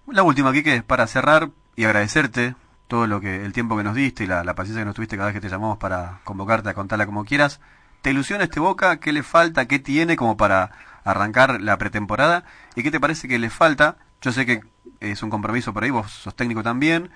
La 0.08 0.24
última, 0.24 0.54
Kike, 0.54 0.84
para 0.84 1.08
cerrar 1.08 1.50
y 1.76 1.86
agradecerte 1.86 2.56
todo 2.88 3.08
lo 3.08 3.20
que 3.20 3.44
el 3.44 3.54
tiempo 3.54 3.76
que 3.76 3.84
nos 3.84 3.96
diste 3.96 4.24
y 4.24 4.28
la, 4.28 4.44
la, 4.44 4.56
paciencia 4.56 4.82
que 4.82 4.86
nos 4.86 4.96
tuviste 4.96 5.18
cada 5.18 5.28
vez 5.28 5.36
que 5.36 5.42
te 5.42 5.50
llamamos 5.50 5.78
para 5.78 6.20
convocarte 6.24 6.70
a 6.70 6.74
contarla 6.74 7.06
como 7.06 7.26
quieras. 7.26 7.60
¿Te 8.02 8.12
ilusiona 8.12 8.44
este 8.44 8.60
Boca? 8.60 9.00
¿Qué 9.00 9.12
le 9.14 9.24
falta? 9.24 9.66
¿Qué 9.66 9.80
tiene 9.80 10.16
como 10.16 10.38
para 10.38 10.72
arrancar 11.04 11.62
la 11.62 11.78
pretemporada? 11.78 12.46
¿Y 12.76 12.84
qué 12.84 12.92
te 12.92 13.00
parece 13.00 13.28
que 13.28 13.40
le 13.40 13.50
falta? 13.50 13.98
Yo 14.22 14.32
sé 14.32 14.46
que 14.46 14.62
es 15.00 15.24
un 15.24 15.30
compromiso 15.30 15.74
por 15.74 15.84
ahí, 15.84 15.90
vos 15.90 16.12
sos 16.12 16.36
técnico 16.36 16.64
también, 16.64 17.12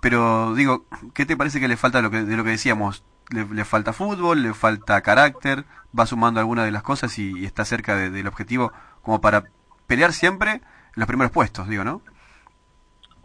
pero 0.00 0.54
digo, 0.54 0.84
¿qué 1.14 1.26
te 1.26 1.36
parece 1.36 1.60
que 1.60 1.68
le 1.68 1.76
falta 1.76 2.02
lo 2.02 2.10
que, 2.10 2.22
de 2.22 2.36
lo 2.36 2.44
que 2.44 2.50
decíamos? 2.50 3.02
Le, 3.30 3.64
falta 3.64 3.92
fútbol, 3.92 4.42
le 4.42 4.54
falta 4.54 5.02
carácter, 5.02 5.64
va 5.98 6.06
sumando 6.06 6.40
algunas 6.40 6.64
de 6.64 6.70
las 6.70 6.82
cosas 6.82 7.18
y, 7.18 7.44
está 7.44 7.64
cerca 7.64 7.96
del 7.96 8.26
objetivo 8.26 8.72
como 9.02 9.20
para 9.20 9.44
pelear 9.86 10.12
siempre 10.12 10.52
en 10.52 10.62
los 10.94 11.06
primeros 11.06 11.30
puestos, 11.30 11.68
digo, 11.68 11.84
¿no? 11.84 12.00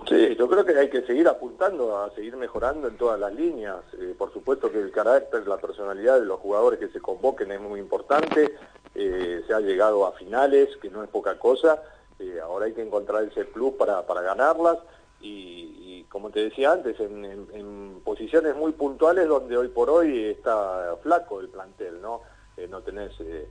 Sí, 0.10 0.36
yo 0.38 0.50
creo 0.50 0.66
que 0.66 0.78
hay 0.78 0.90
que 0.90 1.04
seguir 1.04 1.30
apuntando 1.30 1.98
a 1.98 2.14
seguir 2.14 2.36
mejorando 2.36 2.90
en 2.90 2.98
todas 2.98 3.18
las 3.18 3.34
líneas. 3.34 3.78
Eh, 3.94 4.14
por 4.18 4.34
supuesto 4.34 4.70
que 4.70 4.82
el 4.82 4.92
carácter, 4.92 5.48
la 5.48 5.58
personalidad 5.58 6.20
de 6.20 6.26
los 6.26 6.42
jugadores 6.42 6.80
que 6.80 6.90
se 6.90 7.00
convoquen 7.00 7.52
es 7.54 7.62
muy 7.62 7.80
importante. 7.80 8.54
Eh, 8.96 9.44
se 9.48 9.54
ha 9.54 9.62
llegado 9.62 10.06
a 10.06 10.12
finales, 10.14 10.76
que 10.82 10.90
no 10.90 11.04
es 11.04 11.10
poca 11.10 11.40
cosa. 11.40 11.82
Eh, 12.20 12.38
ahora 12.44 12.66
hay 12.66 12.74
que 12.74 12.82
encontrar 12.82 13.24
ese 13.24 13.46
plus 13.46 13.76
para, 13.76 14.06
para 14.06 14.22
ganarlas 14.22 14.78
y, 15.24 16.06
como 16.10 16.30
te 16.30 16.44
decía 16.44 16.74
antes, 16.74 17.00
en, 17.00 18.02
posiciones 18.04 18.56
muy 18.56 18.74
puntuales 18.74 19.28
donde 19.28 19.58
hoy 19.58 19.70
por 19.70 19.90
hoy 19.90 20.26
está 20.26 20.96
flaco 21.02 21.40
el 21.40 21.48
plantel, 21.48 22.02
¿no? 22.02 22.22
Eh, 22.58 22.68
no 22.70 22.82
tenés 22.82 23.14
eh, 23.22 23.48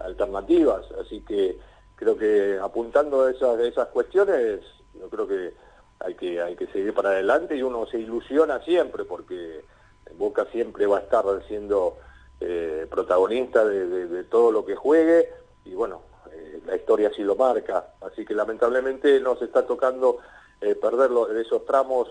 alternativas, 0.00 0.86
así 0.92 1.20
que 1.22 1.58
creo 1.96 2.16
que 2.16 2.58
apuntando 2.62 3.24
a 3.24 3.30
esas, 3.32 3.58
esas 3.60 3.88
cuestiones, 3.88 4.60
yo 4.94 5.08
creo 5.10 5.26
que 5.26 5.52
hay 5.98 6.14
que 6.14 6.40
hay 6.40 6.54
que 6.54 6.66
seguir 6.68 6.94
para 6.94 7.10
adelante 7.10 7.56
y 7.56 7.62
uno 7.62 7.86
se 7.86 7.98
ilusiona 7.98 8.60
siempre 8.60 9.04
porque 9.04 9.64
Boca 10.16 10.46
siempre 10.52 10.86
va 10.86 10.98
a 10.98 11.00
estar 11.00 11.24
siendo 11.48 11.96
eh, 12.40 12.86
protagonista 12.88 13.64
de, 13.64 14.24
todo 14.24 14.52
lo 14.52 14.64
que 14.64 14.76
juegue 14.76 15.28
y 15.64 15.74
bueno, 15.74 16.02
la 16.66 16.76
historia 16.76 17.08
así 17.08 17.22
lo 17.22 17.34
marca, 17.34 17.94
así 18.02 18.24
que 18.24 18.34
lamentablemente 18.34 19.18
nos 19.20 19.42
está 19.42 19.66
tocando 19.66 20.18
eh, 20.60 20.74
perder 20.74 21.10
esos 21.38 21.64
tramos 21.64 22.08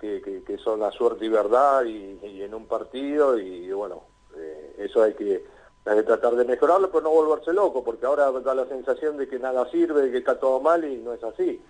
que, 0.00 0.42
que, 0.46 0.58
son 0.58 0.80
la 0.80 0.90
suerte 0.92 1.24
y 1.24 1.28
verdad 1.28 1.84
y, 1.84 2.42
en 2.42 2.54
un 2.54 2.66
partido 2.66 3.38
y, 3.38 3.70
bueno, 3.72 4.02
eh, 4.36 4.76
eso 4.78 5.02
hay 5.02 5.14
que 5.14 5.44
hay 5.84 5.96
que 5.96 6.02
tratar 6.02 6.34
de 6.36 6.44
mejorarlo, 6.44 6.90
pero 6.90 7.04
no 7.04 7.10
volverse 7.10 7.50
loco, 7.52 7.82
porque 7.82 8.04
ahora 8.04 8.30
da 8.30 8.54
la 8.54 8.66
sensación 8.66 9.16
de 9.16 9.26
que 9.26 9.38
nada 9.38 9.68
sirve, 9.70 10.02
de 10.02 10.10
que 10.10 10.18
está 10.18 10.38
todo 10.38 10.60
mal 10.60 10.84
y 10.84 10.98
no 10.98 11.14
es 11.14 11.24
así. 11.24 11.62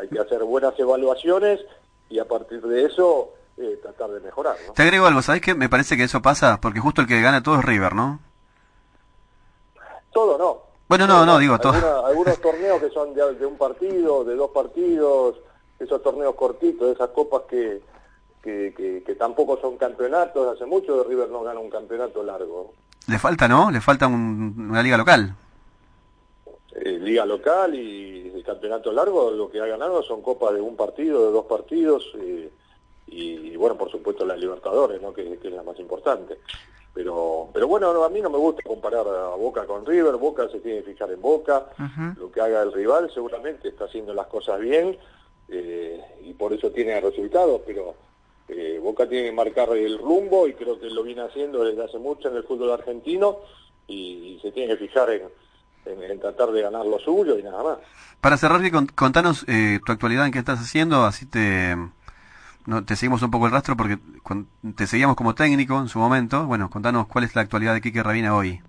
Hay 0.00 0.08
que 0.08 0.18
hacer 0.18 0.42
buenas 0.42 0.72
evaluaciones 0.78 1.60
y 2.08 2.18
a 2.18 2.24
partir 2.26 2.62
de 2.62 2.84
eso 2.84 3.34
eh, 3.58 3.78
tratar 3.82 4.08
de 4.10 4.20
mejorar. 4.20 4.56
¿no? 4.66 4.72
Te 4.72 4.82
agrego 4.84 5.04
algo, 5.04 5.20
¿sabes 5.20 5.42
qué? 5.42 5.54
Me 5.54 5.68
parece 5.68 5.98
que 5.98 6.04
eso 6.04 6.22
pasa 6.22 6.58
porque 6.62 6.80
justo 6.80 7.02
el 7.02 7.06
que 7.06 7.20
gana 7.20 7.42
todo 7.42 7.58
es 7.58 7.64
River, 7.64 7.94
¿no? 7.94 8.20
Todo 10.12 10.38
no. 10.38 10.62
Bueno, 10.88 11.06
no, 11.06 11.26
no, 11.26 11.38
digo 11.38 11.58
todo. 11.58 11.74
Alguna- 11.74 12.06
algunos 12.06 12.40
torneos 12.40 12.80
que 12.80 12.88
son 12.88 13.12
de, 13.12 13.34
de 13.34 13.44
un 13.44 13.58
partido, 13.58 14.24
de 14.24 14.34
dos 14.34 14.50
partidos, 14.50 15.36
esos 15.78 16.02
torneos 16.02 16.34
cortitos, 16.34 16.94
esas 16.94 17.08
copas 17.10 17.42
que, 17.48 17.80
que, 18.42 18.72
que- 18.76 19.02
que 19.04 19.14
tampoco 19.14 19.58
son 19.60 19.76
campeonatos, 19.76 20.54
hace 20.54 20.66
mucho 20.66 20.96
de 20.98 21.04
River 21.08 21.28
no 21.30 21.42
gana 21.42 21.60
un 21.60 21.70
campeonato 21.70 22.22
largo. 22.22 22.72
Le 23.06 23.18
falta, 23.18 23.48
¿no? 23.48 23.70
Le 23.70 23.80
falta 23.80 24.06
un- 24.06 24.68
una 24.70 24.82
liga 24.82 24.96
local. 24.96 25.34
Eh, 26.72 26.98
liga 27.00 27.24
local 27.24 27.74
y 27.74 28.30
el 28.34 28.44
campeonato 28.44 28.92
largo, 28.92 29.30
lo 29.30 29.50
que 29.50 29.60
ha 29.60 29.66
ganado 29.66 30.02
son 30.02 30.20
copas 30.22 30.54
de 30.54 30.60
un 30.60 30.76
partido, 30.76 31.26
de 31.26 31.32
dos 31.32 31.46
partidos, 31.46 32.04
eh, 32.20 32.50
y, 33.06 33.56
bueno, 33.56 33.76
por 33.76 33.90
supuesto 33.90 34.26
la 34.26 34.36
Libertadores, 34.36 35.00
¿no? 35.00 35.12
que, 35.14 35.38
que 35.38 35.48
es 35.48 35.54
la 35.54 35.62
más 35.62 35.78
importante. 35.80 36.38
Pero, 36.92 37.48
pero 37.54 37.66
bueno, 37.68 37.92
no, 37.94 38.04
a 38.04 38.08
mí 38.10 38.20
no 38.20 38.28
me 38.28 38.38
gusta 38.38 38.62
comparar 38.66 39.06
a 39.06 39.28
Boca 39.36 39.64
con 39.66 39.86
River, 39.86 40.16
Boca 40.16 40.48
se 40.50 40.60
tiene 40.60 40.82
que 40.82 40.92
fijar 40.92 41.10
en 41.12 41.20
Boca, 41.22 41.66
lo 42.18 42.30
que 42.30 42.40
haga 42.40 42.62
el 42.62 42.72
rival 42.72 43.10
seguramente 43.14 43.68
está 43.68 43.84
haciendo 43.84 44.12
las 44.12 44.26
cosas 44.26 44.58
bien 44.60 44.98
eh, 45.48 46.00
y 46.24 46.34
por 46.34 46.52
eso 46.52 46.70
tiene 46.70 47.00
resultados, 47.00 47.62
pero 47.66 47.94
eh, 48.48 48.78
Boca 48.82 49.08
tiene 49.08 49.26
que 49.26 49.32
marcar 49.32 49.70
el 49.76 49.98
rumbo 49.98 50.46
y 50.46 50.54
creo 50.54 50.78
que 50.78 50.90
lo 50.90 51.02
viene 51.02 51.22
haciendo 51.22 51.64
desde 51.64 51.84
hace 51.84 51.98
mucho 51.98 52.28
en 52.28 52.36
el 52.36 52.44
fútbol 52.44 52.72
argentino 52.72 53.38
y, 53.86 54.38
se 54.42 54.52
tiene 54.52 54.76
que 54.76 54.86
fijar 54.86 55.10
en, 55.10 55.22
en- 55.86 56.20
tratar 56.20 56.50
de 56.52 56.62
ganar 56.62 56.86
lo 56.86 56.98
suyo 56.98 57.38
y 57.38 57.42
nada 57.42 57.62
más. 57.62 57.78
Para 58.20 58.36
cerrar, 58.36 58.60
contanos 58.94 59.44
eh, 59.48 59.80
tu 59.84 59.92
actualidad, 59.92 60.26
en 60.26 60.32
qué 60.32 60.38
estás 60.38 60.60
haciendo, 60.60 61.04
así 61.04 61.26
te, 61.26 61.76
no, 62.66 62.84
te 62.84 62.96
seguimos 62.96 63.22
un 63.22 63.30
poco 63.30 63.46
el 63.46 63.52
rastro 63.52 63.76
porque 63.76 63.98
te 64.76 64.86
seguíamos 64.86 65.16
como 65.16 65.34
técnico 65.34 65.78
en 65.78 65.88
su 65.88 65.98
momento. 65.98 66.46
Bueno, 66.46 66.68
contanos 66.70 67.06
cuál 67.06 67.24
es 67.24 67.34
la 67.34 67.42
actualidad 67.42 67.74
de 67.74 67.80
Quique 67.80 68.02
Rabina 68.02 68.36
hoy. 68.36 68.60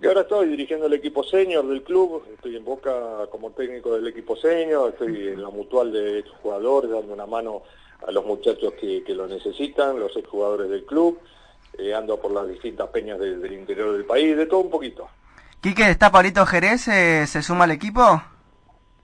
Y 0.00 0.06
ahora 0.06 0.20
estoy 0.20 0.48
dirigiendo 0.48 0.86
el 0.86 0.92
equipo 0.92 1.24
senior 1.24 1.66
del 1.66 1.82
club, 1.82 2.22
estoy 2.32 2.56
en 2.56 2.64
Boca 2.64 3.26
como 3.30 3.50
técnico 3.50 3.94
del 3.94 4.06
equipo 4.06 4.36
senior, 4.36 4.90
estoy 4.90 5.28
en 5.28 5.42
la 5.42 5.50
mutual 5.50 5.90
de 5.92 6.24
jugadores 6.40 6.90
dando 6.90 7.12
una 7.12 7.26
mano 7.26 7.62
a 8.06 8.12
los 8.12 8.24
muchachos 8.24 8.74
que, 8.80 9.02
que 9.02 9.14
lo 9.14 9.26
necesitan, 9.26 9.98
los 9.98 10.16
exjugadores 10.16 10.70
del 10.70 10.84
club, 10.84 11.18
eh, 11.76 11.92
ando 11.94 12.16
por 12.20 12.30
las 12.30 12.46
distintas 12.46 12.88
peñas 12.90 13.18
de- 13.18 13.38
del 13.38 13.52
interior 13.52 13.92
del 13.92 14.04
país, 14.04 14.36
de 14.36 14.46
todo 14.46 14.60
un 14.60 14.70
poquito. 14.70 15.08
Quique, 15.60 15.90
¿está 15.90 16.12
Pablito 16.12 16.46
Jerez? 16.46 16.86
eh, 16.86 17.26
¿Se 17.26 17.42
suma 17.42 17.64
al 17.64 17.72
equipo? 17.72 18.22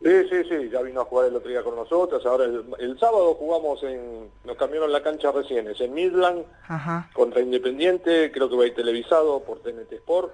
Sí, 0.00 0.10
sí, 0.30 0.44
sí, 0.48 0.68
ya 0.70 0.80
vino 0.82 1.00
a 1.00 1.04
jugar 1.06 1.26
el 1.26 1.34
otro 1.34 1.50
día 1.50 1.64
con 1.64 1.74
nosotros, 1.74 2.24
ahora 2.26 2.44
el, 2.44 2.62
el 2.78 2.98
sábado 3.00 3.34
jugamos 3.34 3.82
en, 3.82 4.30
nos 4.44 4.56
cambiaron 4.56 4.92
la 4.92 5.02
cancha 5.02 5.32
recién, 5.32 5.66
es 5.66 5.80
en 5.80 5.92
Midland, 5.94 6.44
Ajá. 6.68 7.10
contra 7.14 7.40
Independiente, 7.40 8.30
creo 8.30 8.48
que 8.48 8.56
va 8.56 8.62
a 8.62 8.66
ir 8.66 8.74
televisado 8.74 9.40
por 9.42 9.60
TNT 9.60 9.92
Sport, 9.94 10.32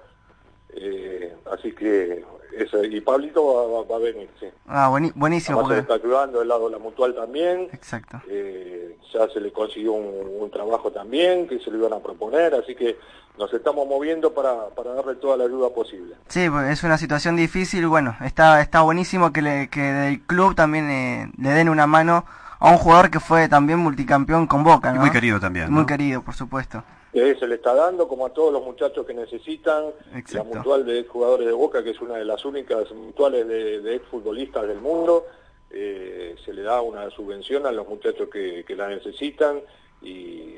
eh, 0.75 1.35
así 1.51 1.71
que, 1.73 2.23
ese, 2.57 2.87
y 2.87 3.01
Pablito 3.01 3.45
va, 3.45 3.79
va- 3.81 3.87
va 3.87 3.95
a 3.95 3.99
venir, 3.99 4.29
sí. 4.39 4.47
Ah, 4.67 4.89
buenísimo. 4.89 5.59
Se 5.59 5.63
Porque... 5.63 5.79
está 5.79 5.93
ayudando 5.95 6.39
del 6.39 6.47
lado 6.47 6.65
de 6.65 6.71
la 6.73 6.79
mutual 6.79 7.15
también. 7.15 7.69
Exacto. 7.71 8.21
Eh, 8.27 8.97
ya 9.13 9.27
se 9.29 9.39
le 9.39 9.51
consiguió 9.51 9.93
un, 9.93 10.41
un 10.41 10.51
trabajo 10.51 10.91
también 10.91 11.47
que 11.47 11.59
se 11.59 11.71
lo 11.71 11.77
iban 11.77 11.93
a 11.93 11.99
proponer, 11.99 12.53
así 12.55 12.75
que 12.75 12.97
nos 13.37 13.53
estamos 13.53 13.87
moviendo 13.87 14.33
para, 14.33 14.67
para 14.69 14.93
darle 14.93 15.15
toda 15.15 15.37
la 15.37 15.45
ayuda 15.45 15.69
posible. 15.69 16.15
Sí, 16.27 16.49
pues, 16.49 16.69
es 16.69 16.83
una 16.83 16.97
situación 16.97 17.35
difícil. 17.37 17.87
Bueno, 17.87 18.15
está, 18.21 18.61
está 18.61 18.81
buenísimo 18.81 19.31
que, 19.31 19.41
le, 19.41 19.69
que 19.69 19.81
del 19.81 20.21
club 20.21 20.53
también 20.55 20.89
eh, 20.89 21.31
le 21.37 21.49
den 21.51 21.69
una 21.69 21.87
mano 21.87 22.25
a 22.59 22.69
un 22.71 22.77
jugador 22.77 23.09
que 23.09 23.19
fue 23.19 23.47
también 23.49 23.79
multicampeón 23.79 24.45
con 24.45 24.63
Boca, 24.63 24.93
muy 24.93 25.09
querido 25.09 25.39
también, 25.39 25.71
Muy 25.73 25.85
querido, 25.85 26.21
por 26.21 26.35
supuesto. 26.35 26.83
Eh, 27.13 27.35
se 27.39 27.45
le 27.47 27.55
está 27.55 27.73
dando, 27.73 28.07
como 28.07 28.25
a 28.25 28.29
todos 28.33 28.53
los 28.53 28.63
muchachos 28.63 29.05
que 29.05 29.13
necesitan, 29.13 29.85
Exacto. 30.15 30.37
la 30.37 30.43
mutual 30.43 30.85
de 30.85 31.03
jugadores 31.03 31.45
de 31.47 31.51
Boca, 31.53 31.83
que 31.83 31.89
es 31.89 31.99
una 32.01 32.15
de 32.15 32.23
las 32.25 32.45
únicas 32.45 32.89
mutuales 32.91 33.45
de, 33.47 33.81
de 33.81 33.95
exfutbolistas 33.95 34.65
del 34.67 34.79
mundo, 34.79 35.25
eh, 35.69 36.35
se 36.45 36.53
le 36.53 36.61
da 36.63 36.81
una 36.81 37.09
subvención 37.09 37.65
a 37.65 37.71
los 37.71 37.87
muchachos 37.87 38.29
que, 38.29 38.63
que 38.65 38.75
la 38.75 38.87
necesitan 38.87 39.61
y 40.01 40.55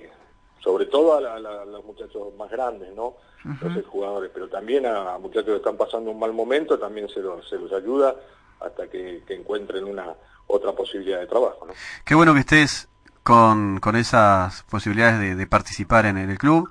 sobre 0.63 0.85
todo 0.85 1.15
a, 1.15 1.21
la- 1.21 1.65
los 1.65 1.83
muchachos 1.83 2.33
más 2.37 2.49
grandes, 2.51 2.93
¿no? 2.95 3.15
Los 3.61 3.75
exjugadores, 3.75 4.31
pero 4.33 4.47
también 4.47 4.85
a, 4.85 5.15
a 5.15 5.17
muchachos 5.17 5.47
que 5.49 5.55
están 5.57 5.75
pasando 5.75 6.11
un 6.11 6.19
mal 6.19 6.31
momento, 6.31 6.79
también 6.79 7.09
se 7.09 7.19
los, 7.19 7.47
se 7.49 7.57
los 7.57 7.73
ayuda 7.73 8.15
hasta 8.61 8.87
que, 8.89 9.21
que 9.27 9.33
encuentren 9.33 9.83
una 9.83 10.15
otra 10.47 10.71
posibilidad 10.71 11.19
de 11.19 11.27
trabajo, 11.27 11.65
¿no? 11.65 11.73
Qué 12.05 12.15
bueno 12.15 12.33
que 12.33 12.39
estés 12.39 12.87
con, 13.23 13.79
con 13.79 13.95
esas 13.95 14.63
posibilidades 14.63 15.19
de, 15.19 15.35
de 15.35 15.47
participar 15.47 16.05
en, 16.05 16.17
en 16.17 16.29
el 16.29 16.37
club 16.37 16.69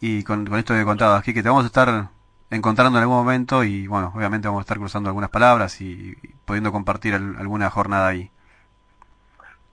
y 0.00 0.22
con, 0.24 0.46
con 0.46 0.58
esto 0.58 0.74
que 0.74 0.84
contabas, 0.84 1.20
aquí 1.20 1.34
que 1.34 1.42
te 1.42 1.48
vamos 1.48 1.64
a 1.64 1.66
estar 1.66 2.08
encontrando 2.50 2.98
en 2.98 3.02
algún 3.02 3.18
momento 3.18 3.62
y 3.64 3.86
bueno, 3.86 4.12
obviamente 4.14 4.48
vamos 4.48 4.60
a 4.60 4.62
estar 4.62 4.78
cruzando 4.78 5.08
algunas 5.10 5.30
palabras 5.30 5.80
y, 5.80 6.16
y 6.22 6.28
pudiendo 6.44 6.72
compartir 6.72 7.14
al- 7.14 7.36
alguna 7.38 7.70
jornada 7.70 8.08
ahí. 8.08 8.30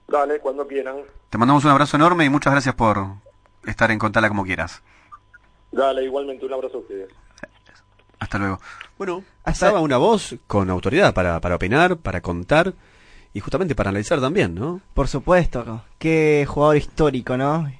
Dale, 0.06 0.38
cuando 0.40 0.66
quieran. 0.66 0.96
Te 1.28 1.38
mandamos 1.38 1.64
un 1.64 1.70
abrazo 1.70 1.96
enorme 1.96 2.24
y 2.24 2.30
muchas 2.30 2.52
gracias 2.52 2.74
por 2.74 3.06
estar 3.66 3.90
en 3.90 3.98
Contala 3.98 4.28
como 4.28 4.44
quieras. 4.44 4.82
Dale, 5.70 6.04
igualmente 6.04 6.46
un 6.46 6.52
abrazo 6.52 6.78
a 6.78 6.80
ustedes. 6.80 7.10
Hasta 8.18 8.38
luego. 8.38 8.60
Bueno, 8.96 9.22
estaba 9.44 9.80
una 9.80 9.96
voz 9.96 10.36
con 10.46 10.70
autoridad 10.70 11.14
para, 11.14 11.40
para 11.40 11.56
opinar, 11.56 11.98
para 11.98 12.20
contar 12.20 12.74
y 13.38 13.40
justamente 13.40 13.76
para 13.76 13.90
analizar 13.90 14.20
también, 14.20 14.52
¿no? 14.56 14.80
Por 14.94 15.06
supuesto, 15.06 15.82
qué 15.96 16.44
jugador 16.48 16.76
histórico, 16.76 17.36
¿no? 17.36 17.70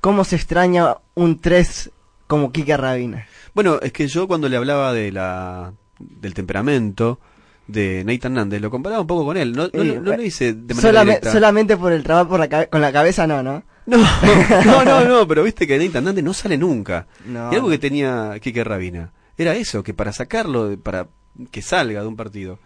¿Cómo 0.00 0.22
se 0.22 0.36
extraña 0.36 0.96
un 1.14 1.40
3 1.40 1.90
como 2.28 2.52
Kike 2.52 2.76
Rabina? 2.76 3.26
Bueno, 3.52 3.80
es 3.82 3.90
que 3.92 4.06
yo 4.06 4.28
cuando 4.28 4.48
le 4.48 4.56
hablaba 4.56 4.92
de 4.92 5.10
la 5.10 5.72
del 5.98 6.34
temperamento 6.34 7.18
de 7.66 8.04
Nathan 8.04 8.34
Nández, 8.34 8.60
lo 8.60 8.70
comparaba 8.70 9.00
un 9.00 9.08
poco 9.08 9.24
con 9.24 9.36
él. 9.36 9.52
No, 9.52 9.68
no, 9.72 9.82
no 9.82 10.16
lo 10.16 10.22
hice 10.22 10.52
de 10.54 10.74
manera 10.74 10.88
Solame- 10.92 11.04
directa. 11.06 11.32
solamente 11.32 11.76
por 11.76 11.92
el 11.92 12.04
trabajo 12.04 12.28
por 12.30 12.38
la 12.38 12.66
con 12.66 12.80
la 12.80 12.92
cabeza, 12.92 13.26
no, 13.26 13.42
¿no? 13.42 13.64
No, 13.86 13.96
no, 14.64 14.84
no, 14.84 15.04
no, 15.04 15.26
pero 15.26 15.42
viste 15.42 15.66
que 15.66 15.78
Nathan 15.78 16.04
Nández 16.04 16.22
no 16.24 16.32
sale 16.32 16.56
nunca. 16.56 17.08
No. 17.24 17.52
y 17.52 17.56
algo 17.56 17.68
que 17.68 17.78
tenía 17.78 18.38
Kike 18.40 18.62
Rabina 18.62 19.12
era 19.36 19.54
eso, 19.56 19.82
que 19.82 19.94
para 19.94 20.12
sacarlo, 20.12 20.78
para 20.80 21.08
que 21.50 21.60
salga 21.62 22.02
de 22.02 22.06
un 22.06 22.14
partido, 22.16 22.60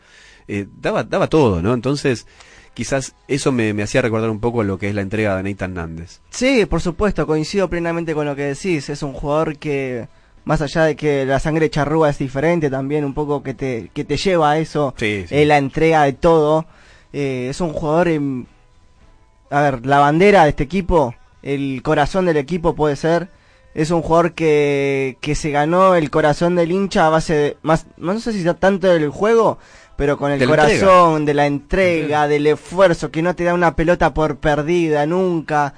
eh, 0.49 0.67
daba, 0.81 1.05
daba 1.05 1.29
todo, 1.29 1.63
¿no? 1.63 1.75
Entonces, 1.75 2.27
quizás 2.75 3.15
eso 3.29 3.53
me, 3.53 3.73
me 3.75 3.83
hacía 3.83 4.03
recordar 4.03 4.31
un 4.31 4.41
poco 4.41 4.63
lo 4.63 4.79
que 4.79 4.89
es 4.89 4.95
la 4.95 5.03
entrega 5.03 5.37
de 5.37 5.43
Nathan 5.43 5.75
Nández. 5.75 6.21
Sí, 6.31 6.67
por 6.67 6.81
supuesto, 6.81 7.27
coincido 7.27 7.69
plenamente 7.69 8.15
con 8.15 8.27
lo 8.27 8.37
que 8.37 8.43
decís. 8.43 8.89
Es 8.89 9.03
un 9.03 9.13
jugador 9.13 9.57
que, 9.59 10.09
más 10.45 10.61
allá 10.63 10.85
de 10.85 10.97
que 10.97 11.25
la 11.27 11.41
sangre 11.41 11.71
charrúa 11.71 12.11
es 12.11 12.19
diferente, 12.19 12.71
también 12.71 13.05
un 13.05 13.15
poco 13.15 13.43
que 13.43 13.55
te, 13.55 13.91
que 13.93 14.05
te 14.05 14.17
lleva 14.17 14.53
a 14.53 14.59
eso, 14.59 14.95
Sí, 14.97 15.25
sí. 15.29 15.35
eh, 15.35 15.47
la 15.47 15.59
entrega 15.59 16.03
de 16.05 16.13
todo. 16.13 16.67
Eh, 17.13 17.49
es 17.51 17.61
un 17.61 17.73
jugador, 17.73 18.09
em, 18.09 18.47
a 19.51 19.61
ver, 19.63 19.85
la 19.87 19.99
bandera 19.99 20.45
de 20.45 20.51
este 20.51 20.63
equipo, 20.65 21.15
el 21.43 21.81
corazón 21.83 22.27
del 22.27 22.37
equipo 22.37 22.75
puede 22.75 22.97
ser. 22.97 23.29
Es 23.75 23.91
un 23.93 24.03
jugador 24.03 24.33
que, 24.33 25.17
que 25.21 25.35
se 25.37 25.51
ganó 25.51 25.95
el 25.95 26.11
corazón 26.11 26.57
del 26.57 26.73
hincha 26.73 27.07
a 27.07 27.11
base 27.11 27.35
de, 27.35 27.57
más, 27.63 27.87
no 27.97 28.19
sé 28.19 28.33
si 28.33 28.43
sea 28.43 28.55
tanto 28.55 28.89
del 28.89 29.09
juego, 29.11 29.59
pero 30.01 30.17
con 30.17 30.33
el 30.33 30.43
corazón, 30.49 31.27
de 31.27 31.35
la 31.35 31.47
entrega, 31.47 32.27
del 32.27 32.47
esfuerzo, 32.47 33.11
que 33.11 33.21
no 33.21 33.37
te 33.37 33.45
da 33.45 33.53
una 33.53 33.77
pelota 33.77 34.15
por 34.15 34.39
perdida 34.39 35.05
nunca. 35.05 35.75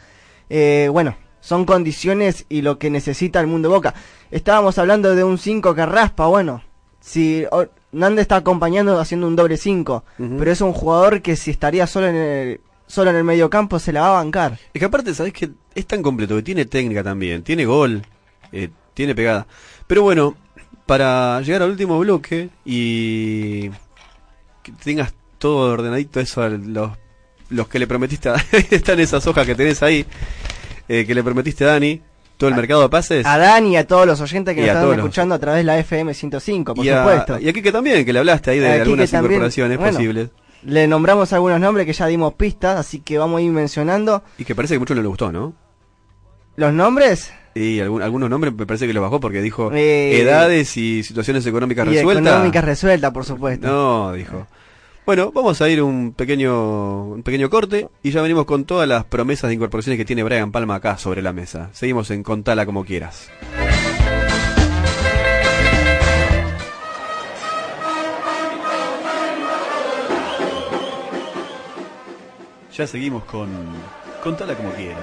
Eh, 0.49 0.89
bueno, 0.93 1.17
son 1.41 1.65
condiciones 1.65 2.47
y 2.49 2.63
lo 2.63 2.79
que 2.79 2.89
necesita 2.89 3.41
el 3.41 3.49
mundo 3.49 3.69
Boca. 3.69 3.95
Estábamos 4.31 4.79
hablando 4.79 5.17
de 5.17 5.25
un 5.25 5.39
5 5.39 5.75
que 5.75 5.85
raspa, 5.87 6.27
bueno, 6.29 6.63
si 7.01 7.45
o- 7.51 7.67
Nández 7.91 8.23
está 8.23 8.37
acompañando 8.37 8.97
haciendo 9.01 9.27
un 9.27 9.35
doble 9.35 9.57
5, 9.57 10.05
Ujú. 10.21 10.37
pero 10.39 10.53
es 10.53 10.61
un 10.61 10.73
jugador 10.73 11.21
que 11.21 11.35
si 11.35 11.51
estaría 11.51 11.89
solo 11.89 12.07
en 12.07 12.15
el 12.15 12.61
solo 12.87 13.11
en 13.11 13.17
el 13.17 13.25
mediocampo 13.25 13.81
se 13.81 13.93
la 13.93 14.03
va 14.03 14.09
a 14.11 14.23
bancar. 14.23 14.57
Es 14.73 14.79
que 14.79 14.85
aparte, 14.85 15.13
¿sabés 15.17 15.33
que 15.33 15.51
Es 15.75 15.87
tan 15.89 16.01
completo 16.01 16.37
que 16.37 16.43
tiene 16.43 16.65
técnica 16.67 17.03
también, 17.03 17.43
tiene 17.43 17.65
gol, 17.65 18.03
eh, 18.53 18.69
tiene 18.95 19.17
pegada. 19.17 19.49
Pero 19.89 20.03
bueno, 20.05 20.37
para 20.87 21.41
llegar 21.41 21.63
al 21.63 21.71
último 21.71 21.99
bloque 21.99 22.51
y 22.65 23.69
que 24.63 24.73
tengas 24.73 25.13
todo 25.39 25.73
ordenadito 25.73 26.21
eso 26.21 26.43
a 26.43 26.49
los, 26.49 26.93
los 27.51 27.69
que 27.69 27.79
le 27.79 27.87
prometiste 27.87 28.29
a 28.29 28.35
están 28.71 29.01
esas 29.01 29.27
hojas 29.27 29.47
que 29.47 29.55
tenés 29.55 29.83
ahí, 29.83 30.07
eh, 30.89 31.05
que 31.07 31.15
le 31.15 31.23
prometiste 31.23 31.65
a 31.65 31.69
Dani, 31.69 32.01
todo 32.37 32.49
el 32.51 32.57
mercado 32.57 32.83
de 32.83 32.89
pases. 32.89 33.27
A 33.27 33.39
Dani 33.39 33.73
y 33.73 33.77
a 33.77 33.87
todos 33.87 34.07
los 34.07 34.21
oyentes 34.21 34.55
que 34.55 34.61
nos 34.61 34.69
están 34.69 34.83
todos 34.83 34.97
los- 34.97 35.05
escuchando 35.05 35.35
a 35.35 35.39
través 35.39 35.59
de 35.61 35.65
la 35.65 35.79
FM 35.79 36.15
105, 36.15 36.75
por 36.75 36.85
y, 36.85 36.89
a, 36.91 36.99
supuesto. 37.03 37.39
y 37.41 37.49
a 37.49 37.53
Kike 37.53 37.73
también, 37.73 38.05
que 38.05 38.13
le 38.13 38.19
hablaste 38.21 38.51
ahí 38.53 38.59
de 38.59 38.73
algunas 38.81 39.11
también, 39.11 39.33
incorporaciones 39.33 39.79
bueno. 39.79 39.93
posibles. 39.97 40.29
Le 40.65 40.87
nombramos 40.87 41.33
algunos 41.33 41.59
nombres 41.61 41.87
que 41.87 41.93
ya 41.93 42.07
dimos 42.07 42.35
pistas, 42.35 42.79
así 42.79 43.01
que 43.01 43.19
vamos 43.19 43.39
a 43.39 43.43
ir 43.43 43.51
mencionando. 43.51 44.23
Y 44.39 44.45
que 44.45 44.55
parece 44.55 44.75
que 44.75 44.79
mucho 44.79 44.95
no 44.95 45.03
le 45.03 45.09
gustó, 45.09 45.33
¿no? 45.33 45.55
¿Los 46.55 46.73
nombres? 46.73 47.33
Y 47.55 47.81
algún- 47.81 48.03
algunos 48.03 48.31
nombres 48.31 48.55
me 48.55 48.67
parece 48.67 48.87
que 48.87 48.93
los 48.95 49.03
bajó 49.03 49.21
porque 49.21 49.43
dijo 49.43 49.71
Eh, 49.73 50.21
edades 50.21 50.77
y 50.77 51.03
situaciones 51.03 51.45
económicas 51.47 51.87
resueltas. 51.87 52.27
económica 52.27 52.61
resuelta, 52.63 53.13
por 53.13 53.25
supuesto. 53.25 53.67
No, 53.67 54.13
dijo. 54.13 54.47
Bueno, 55.05 55.33
vamos 55.33 55.61
a 55.61 55.69
ir 55.69 55.83
un 55.83 56.13
pequeño, 56.13 57.05
un 57.09 57.23
pequeño 57.25 57.51
corte 57.51 57.89
y 58.05 58.13
ya 58.13 58.23
venimos 58.23 58.45
con 58.47 58.65
todas 58.65 58.89
las 58.89 59.05
promesas 59.05 59.49
de 59.49 59.55
incorporaciones 59.55 59.99
que 59.99 60.05
tiene 60.05 60.23
Brian 60.23 60.53
Palma 60.53 60.77
acá 60.77 60.97
sobre 60.97 61.23
la 61.23 61.33
mesa. 61.33 61.71
Seguimos 61.73 62.11
en 62.13 62.23
Contala 62.23 62.65
como 62.67 62.85
quieras. 62.85 63.29
Ya 72.77 72.87
seguimos 72.87 73.25
con 73.25 73.49
Contala 74.23 74.55
como 74.55 74.71
quieras. 74.73 74.99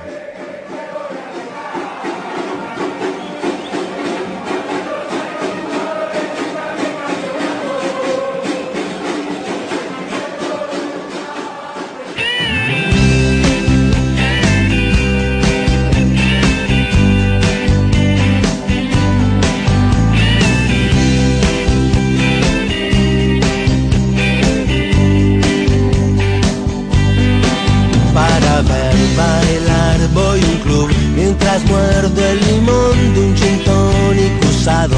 Ver 28.59 28.93
bailar 29.15 29.99
voy 30.13 30.41
a 30.41 30.45
un 30.45 30.57
club 30.57 30.89
mientras 31.15 31.63
muerdo 31.63 32.25
el 32.25 32.39
limón 32.47 33.13
de 33.13 33.19
un 33.21 33.35
gin 33.37 33.63
tonic 33.63 34.33
usado 34.49 34.97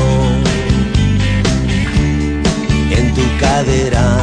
en 2.90 3.14
tu 3.14 3.22
cadera. 3.40 4.18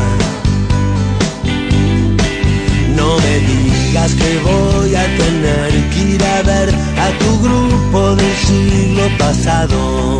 No 2.96 3.16
me 3.16 3.38
digas 3.50 4.12
que 4.14 4.38
voy 4.40 4.94
a 4.96 5.04
tener 5.16 5.70
que 5.90 6.00
ir 6.14 6.24
a 6.24 6.42
ver 6.42 6.68
a 6.98 7.08
tu 7.20 7.40
grupo 7.40 8.16
del 8.16 8.34
siglo 8.44 9.04
pasado 9.18 10.18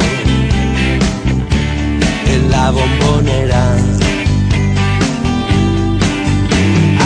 en 2.35 2.51
la 2.53 2.71
bombonera. 2.71 3.65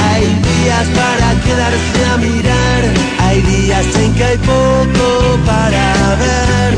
Hay 0.04 0.24
días 0.26 0.88
para 0.94 1.21
quedarse 1.44 2.00
a 2.12 2.16
mirar, 2.16 2.82
hay 3.20 3.42
días 3.42 3.86
en 3.96 4.14
que 4.14 4.24
hay 4.24 4.38
poco 4.38 5.06
para 5.46 6.16
ver. 6.22 6.72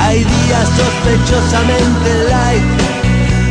Hay 0.00 0.18
días 0.24 0.68
sospechosamente 0.82 2.08
light, 2.30 2.64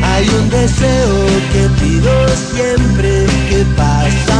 hay 0.04 0.30
un 0.30 0.50
deseo 0.50 1.16
que 1.52 1.64
pido 1.82 2.14
siempre 2.54 3.26
que 3.50 3.66
pasa 3.76 4.35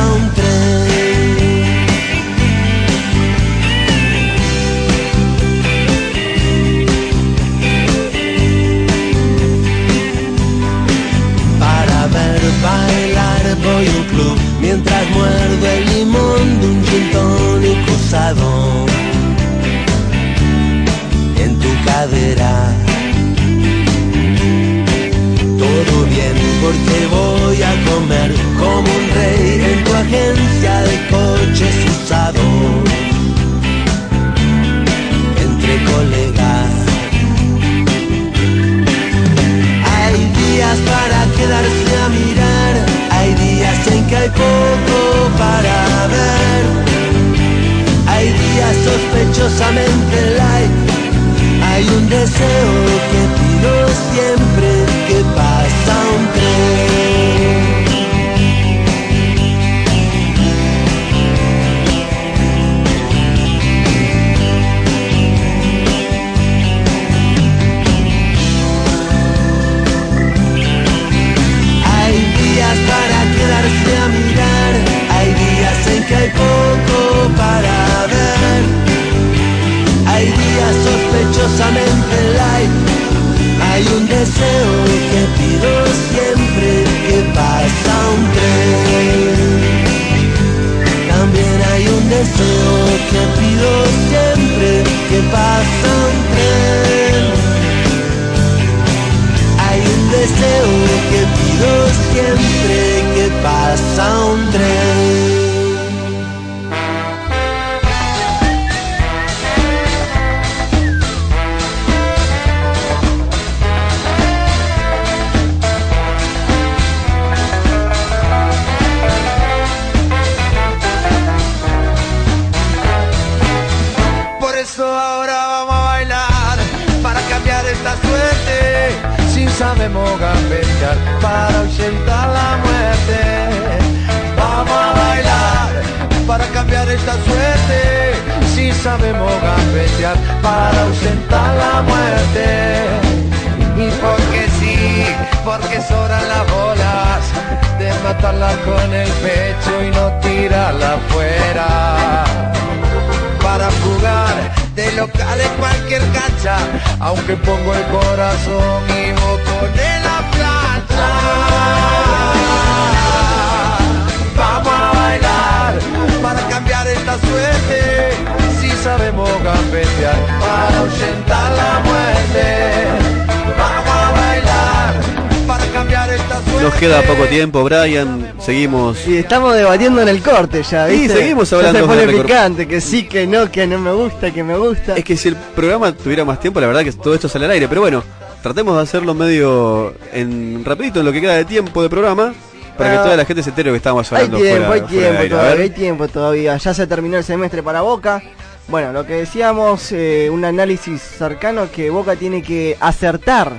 Nos 176.76 176.82
queda 176.82 177.01
poco 177.03 177.23
tiempo, 177.28 177.63
Brian. 177.63 178.34
Seguimos. 178.38 179.07
Y 179.07 179.15
estamos 179.17 179.55
debatiendo 179.55 180.01
en 180.01 180.09
el 180.09 180.21
corte 180.21 180.61
ya, 180.61 180.88
Sí, 180.89 180.97
¿viste? 180.99 181.15
seguimos 181.19 181.49
Ya 181.49 181.55
hablando 181.55 181.80
se 181.80 181.86
de 181.95 182.05
pone 182.07 182.21
picante, 182.21 182.67
que 182.67 182.82
sí, 182.82 183.03
que 183.07 183.26
no, 183.26 183.49
que 183.49 183.65
no 183.65 183.80
me 183.80 183.93
gusta, 183.93 184.32
que 184.32 184.43
me 184.43 184.57
gusta. 184.57 184.93
Es 184.97 185.05
que 185.05 185.15
si 185.15 185.30
el 185.30 185.38
programa 185.38 185.93
tuviera 185.93 186.26
más 186.26 186.38
tiempo, 186.41 186.59
la 186.59 186.67
verdad 186.67 186.84
que 186.84 186.91
todo 186.91 187.13
esto 187.15 187.30
sale 187.30 187.45
al 187.45 187.51
aire. 187.51 187.69
Pero 187.69 187.80
bueno, 187.80 188.03
tratemos 188.43 188.76
de 188.76 188.84
hacerlo 188.84 189.13
medio 189.13 189.93
en 190.11 190.65
rapidito 190.65 190.99
en 190.99 191.05
lo 191.05 191.13
que 191.13 191.21
queda 191.21 191.36
de 191.36 191.45
tiempo 191.45 191.82
de 191.82 191.88
programa. 191.89 192.34
Para 192.78 192.91
que 192.91 192.97
Ah. 192.97 193.03
toda 193.03 193.15
la 193.15 193.23
gente 193.23 193.41
se 193.41 193.51
entere 193.51 193.71
que 193.71 193.78
estábamos 193.78 194.11
Hay 194.11 194.26
hablando 194.26 194.38
tiempo, 194.39 194.65
fuera, 194.65 194.73
hay 194.73 194.82
fuera 194.82 194.88
tiempo 194.99 195.21
aire. 195.21 195.26
A 195.34 195.38
todavía, 195.39 195.63
hay 195.63 195.69
tiempo 195.69 196.07
todavía. 196.09 196.57
Ya 196.57 196.73
se 196.73 196.88
terminó 196.88 197.15
el 197.17 197.23
semestre 197.23 197.63
para 197.63 197.80
Boca. 197.84 198.21
Bueno, 198.67 198.91
lo 198.91 199.05
que 199.05 199.13
decíamos, 199.13 199.93
eh, 199.93 200.28
un 200.30 200.43
análisis 200.43 200.99
cercano 201.01 201.69
que 201.73 201.89
Boca 201.89 202.17
tiene 202.17 202.43
que 202.43 202.76
acertar 202.82 203.53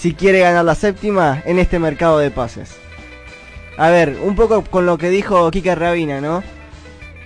si 0.00 0.14
quiere 0.14 0.40
ganar 0.40 0.64
la 0.64 0.74
séptima 0.74 1.42
en 1.44 1.58
este 1.58 1.78
mercado 1.78 2.18
de 2.18 2.30
pases. 2.30 2.70
A 3.76 3.90
ver, 3.90 4.16
un 4.22 4.34
poco 4.34 4.62
con 4.62 4.86
lo 4.86 4.96
que 4.96 5.10
dijo 5.10 5.50
Kike 5.50 5.74
Rabina, 5.74 6.22
¿no? 6.22 6.42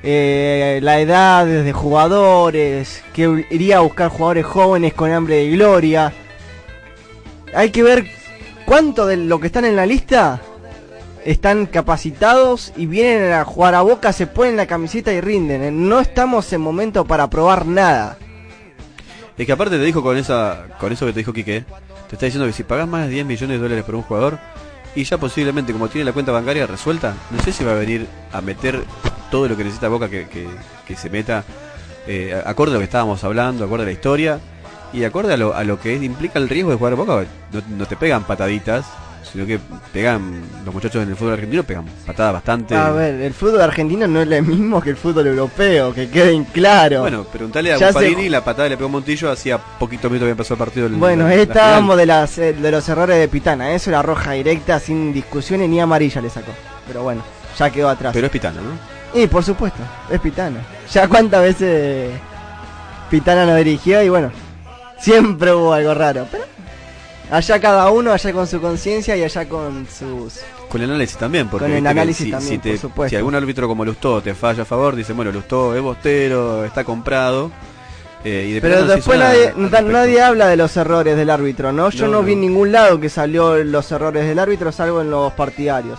Eh, 0.02 0.80
la 0.82 0.98
edad 0.98 1.46
de 1.46 1.72
jugadores, 1.72 3.04
que 3.12 3.46
iría 3.50 3.76
a 3.76 3.80
buscar 3.80 4.08
jugadores 4.08 4.44
jóvenes 4.44 4.92
con 4.92 5.12
hambre 5.12 5.36
de 5.36 5.50
gloria. 5.50 6.12
Hay 7.54 7.70
que 7.70 7.84
ver 7.84 8.06
cuánto 8.66 9.06
de 9.06 9.18
lo 9.18 9.38
que 9.38 9.46
están 9.46 9.64
en 9.64 9.76
la 9.76 9.86
lista 9.86 10.40
están 11.24 11.66
capacitados 11.66 12.72
y 12.76 12.86
vienen 12.86 13.32
a 13.34 13.44
jugar 13.44 13.76
a 13.76 13.82
boca, 13.82 14.12
se 14.12 14.26
ponen 14.26 14.56
la 14.56 14.66
camiseta 14.66 15.12
y 15.12 15.20
rinden. 15.20 15.62
¿eh? 15.62 15.70
No 15.70 16.00
estamos 16.00 16.52
en 16.52 16.60
momento 16.60 17.04
para 17.04 17.30
probar 17.30 17.66
nada. 17.66 18.18
Es 19.38 19.46
que 19.46 19.52
aparte 19.52 19.78
te 19.78 19.84
dijo 19.84 20.02
con 20.02 20.16
esa 20.16 20.66
con 20.78 20.92
eso 20.92 21.06
que 21.06 21.12
te 21.12 21.20
dijo 21.20 21.32
Quique, 21.32 21.64
te 22.08 22.16
está 22.16 22.26
diciendo 22.26 22.46
que 22.46 22.52
si 22.52 22.62
pagas 22.64 22.88
más 22.88 23.06
de 23.06 23.12
10 23.12 23.26
millones 23.26 23.56
de 23.56 23.62
dólares 23.62 23.84
por 23.84 23.94
un 23.94 24.02
jugador 24.02 24.38
y 24.94 25.04
ya 25.04 25.18
posiblemente 25.18 25.72
como 25.72 25.88
tiene 25.88 26.04
la 26.04 26.12
cuenta 26.12 26.32
bancaria 26.32 26.66
resuelta, 26.66 27.14
no 27.30 27.42
sé 27.42 27.52
si 27.52 27.64
va 27.64 27.72
a 27.72 27.76
venir 27.76 28.06
a 28.32 28.40
meter 28.40 28.82
todo 29.30 29.48
lo 29.48 29.56
que 29.56 29.64
necesita 29.64 29.88
Boca 29.88 30.08
que, 30.08 30.26
que, 30.86 30.96
se 30.96 31.10
meta 31.10 31.44
eh, 32.06 32.40
acorde 32.46 32.72
a 32.72 32.74
lo 32.74 32.78
que 32.80 32.84
estábamos 32.84 33.24
hablando, 33.24 33.64
acorde 33.64 33.82
a 33.82 33.86
la 33.86 33.92
historia 33.92 34.40
y 34.92 35.04
acorde 35.04 35.34
a 35.34 35.36
lo, 35.36 35.54
a 35.54 35.64
lo 35.64 35.80
que 35.80 35.94
implica 35.94 36.38
el 36.38 36.48
riesgo 36.48 36.70
de 36.70 36.76
jugar 36.76 36.94
Boca, 36.94 37.26
no 37.70 37.86
te 37.86 37.96
pegan 37.96 38.24
pataditas, 38.24 38.86
sino 39.34 39.46
que 39.46 39.58
pegan, 39.92 40.42
los 40.64 40.72
muchachos 40.72 41.02
en 41.02 41.08
el 41.08 41.16
fútbol 41.16 41.32
argentino 41.32 41.64
pegan 41.64 41.84
patadas 42.06 42.34
bastante. 42.34 42.76
A 42.76 42.92
ver, 42.92 43.20
el 43.20 43.34
fútbol 43.34 43.62
argentino 43.62 44.06
no 44.06 44.22
es 44.22 44.28
lo 44.28 44.40
mismo 44.42 44.80
que 44.80 44.90
el 44.90 44.96
fútbol 44.96 45.26
europeo, 45.26 45.92
que 45.92 46.08
queden 46.08 46.44
claro. 46.44 47.00
Bueno, 47.00 47.24
preguntale 47.24 47.72
a 47.72 47.78
Buffarini, 47.78 48.28
la 48.28 48.44
patada 48.44 48.68
le 48.68 48.76
pegó 48.76 48.88
Montillo, 48.88 49.32
hacía 49.32 49.58
poquito 49.58 50.08
minutos 50.08 50.28
que 50.28 50.36
pasó 50.36 50.54
el 50.54 50.58
partido. 50.58 50.88
bueno, 50.90 51.28
estábamos 51.28 51.96
de, 51.96 52.06
las, 52.06 52.38
eh, 52.38 52.52
de 52.52 52.70
los 52.70 52.88
errores 52.88 53.18
de 53.18 53.26
Pitana, 53.26 53.72
eso 53.72 53.90
era 53.90 54.02
roja 54.02 54.32
directa, 54.32 54.78
sin 54.78 55.12
discusiones, 55.12 55.68
ni 55.68 55.80
amarilla 55.80 56.20
le 56.20 56.30
sacó. 56.30 56.52
Pero 56.86 57.02
bueno, 57.02 57.24
ya 57.58 57.70
quedó 57.70 57.88
atrás. 57.88 58.12
Pero 58.14 58.26
es 58.26 58.32
Pitana, 58.32 58.60
¿no? 58.60 59.20
Y 59.20 59.26
por 59.26 59.42
supuesto, 59.42 59.82
es 60.10 60.20
Pitana. 60.20 60.60
Ya 60.92 61.08
cuántas 61.08 61.42
veces 61.42 62.12
Pitana 63.10 63.44
nos 63.46 63.56
dirigió 63.56 64.00
y 64.00 64.08
bueno, 64.08 64.30
siempre 65.00 65.52
hubo 65.52 65.72
algo 65.72 65.92
raro. 65.92 66.28
Pero 66.30 66.53
Allá 67.34 67.58
cada 67.58 67.90
uno, 67.90 68.12
allá 68.12 68.32
con 68.32 68.46
su 68.46 68.60
conciencia 68.60 69.16
y 69.16 69.24
allá 69.24 69.48
con 69.48 69.88
sus... 69.88 70.40
Con 70.68 70.80
el 70.82 70.90
análisis 70.90 71.16
también, 71.16 71.48
porque 71.48 71.66
con 71.66 71.74
el 71.74 71.84
análisis 71.84 72.30
también, 72.30 72.62
si, 72.62 72.78
si, 73.08 73.16
algún 73.16 73.34
árbitro 73.34 73.66
como 73.66 73.84
Lustó 73.84 74.22
te 74.22 74.36
falla 74.36 74.62
a 74.62 74.64
favor, 74.64 74.94
dice, 74.94 75.14
bueno, 75.14 75.32
Lustó 75.32 75.74
es 75.74 75.82
bostero, 75.82 76.64
está 76.64 76.84
comprado. 76.84 77.50
Eh, 78.22 78.54
y 78.56 78.60
Pero 78.60 78.86
después 78.86 79.18
nadie, 79.18 79.52
nadie, 79.56 80.22
habla 80.22 80.46
de 80.46 80.56
los 80.56 80.76
errores 80.76 81.16
del 81.16 81.28
árbitro, 81.28 81.72
¿no? 81.72 81.90
Yo 81.90 82.06
no, 82.06 82.22
vi 82.22 82.34
en 82.34 82.42
ningún 82.42 82.70
lado 82.70 83.00
que 83.00 83.08
salió 83.08 83.56
los 83.64 83.90
errores 83.90 84.28
del 84.28 84.38
árbitro, 84.38 84.70
salvo 84.70 85.00
en 85.00 85.10
los 85.10 85.32
partidarios. 85.32 85.98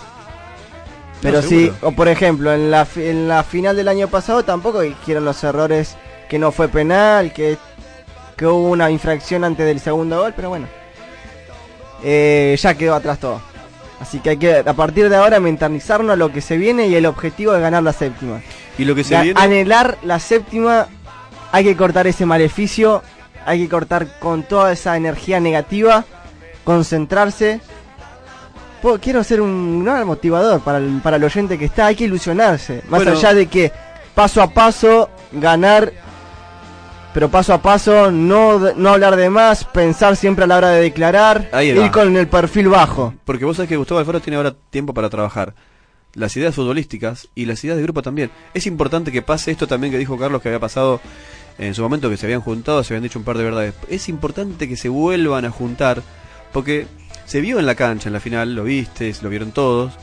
Pero 1.22 1.42
sí, 1.42 1.70
o 1.82 1.92
por 1.92 2.08
ejemplo, 2.08 2.54
en 2.54 2.72
la, 2.72 2.88
en 2.96 3.28
la 3.28 3.44
final 3.44 3.76
del 3.76 3.90
año 3.90 4.08
pasado 4.08 4.44
tampoco 4.44 4.80
dijeron 4.80 5.26
los 5.26 5.44
errores 5.44 5.98
que 6.30 6.40
no 6.40 6.54
fue 6.54 6.70
penal, 6.70 7.34
que, 7.34 7.58
que 8.38 8.48
hubo 8.48 8.70
una 8.70 8.90
infracción 8.90 9.44
antes 9.44 9.66
del 9.66 9.82
segundo 9.82 10.22
gol, 10.22 10.32
pero 10.34 10.48
bueno. 10.48 10.85
Eh, 12.04 12.58
ya 12.60 12.74
quedó 12.76 12.96
atrás 12.96 13.20
todo. 13.20 13.42
Así 14.00 14.20
que 14.20 14.32
hay 14.32 14.38
que, 14.38 14.58
a 14.58 14.74
partir 14.74 15.10
de 15.10 15.16
ahora, 15.16 15.40
mentalizarnos 15.40 16.14
a 16.14 16.16
lo 16.16 16.32
que 16.32 16.42
se 16.42 16.58
viene 16.58 16.88
y 16.88 16.96
el 16.96 17.06
objetivo 17.06 17.56
es 17.56 17.62
ganar 17.62 17.84
la 17.84 17.94
séptima. 17.94 18.42
Y 18.78 18.86
lo 18.86 18.94
que 18.94 19.04
se 19.04 19.20
viene... 19.22 19.40
Anhelar 19.40 19.98
la 20.04 20.20
séptima, 20.20 20.88
hay 21.52 21.64
que 21.64 21.78
cortar 21.78 22.06
ese 22.06 22.26
maleficio, 22.26 23.02
hay 23.46 23.64
que 23.64 23.70
cortar 23.70 24.20
con 24.20 24.44
toda 24.44 24.74
esa 24.74 24.98
energía 24.98 25.40
negativa, 25.40 26.04
concentrarse. 26.64 27.62
quiero 29.02 29.24
ser 29.24 29.40
un 29.42 29.86
gran 29.86 30.06
motivador 30.06 30.60
para 30.62 30.80
el, 30.80 31.00
para 31.02 31.18
el 31.18 31.24
oyente 31.24 31.58
que 31.58 31.66
está, 31.66 31.88
hay 31.88 31.96
que 31.96 32.04
ilusionarse. 32.04 32.84
Más 32.90 33.08
allá 33.08 33.34
de 33.34 33.48
que 33.48 33.72
paso 34.14 34.42
a 34.42 34.48
paso, 34.50 35.10
ganar 35.32 35.94
pero 37.16 37.32
paso 37.32 37.54
a 37.54 37.62
paso, 37.62 38.12
no, 38.12 38.60
no 38.74 38.90
hablar 38.90 39.16
de 39.16 39.30
más, 39.30 39.64
pensar 39.64 40.18
siempre 40.18 40.44
a 40.44 40.48
la 40.48 40.58
hora 40.58 40.72
de 40.72 40.82
declarar, 40.82 41.50
ir 41.64 41.90
con 41.90 42.18
el 42.18 42.28
perfil 42.28 42.68
bajo. 42.68 43.14
Porque 43.24 43.46
vos 43.46 43.56
sabés 43.56 43.70
que 43.70 43.78
Gustavo 43.78 44.02
Alfaro 44.02 44.20
tiene 44.20 44.36
ahora 44.36 44.54
tiempo 44.70 44.94
para 44.94 45.10
trabajar 45.10 45.56
las 46.14 46.36
ideas 46.36 46.54
futbolísticas 46.54 47.30
y 47.34 47.46
las 47.46 47.64
ideas 47.64 47.78
de 47.78 47.84
grupo 47.84 48.02
también. 48.02 48.32
Es 48.54 48.68
importante 48.68 49.14
que 49.14 49.22
pase 49.22 49.52
esto 49.52 49.66
también 49.66 49.94
que 49.94 49.98
dijo 49.98 50.18
Carlos 50.18 50.42
que 50.42 50.50
había 50.50 50.60
pasado 50.60 51.00
en 51.58 51.74
su 51.74 51.84
momento 51.84 52.10
que 52.10 52.18
se 52.18 52.26
habían 52.26 52.42
juntado, 52.42 52.84
se 52.84 52.94
habían 52.94 53.04
dicho 53.04 53.18
un 53.18 53.24
par 53.24 53.38
de 53.38 53.46
verdades. 53.46 53.74
Es 53.88 54.10
importante 54.10 54.68
que 54.68 54.76
se 54.76 54.90
vuelvan 54.90 55.46
a 55.46 55.52
juntar 55.52 56.04
porque 56.52 56.86
se 57.24 57.40
vio 57.40 57.60
en 57.60 57.66
la 57.66 57.76
cancha 57.76 58.10
en 58.10 58.14
la 58.14 58.20
final, 58.20 58.56
lo 58.56 58.66
viste, 58.66 59.16
lo 59.22 59.30
vieron 59.30 59.54
todos, 59.54 59.94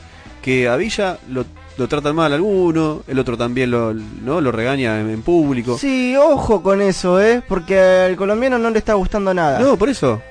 que 0.41 0.67
a 0.67 0.77
Villa 0.77 1.19
lo 1.29 1.45
lo 1.77 1.87
tratan 1.87 2.15
mal 2.15 2.33
alguno, 2.33 3.03
el 3.07 3.17
otro 3.19 3.37
también 3.37 3.71
lo, 3.71 3.93
¿no? 3.93 4.41
lo 4.41 4.51
regaña 4.51 4.99
en, 4.99 5.21
público. 5.21 5.77
Sí, 5.77 6.15
ojo 6.15 6.61
con 6.61 6.81
eso, 6.81 7.21
¿eh? 7.21 7.41
Porque 7.47 7.79
al 7.79 8.15
colombiano 8.15 8.57
no 8.57 8.69
le 8.69 8.79
está 8.79 8.93
gustando 8.93 9.33
nada. 9.33 9.59
No, 9.59 9.77
por 9.77 9.89
eso. 9.89 10.21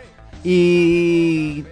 Y 0.45 1.65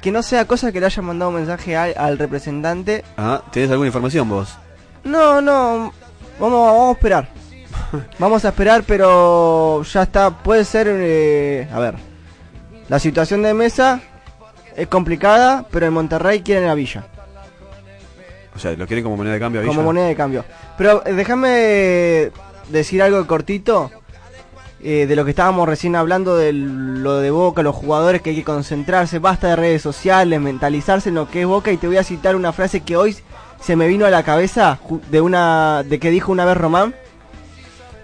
que 0.00 0.10
no 0.10 0.22
sea 0.22 0.46
cosa 0.46 0.72
que 0.72 0.80
le 0.80 0.86
haya 0.86 1.02
mandado 1.02 1.30
un 1.30 1.36
mensaje 1.36 1.76
al, 1.76 2.18
representante. 2.18 3.04
Ah, 3.16 3.42
¿tenés 3.52 3.70
alguna 3.70 3.88
información 3.88 4.28
vos? 4.28 4.56
No, 5.04 5.40
no, 5.40 5.92
vamos, 6.40 6.66
vamos 6.66 6.88
a 6.88 6.92
esperar. 6.92 7.28
vamos 8.18 8.44
a 8.44 8.48
esperar, 8.48 8.82
pero 8.84 9.82
ya 9.84 10.02
está, 10.02 10.30
puede 10.30 10.64
ser, 10.64 10.88
eh, 10.90 11.68
a 11.72 11.78
ver, 11.78 11.94
la 12.88 12.98
situación 12.98 13.42
de 13.42 13.54
mesa 13.54 14.00
es 14.76 14.88
complicada, 14.88 15.64
pero 15.70 15.86
en 15.86 15.92
Monterrey 15.92 16.42
quieren 16.42 16.66
la 16.66 16.74
villa. 16.74 17.06
O 18.54 18.58
sea, 18.58 18.72
¿lo 18.72 18.86
quieren 18.86 19.02
como 19.04 19.16
moneda 19.16 19.34
de 19.34 19.40
cambio? 19.40 19.66
Como 19.66 19.82
moneda 19.82 20.06
de 20.06 20.14
cambio. 20.14 20.44
Pero 20.76 21.02
eh, 21.06 21.12
déjame 21.14 22.30
decir 22.68 23.02
algo 23.02 23.26
cortito 23.26 23.90
eh, 24.84 25.06
de 25.06 25.16
lo 25.16 25.24
que 25.24 25.30
estábamos 25.30 25.68
recién 25.68 25.96
hablando 25.96 26.36
de 26.36 26.52
lo 26.52 27.20
de 27.20 27.30
Boca, 27.30 27.62
los 27.62 27.76
jugadores 27.76 28.20
que 28.20 28.30
hay 28.30 28.36
que 28.36 28.44
concentrarse, 28.44 29.20
basta 29.20 29.48
de 29.48 29.56
redes 29.56 29.82
sociales, 29.82 30.40
mentalizarse 30.40 31.08
en 31.08 31.14
lo 31.14 31.28
que 31.28 31.42
es 31.42 31.46
Boca 31.46 31.70
y 31.72 31.76
te 31.76 31.86
voy 31.86 31.98
a 31.98 32.04
citar 32.04 32.36
una 32.36 32.52
frase 32.52 32.80
que 32.80 32.96
hoy 32.96 33.16
se 33.60 33.76
me 33.76 33.86
vino 33.86 34.06
a 34.06 34.10
la 34.10 34.24
cabeza 34.24 34.80
de 35.10 35.20
una 35.20 35.84
de 35.84 35.98
que 36.00 36.10
dijo 36.10 36.32
una 36.32 36.44
vez 36.44 36.56
Román. 36.56 36.94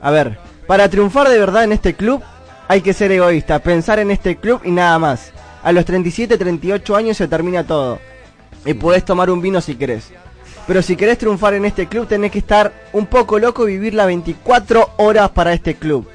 A 0.01 0.11
ver, 0.11 0.39
para 0.69 0.89
triunfar 0.89 1.29
de 1.29 1.39
verdad 1.39 1.65
en 1.65 1.73
este 1.73 1.95
club 1.95 2.23
hay 2.69 2.81
que 2.81 2.93
ser 2.93 3.11
egoísta, 3.11 3.59
pensar 3.59 3.99
en 3.99 4.11
este 4.11 4.37
club 4.37 4.61
y 4.65 4.71
nada 4.71 4.99
más. 4.99 5.33
A 5.65 5.73
los 5.73 5.85
37, 5.85 6.39
38 6.39 6.95
años 6.95 7.17
se 7.17 7.27
termina 7.27 7.67
todo. 7.67 7.99
Y 8.65 8.75
puedes 8.75 9.05
tomar 9.05 9.31
un 9.31 9.41
vino 9.41 9.61
si 9.61 9.75
querés. 9.75 10.13
Pero 10.69 10.83
si 10.83 10.97
querés 10.97 11.17
triunfar 11.17 11.55
en 11.55 11.65
este 11.65 11.87
club 11.87 12.07
tenés 12.07 12.31
que 12.31 12.41
estar 12.41 12.73
un 12.93 13.07
poco 13.07 13.39
loco 13.39 13.67
y 13.67 13.73
vivir 13.73 13.95
las 13.95 14.07
24 14.07 14.91
horas 14.99 15.31
para 15.31 15.55
este 15.55 15.75
club. 15.75 16.07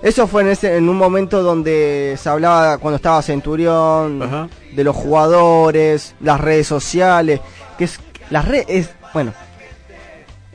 Eso 0.00 0.28
fue 0.28 0.42
en, 0.42 0.48
ese, 0.50 0.76
en 0.76 0.88
un 0.88 0.96
momento 0.96 1.42
donde 1.42 2.16
se 2.16 2.28
hablaba 2.28 2.78
cuando 2.78 2.94
estaba 2.94 3.20
Centurión, 3.22 4.48
de 4.70 4.84
los 4.84 4.94
jugadores, 4.94 6.14
las 6.20 6.40
redes 6.40 6.68
sociales, 6.68 7.40
que 7.76 7.84
es 7.84 7.98
las 8.30 8.46
redes, 8.46 8.90
bueno, 9.12 9.32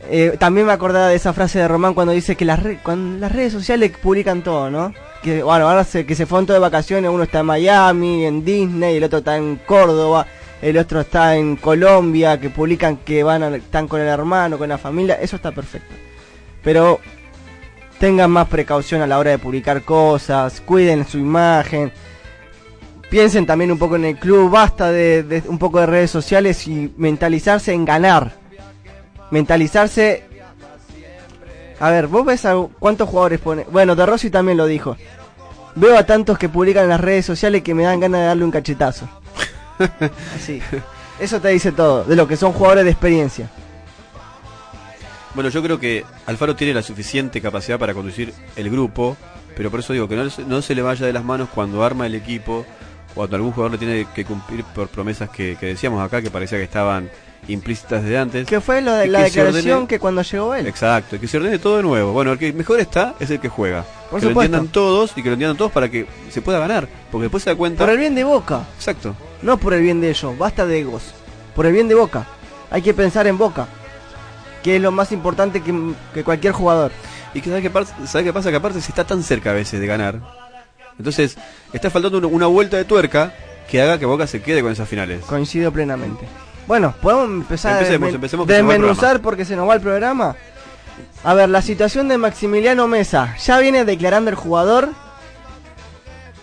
eh, 0.10 0.38
también 0.40 0.66
me 0.66 0.72
acordaba 0.72 1.10
de 1.10 1.16
esa 1.16 1.34
frase 1.34 1.60
de 1.60 1.68
Román 1.68 1.94
cuando 1.94 2.14
dice 2.14 2.38
que 2.38 2.46
las, 2.46 2.62
cuando 2.82 3.20
las 3.20 3.32
redes 3.34 3.52
sociales 3.52 3.92
publican 4.02 4.42
todo, 4.42 4.72
¿no? 4.72 4.94
Que 5.22 5.44
bueno, 5.44 5.68
ahora 5.68 5.84
se, 5.84 6.06
que 6.06 6.16
se 6.16 6.26
fueron 6.26 6.46
todos 6.46 6.56
de 6.56 6.62
vacaciones, 6.62 7.12
uno 7.12 7.24
está 7.24 7.40
en 7.40 7.48
Miami, 7.48 8.26
en 8.26 8.46
Disney, 8.46 8.96
el 8.96 9.04
otro 9.04 9.20
está 9.20 9.36
en 9.36 9.58
Córdoba 9.66 10.26
el 10.64 10.78
otro 10.78 11.02
está 11.02 11.36
en 11.36 11.58
Colombia, 11.58 12.40
que 12.40 12.50
publican 12.50 12.98
que 12.98 13.22
van 13.22 13.44
a, 13.44 13.54
están 13.54 13.86
con 13.86 14.00
el 14.00 14.08
hermano, 14.08 14.58
con 14.58 14.70
la 14.70 14.78
familia, 14.78 15.16
eso 15.16 15.36
está 15.36 15.52
perfecto. 15.52 15.94
Pero 16.64 17.02
tengan 18.00 18.32
más 18.32 18.48
precaución 18.48 19.02
a 19.02 19.08
la 19.08 19.20
hora 19.20 19.32
de 19.32 19.40
publicar 19.40 19.82
cosas, 19.82 20.62
cuiden 20.62 21.06
su 21.06 21.18
imagen, 21.18 21.92
piensen 23.10 23.46
también 23.46 23.74
un 23.74 23.78
poco 23.78 23.98
en 23.98 24.06
el 24.06 24.18
club, 24.18 24.50
basta 24.50 24.90
de, 24.90 25.44
un 25.48 25.60
poco 25.60 25.82
de 25.82 25.86
redes 25.86 26.12
sociales 26.12 26.66
y 26.66 26.94
mentalizarse 26.96 27.74
en 27.74 27.84
ganar. 27.84 28.32
Mentalizarse... 29.32 30.24
A 31.82 31.90
ver, 31.90 32.08
vos 32.08 32.26
ves 32.26 32.46
a 32.46 32.56
cuántos 32.80 33.10
jugadores 33.10 33.42
pone... 33.42 33.66
Bueno, 33.70 33.98
De 33.98 34.06
Rossi 34.06 34.30
también 34.30 34.58
lo 34.58 34.66
dijo. 34.66 34.96
Veo 35.76 35.98
a 35.98 36.06
tantos 36.06 36.38
que 36.38 36.48
publican 36.48 36.84
en 36.84 36.90
las 36.90 37.02
redes 37.02 37.26
sociales 37.26 37.64
que 37.64 37.74
me 37.74 37.84
dan 37.84 38.00
ganas 38.00 38.22
de 38.22 38.28
darle 38.28 38.46
un 38.46 38.52
cachetazo. 38.52 39.10
Así. 40.36 40.62
Eso 41.20 41.40
te 41.40 41.50
dice 41.50 41.72
todo, 41.72 42.04
de 42.04 42.16
lo 42.16 42.28
que 42.28 42.36
son 42.38 42.54
jugadores 42.54 42.86
de 42.86 42.92
experiencia. 42.92 43.50
Bueno, 45.36 45.50
yo 45.50 45.64
creo 45.64 45.80
que 45.80 46.06
Alfaro 46.28 46.56
tiene 46.56 46.74
la 46.74 46.84
suficiente 46.84 47.42
capacidad 47.42 47.80
para 47.80 47.94
conducir 47.94 48.34
el 48.56 48.70
grupo, 48.70 49.18
pero 49.56 49.72
por 49.72 49.80
eso 49.80 49.94
digo 49.94 50.08
que 50.08 50.16
no, 50.16 50.26
no 50.48 50.62
se 50.62 50.76
le 50.76 50.82
vaya 50.82 51.06
de 51.06 51.14
las 51.14 51.24
manos 51.24 51.50
cuando 51.54 51.84
arma 51.84 52.06
el 52.06 52.14
equipo, 52.16 52.66
cuando 53.16 53.36
algún 53.36 53.52
jugador 53.52 53.72
le 53.74 53.78
tiene 53.80 54.08
que 54.14 54.26
cumplir 54.26 54.64
por 54.64 54.88
promesas 54.90 55.30
que, 55.30 55.56
que 55.60 55.68
decíamos 55.68 56.04
acá, 56.06 56.22
que 56.22 56.30
parecía 56.30 56.60
que 56.60 56.64
estaban 56.66 57.10
implícitas 57.48 58.04
desde 58.04 58.18
antes. 58.20 58.48
Que 58.48 58.62
fue 58.62 58.82
lo 58.82 58.94
de 58.94 59.08
la 59.08 59.20
que 59.20 59.26
declaración 59.26 59.84
ordene- 59.84 59.88
que 59.88 60.00
cuando 60.00 60.22
llegó 60.22 60.54
él. 60.56 60.68
Exacto, 60.68 61.20
que 61.20 61.28
se 61.28 61.38
ordene 61.38 61.58
todo 61.58 61.78
de 61.78 61.84
nuevo. 61.84 62.12
Bueno, 62.14 62.34
el 62.34 62.38
que 62.38 62.54
mejor 62.54 62.80
está 62.80 63.16
es 63.20 63.32
el 63.32 63.40
que 63.40 63.50
juega. 63.50 63.84
Por 64.12 64.20
que 64.20 64.28
lo 64.28 64.32
entiendan 64.34 64.68
todos 64.68 65.14
y 65.16 65.24
que 65.24 65.30
lo 65.30 65.34
entiendan 65.34 65.58
todos 65.58 65.72
para 65.72 65.90
que 65.90 66.06
se 66.30 66.42
pueda 66.44 66.60
ganar. 66.60 66.88
Porque 67.12 67.24
después 67.24 67.44
se 67.44 67.50
da 67.50 67.56
cuenta. 67.56 67.84
Por 67.84 67.90
el 67.92 67.98
bien 67.98 68.14
de 68.14 68.24
Boca. 68.24 68.62
Exacto. 68.78 69.16
No 69.44 69.58
por 69.58 69.74
el 69.74 69.82
bien 69.82 70.02
de 70.02 70.10
ellos, 70.10 70.38
basta 70.38 70.66
de 70.66 70.80
egos. 70.80 71.14
Por 71.56 71.66
el 71.66 71.74
bien 71.74 71.88
de 71.88 71.96
Boca. 71.96 72.26
Hay 72.72 72.82
que 72.82 72.94
pensar 72.94 73.28
en 73.28 73.38
Boca. 73.38 73.68
Que 74.64 74.78
es 74.78 74.82
lo 74.82 74.92
más 74.92 75.12
importante 75.12 75.62
que, 75.62 75.94
que 76.14 76.24
cualquier 76.24 76.54
jugador. 76.54 76.92
Y 77.34 77.42
que 77.42 77.50
sabe 77.50 77.62
qué, 77.62 77.70
par- 77.70 77.86
sabe 78.08 78.24
qué 78.24 78.34
pasa, 78.34 78.50
que 78.50 78.56
aparte 78.58 78.80
se 78.82 78.90
está 78.90 79.06
tan 79.06 79.22
cerca 79.22 79.52
a 79.52 79.54
veces 79.54 79.80
de 79.82 79.88
ganar. 79.88 80.20
Entonces, 80.98 81.38
está 81.74 81.90
faltando 81.90 82.26
una, 82.28 82.46
vuelta 82.48 82.78
de 82.78 82.86
tuerca 82.86 83.34
que 83.70 83.82
haga 83.82 83.98
que 84.00 84.06
Boca 84.06 84.28
se 84.28 84.42
quede 84.42 84.62
con 84.62 84.72
esas 84.72 84.88
finales. 84.88 85.26
Coincido 85.26 85.72
plenamente. 85.72 86.26
Bueno, 86.68 86.94
podemos 87.02 87.26
empezar 87.26 87.74
Empecemos, 87.74 88.12
a 88.12 88.16
empecemos, 88.16 88.48
desmenuzar 88.48 89.20
porque 89.22 89.44
se 89.44 89.56
nos 89.56 89.68
va 89.68 89.74
el 89.76 89.82
programa. 89.82 90.36
A 91.24 91.34
ver, 91.34 91.50
la 91.50 91.62
situación 91.62 92.08
de 92.08 92.18
Maximiliano 92.18 92.88
Mesa. 92.88 93.36
Ya 93.44 93.60
viene 93.60 93.84
declarando 93.84 94.30
el 94.30 94.36
jugador. 94.36 94.90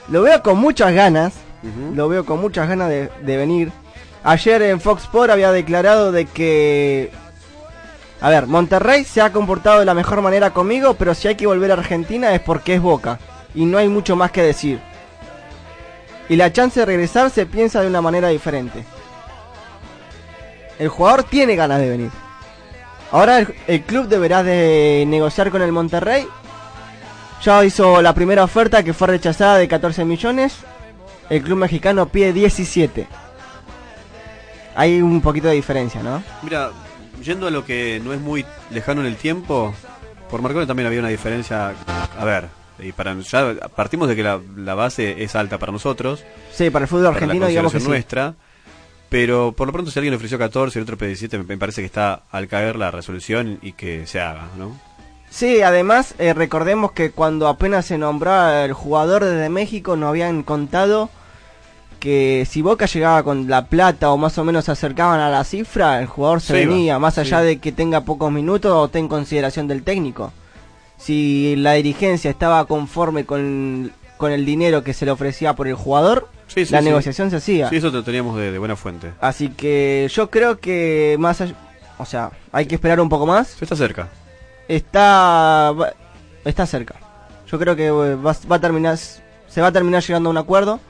Lo 0.08 0.22
veo 0.22 0.42
con 0.42 0.58
muchas 0.58 0.92
ganas. 0.92 1.32
Lo 1.94 2.08
veo 2.08 2.24
con 2.24 2.40
muchas 2.40 2.68
ganas 2.68 2.88
de, 2.88 3.36
venir. 3.36 3.70
Ayer 4.24 4.62
en 4.62 4.80
Fox 4.80 5.04
Sport 5.04 5.30
había 5.30 5.52
declarado 5.52 6.12
de 6.12 6.26
que... 6.26 7.10
A 8.20 8.28
ver, 8.28 8.46
Monterrey 8.46 9.04
se 9.04 9.22
ha 9.22 9.32
comportado 9.32 9.80
de 9.80 9.86
la 9.86 9.94
mejor 9.94 10.20
manera 10.20 10.50
conmigo, 10.50 10.94
pero 10.94 11.14
si 11.14 11.28
hay 11.28 11.36
que 11.36 11.46
volver 11.46 11.70
a 11.70 11.74
Argentina 11.74 12.34
es 12.34 12.40
porque 12.40 12.74
es 12.74 12.82
Boca. 12.82 13.18
Y 13.54 13.64
no 13.64 13.78
hay 13.78 13.88
mucho 13.88 14.14
más 14.16 14.30
que 14.30 14.42
decir. 14.42 14.80
Y 16.28 16.36
la 16.36 16.52
chance 16.52 16.78
de 16.78 16.86
regresar 16.86 17.30
se 17.30 17.46
piensa 17.46 17.80
de 17.80 17.88
una 17.88 18.02
manera 18.02 18.28
diferente. 18.28 18.84
El 20.78 20.88
jugador 20.88 21.24
tiene 21.24 21.56
ganas 21.56 21.80
de 21.80 21.88
venir. 21.88 22.10
Ahora 23.10 23.38
el, 23.38 23.54
el 23.66 23.82
club 23.82 24.06
deberá 24.06 24.42
de 24.42 25.04
negociar 25.06 25.50
con 25.50 25.62
el 25.62 25.72
Monterrey. 25.72 26.26
Ya 27.42 27.64
hizo 27.64 28.00
la 28.02 28.14
primera 28.14 28.44
oferta 28.44 28.82
que 28.82 28.92
fue 28.92 29.08
rechazada 29.08 29.56
de 29.56 29.66
14 29.66 30.04
millones. 30.04 30.58
El 31.30 31.42
club 31.42 31.58
mexicano 31.58 32.08
pide 32.08 32.32
17. 32.32 33.06
Hay 34.74 35.00
un 35.00 35.20
poquito 35.20 35.48
de 35.48 35.54
diferencia, 35.54 36.02
¿no? 36.02 36.22
Mira, 36.42 36.70
yendo 37.22 37.46
a 37.46 37.50
lo 37.50 37.64
que 37.64 38.00
no 38.04 38.12
es 38.12 38.20
muy 38.20 38.44
lejano 38.70 39.00
en 39.00 39.06
el 39.06 39.16
tiempo, 39.16 39.72
por 40.28 40.42
Marconi 40.42 40.66
también 40.66 40.86
había 40.88 41.00
una 41.00 41.08
diferencia. 41.08 41.74
A 42.18 42.24
ver, 42.24 42.48
y 42.78 42.92
para 42.92 43.18
ya 43.20 43.54
partimos 43.74 44.08
de 44.08 44.16
que 44.16 44.22
la, 44.22 44.40
la 44.56 44.74
base 44.74 45.22
es 45.22 45.36
alta 45.36 45.58
para 45.58 45.72
nosotros. 45.72 46.24
Sí, 46.52 46.70
para 46.70 46.84
el 46.84 46.88
fútbol 46.88 47.06
para 47.06 47.20
la 47.20 47.24
argentino 47.24 47.46
digamos 47.46 47.72
que 47.72 47.80
sí. 47.80 47.88
nuestra. 47.88 48.34
Pero 49.08 49.52
por 49.52 49.66
lo 49.66 49.72
pronto 49.72 49.90
si 49.90 49.98
alguien 49.98 50.14
ofreció 50.14 50.38
14 50.38 50.78
y 50.78 50.80
el 50.80 50.82
otro 50.84 50.96
pide 50.96 51.08
17, 51.08 51.38
me, 51.38 51.58
parece 51.58 51.82
que 51.82 51.86
está 51.86 52.22
al 52.30 52.46
caer 52.46 52.76
la 52.76 52.92
resolución 52.92 53.58
y 53.60 53.72
que 53.72 54.06
se 54.06 54.20
haga, 54.20 54.48
¿no? 54.56 54.78
Sí, 55.30 55.62
además 55.62 56.14
eh, 56.18 56.32
recordemos 56.32 56.92
que 56.92 57.10
cuando 57.10 57.48
apenas 57.48 57.86
se 57.86 57.98
nombró 57.98 58.48
el 58.50 58.72
jugador 58.72 59.24
desde 59.24 59.48
México 59.48 59.96
nos 59.96 60.10
habían 60.10 60.42
contado 60.44 61.10
que 62.00 62.44
si 62.48 62.62
Boca 62.62 62.86
llegaba 62.86 63.22
con 63.22 63.48
la 63.48 63.66
plata 63.66 64.10
o 64.10 64.16
más 64.16 64.36
o 64.38 64.44
menos 64.44 64.64
se 64.64 64.72
acercaban 64.72 65.20
a 65.20 65.28
la 65.30 65.44
cifra, 65.44 66.00
el 66.00 66.06
jugador 66.06 66.40
se 66.40 66.54
Se 66.54 66.62
iba, 66.62 66.72
venía, 66.72 66.98
más 66.98 67.18
allá 67.18 67.40
de 67.40 67.58
que 67.58 67.70
tenga 67.70 68.00
pocos 68.00 68.32
minutos 68.32 68.72
o 68.72 68.88
tenga 68.88 69.04
en 69.04 69.08
consideración 69.08 69.68
del 69.68 69.82
técnico. 69.84 70.32
Si 70.98 71.54
la 71.56 71.74
dirigencia 71.74 72.30
estaba 72.30 72.64
conforme 72.66 73.24
con, 73.24 73.92
con 74.16 74.32
el 74.32 74.44
dinero 74.44 74.82
que 74.82 74.92
se 74.94 75.04
le 75.04 75.12
ofrecía 75.12 75.54
por 75.54 75.68
el 75.68 75.74
jugador, 75.74 76.28
Sí, 76.48 76.66
sí, 76.66 76.72
la 76.72 76.80
sí. 76.80 76.86
negociación 76.86 77.30
se 77.30 77.36
hacía. 77.36 77.68
Sí, 77.68 77.76
eso 77.76 77.90
lo 77.90 78.02
teníamos 78.02 78.36
de, 78.36 78.50
de 78.50 78.58
buena 78.58 78.74
fuente. 78.74 79.12
Así 79.20 79.50
que 79.50 80.08
yo 80.12 80.30
creo 80.30 80.58
que 80.58 81.16
más 81.20 81.40
allá, 81.40 81.54
o 81.96 82.04
sea, 82.04 82.32
hay 82.50 82.66
que 82.66 82.74
esperar 82.74 83.00
un 83.00 83.08
poco 83.08 83.24
más. 83.24 83.48
Se 83.48 83.64
está 83.64 83.76
cerca. 83.76 84.08
Está 84.66 85.72
está 86.44 86.66
cerca. 86.66 86.94
Yo 87.50 87.58
creo 87.58 87.76
que 87.76 87.86
eh, 87.86 87.90
va, 88.16 88.34
va 88.50 88.56
a 88.56 88.60
terminar 88.60 88.96
se 88.98 89.60
va 89.60 89.68
a 89.68 89.72
terminar 89.72 90.02
llegando 90.02 90.28
a 90.28 90.32
un 90.32 90.38
acuerdo 90.38 90.80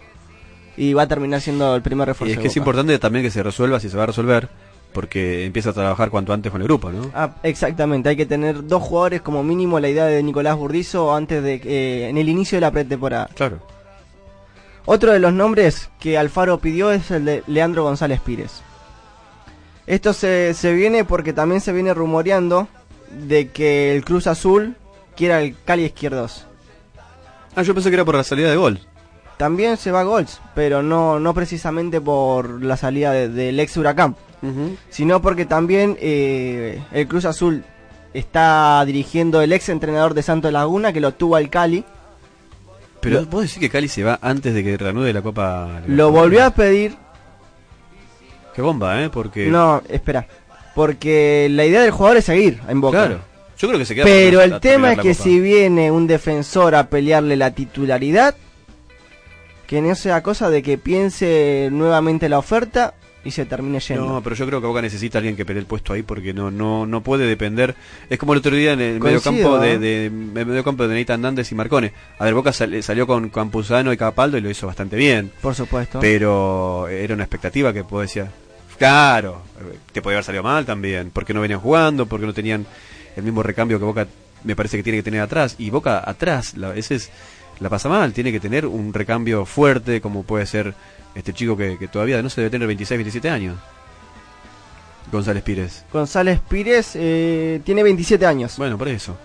y 0.80 0.94
va 0.94 1.02
a 1.02 1.06
terminar 1.06 1.42
siendo 1.42 1.76
el 1.76 1.82
primer 1.82 2.08
refuerzo. 2.08 2.30
Y 2.30 2.32
es 2.32 2.38
de 2.38 2.42
que 2.42 2.48
es 2.48 2.56
importante 2.56 2.98
también 2.98 3.22
que 3.22 3.30
se 3.30 3.42
resuelva, 3.42 3.78
si 3.78 3.90
se 3.90 3.98
va 3.98 4.04
a 4.04 4.06
resolver, 4.06 4.48
porque 4.94 5.44
empieza 5.44 5.70
a 5.70 5.72
trabajar 5.74 6.08
cuanto 6.08 6.32
antes 6.32 6.50
con 6.50 6.62
el 6.62 6.66
grupo, 6.66 6.90
¿no? 6.90 7.10
Ah, 7.14 7.34
exactamente, 7.42 8.08
hay 8.08 8.16
que 8.16 8.24
tener 8.24 8.66
dos 8.66 8.82
jugadores 8.82 9.20
como 9.20 9.42
mínimo 9.42 9.78
la 9.78 9.90
idea 9.90 10.06
de 10.06 10.22
Nicolás 10.22 10.56
Burdizo 10.56 11.14
antes 11.14 11.42
de 11.42 11.60
eh, 11.62 12.08
en 12.08 12.16
el 12.16 12.30
inicio 12.30 12.56
de 12.56 12.62
la 12.62 12.70
pretemporada. 12.70 13.28
Claro. 13.34 13.58
Otro 14.86 15.12
de 15.12 15.18
los 15.18 15.34
nombres 15.34 15.90
que 16.00 16.16
Alfaro 16.16 16.60
pidió 16.60 16.92
es 16.92 17.10
el 17.10 17.26
de 17.26 17.42
Leandro 17.46 17.82
González 17.82 18.18
Pires. 18.20 18.62
Esto 19.86 20.14
se, 20.14 20.54
se 20.54 20.72
viene 20.72 21.04
porque 21.04 21.34
también 21.34 21.60
se 21.60 21.74
viene 21.74 21.92
rumoreando 21.92 22.68
de 23.28 23.48
que 23.48 23.94
el 23.94 24.02
Cruz 24.02 24.26
Azul 24.26 24.76
quiera 25.14 25.42
el 25.42 25.54
Cali 25.62 25.84
Izquierdos. 25.84 26.46
Ah, 27.54 27.62
yo 27.62 27.74
pensé 27.74 27.90
que 27.90 27.96
era 27.96 28.04
por 28.06 28.14
la 28.14 28.24
salida 28.24 28.48
de 28.48 28.56
gol. 28.56 28.80
También 29.40 29.78
se 29.78 29.90
va 29.90 30.00
a 30.00 30.04
Golds, 30.04 30.38
pero 30.54 30.82
no, 30.82 31.18
no 31.18 31.32
precisamente 31.32 31.98
por 31.98 32.62
la 32.62 32.76
salida 32.76 33.10
de- 33.12 33.30
del 33.30 33.58
ex 33.58 33.74
Huracán, 33.78 34.14
sino 34.90 35.22
porque 35.22 35.46
también 35.46 35.96
eh, 35.98 36.78
el 36.92 37.08
Cruz 37.08 37.24
Azul 37.24 37.64
está 38.12 38.84
dirigiendo 38.84 39.40
el 39.40 39.52
ex 39.54 39.70
entrenador 39.70 40.12
de 40.12 40.22
Santo 40.22 40.50
Laguna 40.50 40.92
que 40.92 41.00
lo 41.00 41.12
tuvo 41.14 41.36
al 41.36 41.48
Cali. 41.48 41.86
Pero 43.00 43.24
vos 43.24 43.44
decís 43.44 43.56
que 43.58 43.70
Cali 43.70 43.88
se 43.88 44.04
va 44.04 44.18
antes 44.20 44.52
de 44.52 44.62
que 44.62 44.76
reanude 44.76 45.10
la 45.14 45.22
Copa. 45.22 45.80
Lo 45.86 46.10
volvió 46.10 46.44
a 46.44 46.50
pedir. 46.50 46.94
Qué 48.54 48.60
bomba, 48.60 49.02
¿eh? 49.02 49.08
Porque. 49.08 49.46
No, 49.46 49.80
espera. 49.88 50.26
Porque 50.74 51.48
la 51.50 51.64
idea 51.64 51.80
del 51.80 51.92
jugador 51.92 52.18
es 52.18 52.26
seguir 52.26 52.60
en 52.68 52.80
Boca. 52.82 53.06
Claro. 53.06 53.20
Yo 53.56 53.68
creo 53.68 53.78
que 53.78 53.86
se 53.86 53.94
queda 53.94 54.04
Pero 54.04 54.40
por- 54.40 54.48
el 54.52 54.60
tema 54.60 54.92
es 54.92 54.98
que 54.98 55.14
si 55.14 55.40
viene 55.40 55.90
un 55.90 56.06
defensor 56.06 56.74
a 56.74 56.88
pelearle 56.90 57.36
la 57.36 57.52
titularidad, 57.52 58.34
que 59.70 59.80
no 59.80 59.94
sea 59.94 60.20
cosa 60.20 60.50
de 60.50 60.64
que 60.64 60.78
piense 60.78 61.68
nuevamente 61.70 62.28
la 62.28 62.38
oferta 62.40 62.94
y 63.22 63.30
se 63.30 63.46
termine 63.46 63.78
yendo. 63.78 64.04
No, 64.04 64.20
pero 64.20 64.34
yo 64.34 64.44
creo 64.44 64.60
que 64.60 64.66
Boca 64.66 64.82
necesita 64.82 65.18
a 65.18 65.20
alguien 65.20 65.36
que 65.36 65.44
pelee 65.44 65.60
el 65.60 65.66
puesto 65.66 65.92
ahí 65.92 66.02
porque 66.02 66.34
no 66.34 66.50
no 66.50 66.86
no 66.86 67.02
puede 67.04 67.24
depender. 67.28 67.76
Es 68.08 68.18
como 68.18 68.32
el 68.32 68.40
otro 68.40 68.56
día 68.56 68.72
en 68.72 68.80
el 68.80 68.98
medio 68.98 69.22
Coincido, 69.22 69.50
campo 69.52 69.58
de, 69.64 69.74
¿eh? 69.74 69.78
de, 69.78 70.06
el 70.06 70.10
medio 70.12 70.64
campo 70.64 70.88
de 70.88 70.94
Neita 70.94 71.14
Hernández 71.14 71.52
y 71.52 71.54
Marcone. 71.54 71.92
A 72.18 72.24
ver, 72.24 72.34
Boca 72.34 72.52
sal- 72.52 72.82
salió 72.82 73.06
con 73.06 73.28
Campuzano 73.28 73.92
y 73.92 73.96
Capaldo 73.96 74.38
y 74.38 74.40
lo 74.40 74.50
hizo 74.50 74.66
bastante 74.66 74.96
bien. 74.96 75.30
Por 75.40 75.54
supuesto. 75.54 76.00
Pero 76.00 76.88
era 76.88 77.14
una 77.14 77.22
expectativa 77.22 77.72
que 77.72 77.82
vos 77.82 78.02
decías, 78.02 78.28
claro, 78.76 79.42
te 79.92 80.02
podía 80.02 80.16
haber 80.16 80.24
salido 80.24 80.42
mal 80.42 80.66
también, 80.66 81.10
porque 81.12 81.32
no 81.32 81.40
venían 81.42 81.60
jugando, 81.60 82.06
porque 82.06 82.26
no 82.26 82.34
tenían 82.34 82.66
el 83.14 83.22
mismo 83.22 83.44
recambio 83.44 83.78
que 83.78 83.84
Boca 83.84 84.08
me 84.42 84.56
parece 84.56 84.78
que 84.78 84.82
tiene 84.82 84.98
que 84.98 85.04
tener 85.04 85.20
atrás. 85.20 85.54
Y 85.58 85.70
Boca 85.70 86.02
atrás, 86.04 86.56
la, 86.56 86.74
ese 86.74 86.96
es, 86.96 87.10
la 87.60 87.68
pasa 87.68 87.88
mal, 87.88 88.12
tiene 88.12 88.32
que 88.32 88.40
tener 88.40 88.66
un 88.66 88.92
recambio 88.92 89.44
fuerte, 89.44 90.00
como 90.00 90.22
puede 90.22 90.46
ser 90.46 90.74
este 91.14 91.32
chico 91.32 91.56
que, 91.56 91.76
que 91.78 91.88
todavía 91.88 92.22
no 92.22 92.30
se 92.30 92.40
debe 92.40 92.50
tener 92.50 92.66
26, 92.66 92.98
27 92.98 93.28
años. 93.30 93.56
González 95.12 95.42
Pires. 95.42 95.84
González 95.92 96.40
Pires 96.48 96.92
eh, 96.94 97.60
tiene 97.64 97.82
27 97.82 98.24
años. 98.26 98.56
Bueno, 98.56 98.78
por 98.78 98.88
eso. 98.88 99.16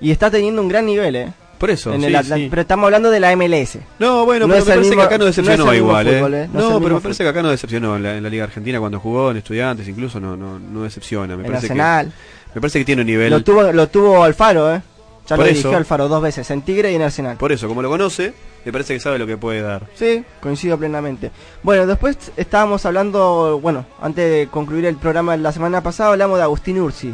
Y 0.00 0.10
está 0.10 0.30
teniendo 0.30 0.62
un 0.62 0.68
gran 0.68 0.86
nivel, 0.86 1.16
¿eh? 1.16 1.32
Por 1.58 1.70
eso, 1.70 1.92
En 1.94 2.00
sí, 2.02 2.06
el 2.08 2.14
Atlan- 2.14 2.36
sí. 2.36 2.46
Pero 2.50 2.62
estamos 2.62 2.84
hablando 2.84 3.10
de 3.10 3.18
la 3.18 3.34
MLS. 3.34 3.78
No, 3.98 4.26
bueno, 4.26 4.46
No 4.46 4.52
pero 4.52 4.64
me 4.64 4.70
parece 4.70 4.90
mismo- 4.90 5.00
que 5.00 5.06
acá 5.06 5.14
no 5.16 5.24
no 5.24 5.24
decepcionó 5.24 5.64
mismo 5.64 5.74
igual, 5.74 6.06
fútbol, 6.06 6.34
¿eh? 6.34 6.42
¿eh? 6.44 6.48
No 6.52 6.60
No, 6.70 6.80
pero 6.80 6.94
me 6.96 7.00
parece 7.00 7.22
que 7.24 7.30
acá 7.30 7.42
no 7.42 7.48
decepcionó 7.50 7.96
en 7.96 8.02
la, 8.02 8.16
en 8.18 8.22
la 8.22 8.28
Liga 8.28 8.44
Argentina 8.44 8.78
cuando 8.78 9.00
jugó 9.00 9.30
en 9.30 9.38
Estudiantes, 9.38 9.88
incluso 9.88 10.20
no 10.20 10.36
no 10.36 10.58
no 10.58 10.82
decepciona. 10.82 11.34
Me 11.34 11.44
En 11.46 11.52
parece. 11.52 11.68
Que, 11.68 11.74
me 11.74 12.60
parece 12.60 12.78
que 12.78 12.84
tiene 12.84 13.00
un 13.02 13.06
nivel. 13.06 13.30
Lo 13.30 13.42
tuvo, 13.42 13.72
lo 13.72 13.88
tuvo 13.88 14.22
Alfaro, 14.22 14.74
¿eh? 14.74 14.82
Ya 15.26 15.34
Por 15.36 15.44
lo 15.44 15.50
eso. 15.50 15.58
dirigió 15.58 15.76
Alfaro 15.76 16.08
dos 16.08 16.22
veces, 16.22 16.48
en 16.50 16.62
Tigre 16.62 16.92
y 16.92 16.94
en 16.94 17.02
Arsenal. 17.02 17.36
Por 17.36 17.50
eso, 17.52 17.66
como 17.66 17.82
lo 17.82 17.88
conoce, 17.90 18.32
me 18.64 18.70
parece 18.72 18.94
que 18.94 19.00
sabe 19.00 19.18
lo 19.18 19.26
que 19.26 19.36
puede 19.36 19.60
dar. 19.60 19.82
Sí, 19.94 20.24
coincido 20.40 20.78
plenamente. 20.78 21.30
Bueno, 21.64 21.86
después 21.86 22.16
estábamos 22.36 22.86
hablando, 22.86 23.58
bueno, 23.60 23.84
antes 24.00 24.30
de 24.30 24.48
concluir 24.48 24.84
el 24.86 24.96
programa 24.96 25.32
de 25.32 25.38
la 25.42 25.50
semana 25.52 25.82
pasada, 25.82 26.10
hablamos 26.12 26.38
de 26.38 26.44
Agustín 26.44 26.78
Ursi, 26.80 27.12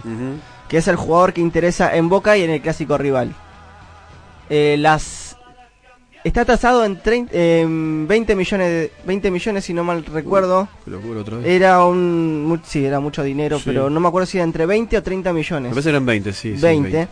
que 0.68 0.76
es 0.76 0.88
el 0.88 0.96
jugador 0.96 1.32
que 1.32 1.40
interesa 1.40 1.96
en 1.96 2.08
Boca 2.10 2.36
y 2.36 2.42
en 2.42 2.50
el 2.50 2.60
clásico 2.60 2.98
rival. 2.98 3.34
Eh, 4.50 4.76
las 4.78 5.30
Está 6.24 6.44
tasado 6.44 6.84
en, 6.84 7.00
30, 7.02 7.32
en 7.34 8.06
20 8.06 8.36
millones, 8.36 8.68
de- 8.68 8.92
20 9.04 9.28
millones 9.32 9.64
si 9.64 9.74
no 9.74 9.82
mal 9.82 10.04
recuerdo. 10.04 10.68
Locura 10.86 11.20
otra 11.22 11.38
vez. 11.38 11.46
Era 11.48 11.84
un, 11.84 12.60
sí, 12.64 12.84
era 12.86 13.00
mucho 13.00 13.24
dinero, 13.24 13.56
Sí. 13.58 13.64
pero 13.66 13.90
no 13.90 13.98
me 13.98 14.06
acuerdo 14.06 14.26
si 14.26 14.38
era 14.38 14.44
entre 14.44 14.64
20 14.64 14.96
o 14.98 15.02
30 15.02 15.32
Me 15.32 15.40
millones. 15.40 15.70
parece 15.70 15.86
que 15.88 15.90
eran 15.90 16.06
20, 16.06 16.32
sí. 16.32 16.54
sí, 16.54 16.62
20. 16.62 17.08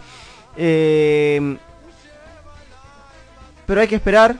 Eh, 0.56 1.56
pero 3.66 3.80
hay 3.80 3.88
que 3.88 3.94
esperar 3.96 4.36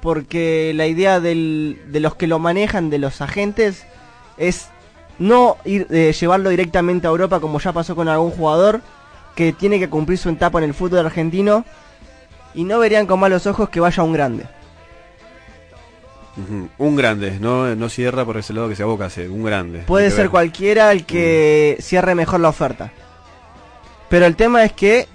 porque 0.00 0.72
la 0.74 0.86
idea 0.86 1.18
del- 1.20 1.80
de 1.88 2.00
los 2.00 2.14
que 2.14 2.26
lo 2.26 2.38
manejan, 2.38 2.90
de 2.90 2.98
los 2.98 3.20
agentes, 3.20 3.84
es 4.36 4.68
no 5.18 5.56
ir 5.64 5.86
eh, 5.90 6.12
llevarlo 6.18 6.50
directamente 6.50 7.06
a 7.06 7.10
Europa 7.10 7.40
como 7.40 7.58
ya 7.58 7.72
pasó 7.72 7.96
con 7.96 8.08
algún 8.08 8.30
jugador 8.30 8.82
que 9.34 9.52
tiene 9.52 9.78
que 9.78 9.88
cumplir 9.88 10.18
su 10.18 10.28
etapa 10.28 10.58
en 10.58 10.64
el 10.64 10.74
fútbol 10.74 11.06
argentino 11.06 11.64
y 12.54 12.64
no 12.64 12.78
verían 12.78 13.06
con 13.06 13.18
malos 13.20 13.46
ojos 13.46 13.68
que 13.68 13.80
vaya 13.80 14.02
un 14.02 14.12
grande. 14.12 14.46
Un 16.78 16.96
grande, 16.96 17.38
no, 17.40 17.74
no 17.74 17.88
cierra 17.88 18.26
por 18.26 18.36
ese 18.36 18.52
lado 18.52 18.68
que 18.68 18.76
sea 18.76 18.84
Boca, 18.84 19.06
hace 19.06 19.26
un 19.26 19.42
grande. 19.42 19.80
Puede 19.86 20.10
ser 20.10 20.24
ver. 20.24 20.30
cualquiera 20.30 20.92
el 20.92 21.06
que 21.06 21.78
cierre 21.80 22.14
mejor 22.14 22.40
la 22.40 22.50
oferta. 22.50 22.92
Pero 24.10 24.26
el 24.26 24.36
tema 24.36 24.62
es 24.62 24.72
que 24.72 25.08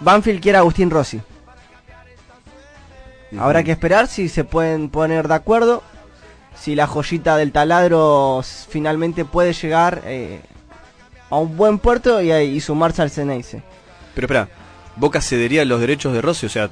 Banfield 0.00 0.40
quiere 0.40 0.58
a 0.58 0.60
Agustín 0.60 0.90
Rossi. 0.90 1.20
Habrá 3.38 3.62
que 3.64 3.72
esperar 3.72 4.06
si 4.06 4.28
se 4.28 4.44
pueden 4.44 4.88
poner 4.88 5.28
de 5.28 5.34
acuerdo. 5.34 5.82
Si 6.54 6.74
la 6.74 6.86
joyita 6.86 7.36
del 7.36 7.52
taladro 7.52 8.40
finalmente 8.42 9.24
puede 9.24 9.52
llegar 9.52 10.02
eh, 10.06 10.40
a 11.28 11.36
un 11.36 11.56
buen 11.56 11.78
puerto 11.78 12.22
y, 12.22 12.32
y 12.32 12.60
sumarse 12.60 13.02
al 13.02 13.10
Ceneice. 13.10 13.62
Pero 14.14 14.26
espera, 14.26 14.48
Boca 14.96 15.20
cedería 15.20 15.64
los 15.66 15.80
derechos 15.80 16.14
de 16.14 16.22
Rossi, 16.22 16.46
o 16.46 16.48
sea, 16.48 16.70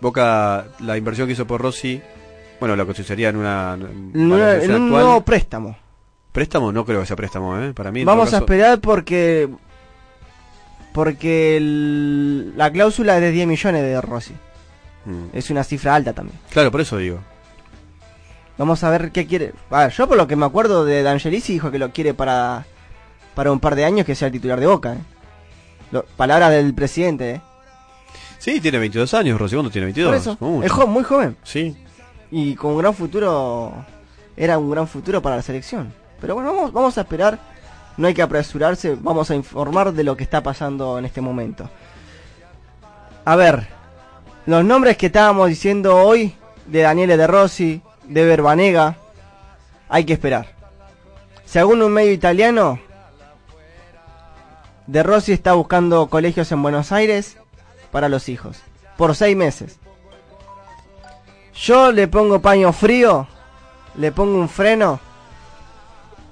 Boca, 0.00 0.66
la 0.78 0.96
inversión 0.96 1.26
que 1.26 1.32
hizo 1.32 1.46
por 1.46 1.60
Rossi, 1.60 2.00
bueno, 2.60 2.76
lo 2.76 2.86
en 3.30 3.36
una... 3.36 3.74
En, 3.74 4.32
una- 4.32 4.54
en 4.62 4.74
un 4.74 4.88
nuevo 4.90 5.22
préstamo. 5.22 5.76
Préstamo, 6.30 6.70
no 6.70 6.84
creo 6.84 7.00
que 7.00 7.06
sea 7.06 7.16
préstamo, 7.16 7.58
¿eh? 7.60 7.72
Para 7.72 7.90
mí. 7.90 8.04
Vamos 8.04 8.32
a 8.34 8.38
esperar 8.38 8.80
porque 8.80 9.48
porque 10.94 11.56
el- 11.56 12.56
la 12.56 12.70
cláusula 12.70 13.16
es 13.16 13.20
de 13.20 13.32
10 13.32 13.46
millones 13.48 13.82
de 13.82 14.00
Rossi. 14.00 14.32
Mm. 15.04 15.26
Es 15.36 15.50
una 15.50 15.64
cifra 15.64 15.94
alta 15.96 16.12
también. 16.12 16.38
Claro, 16.50 16.70
por 16.70 16.80
eso 16.80 16.96
digo. 16.96 17.18
Vamos 18.56 18.84
a 18.84 18.90
ver 18.90 19.10
qué 19.10 19.26
quiere. 19.26 19.52
A 19.70 19.80
ver, 19.80 19.92
yo 19.92 20.06
por 20.06 20.16
lo 20.16 20.28
que 20.28 20.36
me 20.36 20.46
acuerdo 20.46 20.84
de 20.84 21.02
D'Angelici 21.02 21.52
dijo 21.54 21.70
que 21.72 21.78
lo 21.80 21.90
quiere 21.90 22.14
para 22.14 22.64
para 23.34 23.50
un 23.50 23.58
par 23.58 23.74
de 23.74 23.84
años 23.84 24.06
que 24.06 24.14
sea 24.14 24.26
el 24.26 24.32
titular 24.32 24.60
de 24.60 24.66
Boca. 24.68 24.92
¿eh? 24.94 24.98
Lo- 25.90 26.04
palabras 26.16 26.52
del 26.52 26.72
presidente. 26.72 27.30
¿eh? 27.32 27.40
Sí, 28.38 28.60
tiene 28.60 28.78
22 28.78 29.12
años, 29.14 29.40
Rossi, 29.40 29.56
¿cuándo 29.56 29.72
tiene 29.72 29.86
22? 29.86 30.10
Por 30.12 30.16
eso, 30.20 30.38
Como 30.38 30.52
mucho. 30.52 30.66
es 30.66 30.72
jo- 30.72 30.86
muy 30.86 31.02
joven. 31.02 31.36
Sí. 31.42 31.76
Y 32.30 32.54
con 32.54 32.70
un 32.72 32.78
gran 32.78 32.94
futuro. 32.94 33.72
Era 34.36 34.56
un 34.58 34.70
gran 34.70 34.86
futuro 34.86 35.20
para 35.20 35.34
la 35.36 35.42
selección. 35.42 35.92
Pero 36.20 36.34
bueno, 36.36 36.54
vamos, 36.54 36.72
vamos 36.72 36.96
a 36.96 37.00
esperar. 37.00 37.38
No 37.96 38.08
hay 38.08 38.14
que 38.14 38.22
apresurarse. 38.22 38.96
Vamos 39.00 39.30
a 39.30 39.34
informar 39.34 39.92
de 39.92 40.04
lo 40.04 40.16
que 40.16 40.24
está 40.24 40.42
pasando 40.42 40.98
en 40.98 41.04
este 41.04 41.20
momento. 41.20 41.68
A 43.24 43.36
ver. 43.36 43.68
Los 44.46 44.64
nombres 44.64 44.96
que 44.96 45.06
estábamos 45.06 45.48
diciendo 45.48 45.96
hoy. 45.96 46.34
De 46.66 46.82
Daniele 46.82 47.16
De 47.16 47.26
Rossi. 47.26 47.82
De 48.04 48.24
Verbanega. 48.24 48.96
Hay 49.88 50.04
que 50.04 50.12
esperar. 50.14 50.48
Según 51.44 51.82
un 51.82 51.92
medio 51.92 52.12
italiano. 52.12 52.80
De 54.86 55.02
Rossi 55.02 55.32
está 55.32 55.54
buscando 55.54 56.08
colegios 56.08 56.50
en 56.52 56.62
Buenos 56.62 56.92
Aires. 56.92 57.36
Para 57.90 58.08
los 58.08 58.28
hijos. 58.28 58.58
Por 58.96 59.14
seis 59.14 59.36
meses. 59.36 59.78
Yo 61.54 61.92
le 61.92 62.08
pongo 62.08 62.40
paño 62.40 62.72
frío, 62.72 63.28
le 63.96 64.10
pongo 64.10 64.38
un 64.38 64.48
freno 64.48 64.98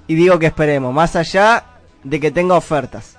y 0.07 0.15
digo 0.15 0.37
que 0.39 0.47
esperemos, 0.47 0.93
más 0.93 1.15
allá 1.15 1.63
de 2.03 2.19
que 2.19 2.31
tenga 2.31 2.55
ofertas. 2.55 3.17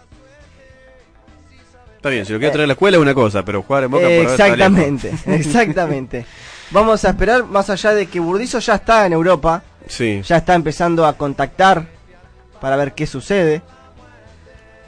Está 1.96 2.10
bien, 2.10 2.26
si 2.26 2.32
lo 2.34 2.38
quiere 2.38 2.52
traer 2.52 2.64
a 2.64 2.66
la 2.68 2.72
escuela 2.74 2.96
es 2.98 3.02
una 3.02 3.14
cosa, 3.14 3.42
pero 3.44 3.62
jugar 3.62 3.84
en 3.84 3.90
Boca 3.90 4.04
por 4.04 4.12
ahora 4.12 4.30
está 4.30 4.46
exactamente, 4.48 5.14
exactamente. 5.26 6.26
Vamos 6.70 7.04
a 7.04 7.10
esperar, 7.10 7.44
más 7.44 7.70
allá 7.70 7.94
de 7.94 8.06
que 8.06 8.20
Burdizo 8.20 8.58
ya 8.58 8.74
está 8.74 9.06
en 9.06 9.12
Europa, 9.14 9.62
Sí. 9.86 10.20
ya 10.22 10.38
está 10.38 10.54
empezando 10.54 11.06
a 11.06 11.14
contactar 11.14 11.86
para 12.60 12.76
ver 12.76 12.92
qué 12.94 13.06
sucede. 13.06 13.62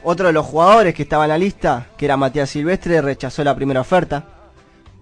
Otro 0.03 0.27
de 0.27 0.33
los 0.33 0.45
jugadores 0.45 0.93
que 0.93 1.03
estaba 1.03 1.25
en 1.25 1.29
la 1.29 1.37
lista, 1.37 1.87
que 1.97 2.05
era 2.05 2.17
Matías 2.17 2.49
Silvestre, 2.49 3.01
rechazó 3.01 3.43
la 3.43 3.55
primera 3.55 3.81
oferta. 3.81 4.23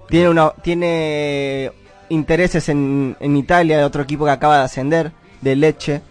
Tiene 0.10 0.30
una, 0.30 0.52
tiene 0.52 1.72
intereses 2.10 2.70
en, 2.70 3.16
en 3.20 3.38
Italia 3.38 3.78
de 3.78 3.84
otro 3.84 4.04
equipo 4.04 4.26
que 4.26 4.32
acaba 4.32 4.58
de 4.60 4.64
ascender, 4.64 5.12
de 5.42 5.56
Leche. 5.56 6.02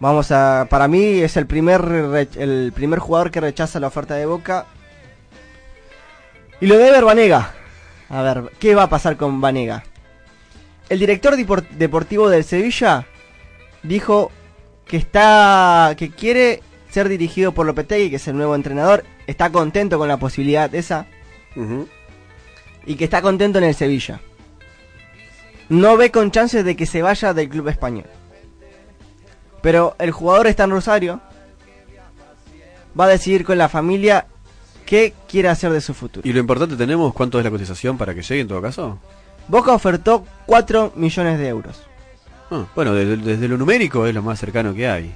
Vamos 0.00 0.30
a, 0.30 0.66
para 0.70 0.86
mí 0.86 1.20
es 1.20 1.36
el 1.36 1.46
primer 1.46 2.28
el 2.36 2.72
primer 2.74 3.00
jugador 3.00 3.30
que 3.30 3.40
rechaza 3.40 3.80
la 3.80 3.88
oferta 3.88 4.14
de 4.14 4.26
Boca. 4.26 4.66
Y 6.60 6.66
lo 6.66 6.76
de 6.78 6.88
Ever 6.88 7.04
Banega. 7.04 7.52
A 8.08 8.22
ver, 8.22 8.52
¿qué 8.58 8.74
va 8.74 8.84
a 8.84 8.88
pasar 8.88 9.16
con 9.16 9.40
Banega? 9.40 9.84
El 10.88 10.98
director 11.00 11.36
depor- 11.36 11.68
deportivo 11.70 12.30
del 12.30 12.44
Sevilla 12.44 13.06
dijo 13.82 14.30
que 14.86 14.96
está 14.96 15.94
que 15.98 16.10
quiere 16.10 16.62
ser 16.90 17.08
dirigido 17.08 17.52
por 17.52 17.66
Lopetegui, 17.66 18.08
que 18.10 18.16
es 18.16 18.28
el 18.28 18.36
nuevo 18.36 18.54
entrenador, 18.54 19.04
está 19.26 19.50
contento 19.50 19.98
con 19.98 20.08
la 20.08 20.16
posibilidad 20.16 20.74
esa 20.74 21.06
y 22.86 22.94
que 22.94 23.04
está 23.04 23.20
contento 23.20 23.58
en 23.58 23.64
el 23.64 23.74
Sevilla. 23.74 24.20
No 25.68 25.96
ve 25.98 26.10
con 26.10 26.30
chances 26.30 26.64
de 26.64 26.76
que 26.76 26.86
se 26.86 27.02
vaya 27.02 27.34
del 27.34 27.48
club 27.50 27.68
español. 27.68 28.06
Pero 29.68 29.94
el 29.98 30.12
jugador 30.12 30.46
está 30.46 30.64
en 30.64 30.70
Rosario. 30.70 31.20
Va 32.98 33.04
a 33.04 33.08
decidir 33.08 33.44
con 33.44 33.58
la 33.58 33.68
familia 33.68 34.24
qué 34.86 35.12
quiere 35.28 35.50
hacer 35.50 35.70
de 35.72 35.82
su 35.82 35.92
futuro. 35.92 36.26
Y 36.26 36.32
lo 36.32 36.40
importante 36.40 36.74
tenemos, 36.74 37.12
¿cuánto 37.12 37.36
es 37.38 37.44
la 37.44 37.50
cotización 37.50 37.98
para 37.98 38.14
que 38.14 38.22
llegue 38.22 38.40
en 38.40 38.48
todo 38.48 38.62
caso? 38.62 38.98
Boca 39.46 39.74
ofertó 39.74 40.24
4 40.46 40.94
millones 40.96 41.38
de 41.38 41.48
euros. 41.48 41.82
Ah, 42.50 42.64
bueno, 42.74 42.94
desde, 42.94 43.18
desde 43.18 43.46
lo 43.46 43.58
numérico 43.58 44.06
es 44.06 44.14
lo 44.14 44.22
más 44.22 44.40
cercano 44.40 44.72
que 44.72 44.88
hay. 44.88 45.12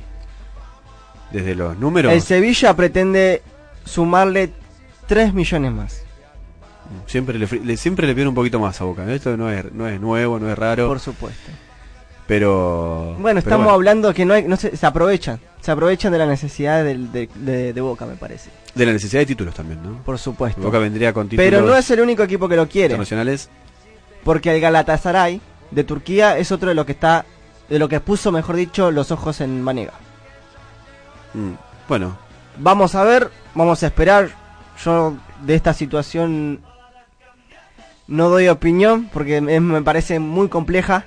Desde 1.30 1.55
los 1.55 1.78
números, 1.78 2.12
El 2.12 2.20
Sevilla 2.20 2.76
pretende 2.76 3.40
sumarle 3.86 4.53
3 5.07 5.32
millones 5.32 5.72
más. 5.72 6.03
siempre 7.07 7.38
le, 7.38 7.46
le- 7.46 7.76
siempre 7.78 8.07
le 8.07 8.12
piden 8.14 8.28
un 8.28 8.34
poquito 8.34 8.61
más 8.61 8.78
a 8.82 8.84
Boca. 8.84 9.11
Esto 9.11 9.34
no 9.38 9.50
es, 9.50 9.72
no 9.72 9.88
es 9.88 9.98
nuevo, 9.98 10.38
no 10.38 10.50
es 10.53 10.59
raro. 10.59 10.88
Por 10.88 11.00
supuesto. 11.00 11.50
Pero. 12.33 13.14
Bueno, 13.18 13.22
pero 13.24 13.39
estamos 13.41 13.64
bueno, 13.64 13.74
hablando 13.74 14.14
que 14.14 14.24
no 14.24 14.33
hay, 14.33 14.45
no 14.45 14.57
se, 14.57 14.74
se 14.74 14.87
aprovechan. 14.87 15.39
Se 15.61 15.70
aprovechan 15.70 16.11
de 16.12 16.18
la 16.18 16.24
necesidad 16.24 16.83
de, 16.83 17.28
de- 17.35 17.72
de 17.74 17.80
Boca, 17.83 18.07
me 18.07 18.14
parece. 18.14 18.49
De 18.74 18.87
la 18.87 18.93
necesidad 18.95 19.20
de 19.20 19.26
títulos 19.26 19.55
también, 19.55 19.83
¿no? 19.83 20.03
Por 20.03 20.18
supuesto. 20.18 20.62
Boca 20.62 20.78
vendría 20.78 21.12
con 21.12 21.28
títulos 21.28 21.45
Pero 21.51 21.61
no 21.61 21.76
es 21.76 21.91
el 21.91 22.01
único 22.01 22.22
equipo 22.22 22.49
que 22.49 22.57
lo 22.57 22.66
quiere. 22.66 22.87
internacionales. 22.95 23.51
Porque 24.24 24.55
el 24.55 24.62
Galatasaray 24.62 25.43
de 25.72 25.85
Turquía 25.85 26.39
es 26.39 26.51
otro 26.53 26.70
de 26.70 26.74
lo 26.74 26.87
que 26.87 26.93
está, 26.93 27.26
de 27.68 27.78
lo 27.78 27.87
que 27.91 28.01
puso, 28.01 28.33
mejor 28.33 28.57
dicho, 28.57 28.91
los 28.91 29.11
ojos 29.11 29.43
en 29.43 29.61
Manega. 29.61 29.93
Mm, 31.35 31.51
Bueno, 31.87 32.16
Vamos 32.57 32.95
a 32.95 33.05
ver, 33.05 33.30
vamos 33.55 33.83
a 33.83 33.87
esperar. 33.89 34.30
Yo 34.83 35.16
de 35.43 35.55
esta 35.55 35.74
situación 35.74 36.61
no 38.07 38.30
doy 38.30 38.49
opinión 38.49 39.11
porque 39.12 39.43
me 39.43 39.83
parece 39.83 40.18
muy 40.18 40.49
compleja. 40.49 41.05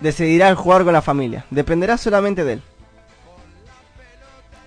Decidirá 0.00 0.48
el 0.48 0.56
jugar 0.56 0.84
con 0.84 0.92
la 0.92 1.02
familia. 1.02 1.46
Dependerá 1.50 1.96
solamente 1.96 2.44
de 2.44 2.54
él. 2.54 2.62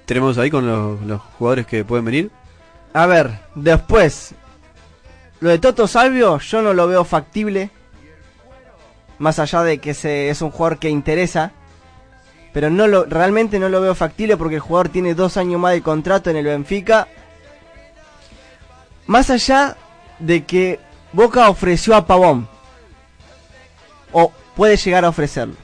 tenemos 0.05 0.37
ahí 0.39 0.49
con 0.49 0.65
los, 0.65 1.01
los 1.01 1.21
jugadores 1.37 1.67
que 1.67 1.85
pueden 1.85 2.05
venir. 2.05 2.31
A 2.93 3.05
ver, 3.05 3.39
después. 3.55 4.33
Lo 5.39 5.49
de 5.49 5.59
Toto 5.59 5.87
Salvio 5.87 6.39
yo 6.39 6.61
no 6.61 6.73
lo 6.73 6.87
veo 6.87 7.05
factible. 7.05 7.69
Más 9.19 9.37
allá 9.39 9.63
de 9.63 9.79
que 9.79 9.93
se, 9.93 10.29
es 10.29 10.41
un 10.41 10.51
jugador 10.51 10.79
que 10.79 10.89
interesa. 10.89 11.51
Pero 12.51 12.69
no 12.69 12.87
lo, 12.87 13.05
realmente 13.05 13.59
no 13.59 13.69
lo 13.69 13.81
veo 13.81 13.93
factible 13.93 14.35
porque 14.35 14.55
el 14.55 14.61
jugador 14.61 14.89
tiene 14.89 15.13
dos 15.13 15.37
años 15.37 15.59
más 15.59 15.73
de 15.73 15.83
contrato 15.83 16.29
en 16.31 16.37
el 16.37 16.45
Benfica. 16.45 17.07
Más 19.05 19.29
allá 19.29 19.77
de 20.17 20.43
que 20.45 20.79
Boca 21.13 21.49
ofreció 21.49 21.95
a 21.95 22.07
Pavón. 22.07 22.47
O 24.11 24.31
puede 24.59 24.75
llegar 24.75 25.05
a 25.05 25.09
ofrecerlo. 25.09 25.55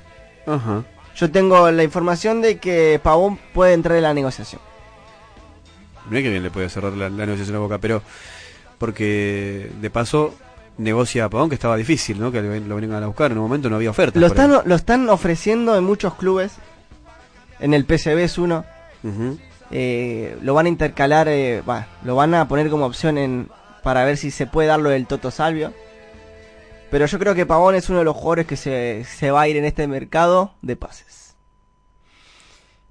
Ajá. 0.48 0.86
Yo 1.18 1.30
tengo 1.30 1.70
la 1.70 1.84
información 1.84 2.42
de 2.42 2.60
que 2.60 2.98
Pavón 3.04 3.38
puede 3.54 3.74
entrar 3.74 3.98
en 3.98 4.04
la 4.04 4.14
negociación. 4.14 4.62
Mirá 6.10 6.22
que 6.22 6.30
bien 6.30 6.44
le 6.44 6.50
puede 6.50 6.70
cerrar 6.70 6.94
la, 6.94 7.10
la 7.10 7.26
negociación 7.26 7.58
a 7.58 7.60
Boca, 7.60 7.78
pero 7.80 8.02
porque 8.78 9.70
de 9.82 9.90
paso 9.90 10.34
negocia 10.78 11.26
a 11.26 11.30
Pavón 11.30 11.50
que 11.50 11.56
estaba 11.56 11.76
difícil, 11.76 12.22
¿no? 12.22 12.32
Que 12.32 12.42
lo, 12.42 12.76
venían 12.76 13.04
a 13.04 13.08
buscar 13.08 13.32
en 13.34 13.38
un 13.38 13.44
momento 13.44 13.70
no 13.70 13.76
había 13.76 13.90
oferta. 13.90 14.18
Lo 14.18 14.28
están, 14.28 14.62
lo 14.64 14.76
están 14.76 15.10
ofreciendo 15.10 15.78
en 15.78 15.84
muchos 15.84 16.14
clubes. 16.16 16.54
En 17.60 17.74
el 17.74 17.84
PCB 17.84 18.20
es 18.20 18.38
uno. 18.38 18.64
Eh, 19.72 20.38
lo 20.42 20.54
van 20.54 20.68
a 20.68 20.70
intercalar, 20.70 21.28
eh, 21.28 21.62
va, 21.68 21.88
lo 22.06 22.16
van 22.16 22.34
a 22.34 22.48
poner 22.48 22.70
como 22.70 22.86
opción 22.86 23.18
en 23.18 23.50
para 23.84 24.06
ver 24.06 24.16
si 24.16 24.32
se 24.32 24.48
puede 24.48 24.70
darlo 24.70 24.90
del 24.90 25.06
Toto 25.06 25.32
Salvio. 25.32 25.74
Pero 26.92 27.06
yo 27.08 27.20
creo 27.20 27.36
que 27.36 27.46
Pavón 27.46 27.76
es 27.76 27.90
uno 27.90 28.00
de 28.00 28.06
los 28.06 28.16
jugadores 28.16 28.46
que 28.48 28.56
se, 28.58 29.04
se 29.06 29.32
va 29.32 29.42
a 29.42 29.48
ir 29.48 29.58
en 29.58 29.66
este 29.66 29.88
mercado 29.88 30.54
de 30.62 30.76
pases. 30.76 31.36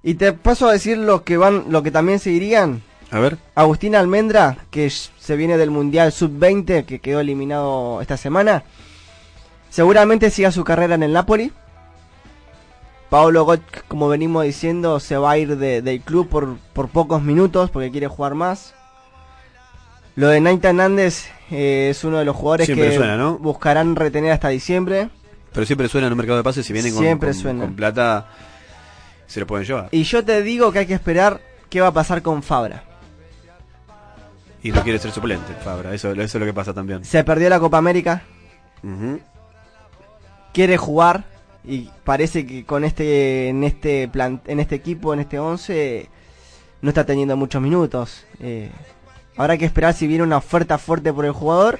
Y 0.03 0.15
te 0.15 0.33
paso 0.33 0.67
a 0.67 0.73
decir 0.73 0.97
lo 0.97 1.23
que 1.23 1.37
van, 1.37 1.65
lo 1.69 1.81
que 1.81 1.89
también 1.91 2.19
se 2.19 2.29
irían. 2.29 2.83
A 3.09 3.19
ver. 3.19 3.37
Agustín 3.55 3.95
Almendra, 3.95 4.57
que 4.69 4.89
se 4.89 5.35
viene 5.35 5.57
del 5.57 5.71
Mundial 5.71 6.11
Sub-20, 6.11 6.85
que 6.85 6.99
quedó 6.99 7.19
eliminado 7.21 8.01
esta 8.01 8.17
semana. 8.17 8.63
Seguramente 9.71 10.29
siga 10.29 10.51
su 10.51 10.63
carrera 10.63 10.93
en 10.95 11.03
el 11.03 11.13
Napoli. 11.13 11.51
Paolo 13.09 13.45
Gott, 13.45 13.61
como 13.87 14.07
venimos 14.09 14.43
diciendo, 14.43 14.99
se 14.99 15.17
va 15.17 15.31
a 15.31 15.37
ir 15.37 15.57
de- 15.57 15.81
del 15.81 16.01
club 16.01 16.27
por, 16.29 16.57
por 16.73 16.89
pocos 16.89 17.21
minutos 17.23 17.71
porque 17.71 17.91
quiere 17.91 18.07
jugar 18.07 18.35
más. 18.35 18.74
Lo 20.15 20.29
de 20.29 20.39
Naita 20.39 20.69
Hernández 20.69 21.27
eh, 21.51 21.89
es 21.91 22.03
uno 22.03 22.17
de 22.19 22.25
los 22.25 22.35
jugadores 22.35 22.65
Siempre 22.67 22.89
que 22.89 22.95
suena, 22.95 23.17
¿no? 23.17 23.37
buscarán 23.37 23.95
retener 23.95 24.31
hasta 24.31 24.49
diciembre. 24.49 25.09
Pero 25.51 25.65
siempre 25.65 25.87
suena 25.89 26.07
en 26.07 26.13
un 26.13 26.17
mercado 26.17 26.37
de 26.37 26.43
pases, 26.43 26.65
si 26.65 26.73
vienen 26.73 26.93
con, 26.93 27.03
Siempre 27.03 27.29
con- 27.31 27.39
suena. 27.39 27.63
con 27.65 27.75
plata, 27.75 28.27
se 29.27 29.39
lo 29.39 29.47
pueden 29.47 29.65
llevar. 29.65 29.89
Y 29.91 30.03
yo 30.03 30.23
te 30.23 30.41
digo 30.41 30.71
que 30.71 30.79
hay 30.79 30.85
que 30.85 30.93
esperar 30.93 31.41
qué 31.69 31.81
va 31.81 31.87
a 31.87 31.93
pasar 31.93 32.21
con 32.21 32.43
Fabra. 32.43 32.83
Y 34.63 34.71
no 34.71 34.81
quiere 34.83 34.97
ser 34.99 35.11
suplente, 35.11 35.53
Fabra, 35.63 35.93
eso, 35.93 36.11
eso 36.11 36.21
es 36.21 36.35
lo 36.35 36.45
que 36.45 36.53
pasa 36.53 36.73
también. 36.73 37.05
Se 37.05 37.23
perdió 37.23 37.49
la 37.49 37.59
Copa 37.59 37.77
América, 37.77 38.23
quiere 40.53 40.77
jugar 40.77 41.23
y 41.63 41.89
parece 42.03 42.45
que 42.45 42.65
con 42.65 42.83
este 42.83 43.49
en 43.49 43.63
este 43.63 44.07
plan, 44.07 44.41
en 44.47 44.59
este 44.59 44.75
equipo, 44.75 45.13
en 45.13 45.19
este 45.19 45.39
11 45.39 46.09
no 46.81 46.89
está 46.89 47.05
teniendo 47.05 47.35
muchos 47.37 47.61
minutos. 47.61 48.25
Eh, 48.39 48.69
habrá 49.37 49.57
que 49.57 49.65
esperar 49.65 49.93
si 49.93 50.07
viene 50.07 50.23
una 50.23 50.37
oferta 50.37 50.77
fuerte 50.77 51.11
por 51.13 51.25
el 51.25 51.31
jugador 51.31 51.79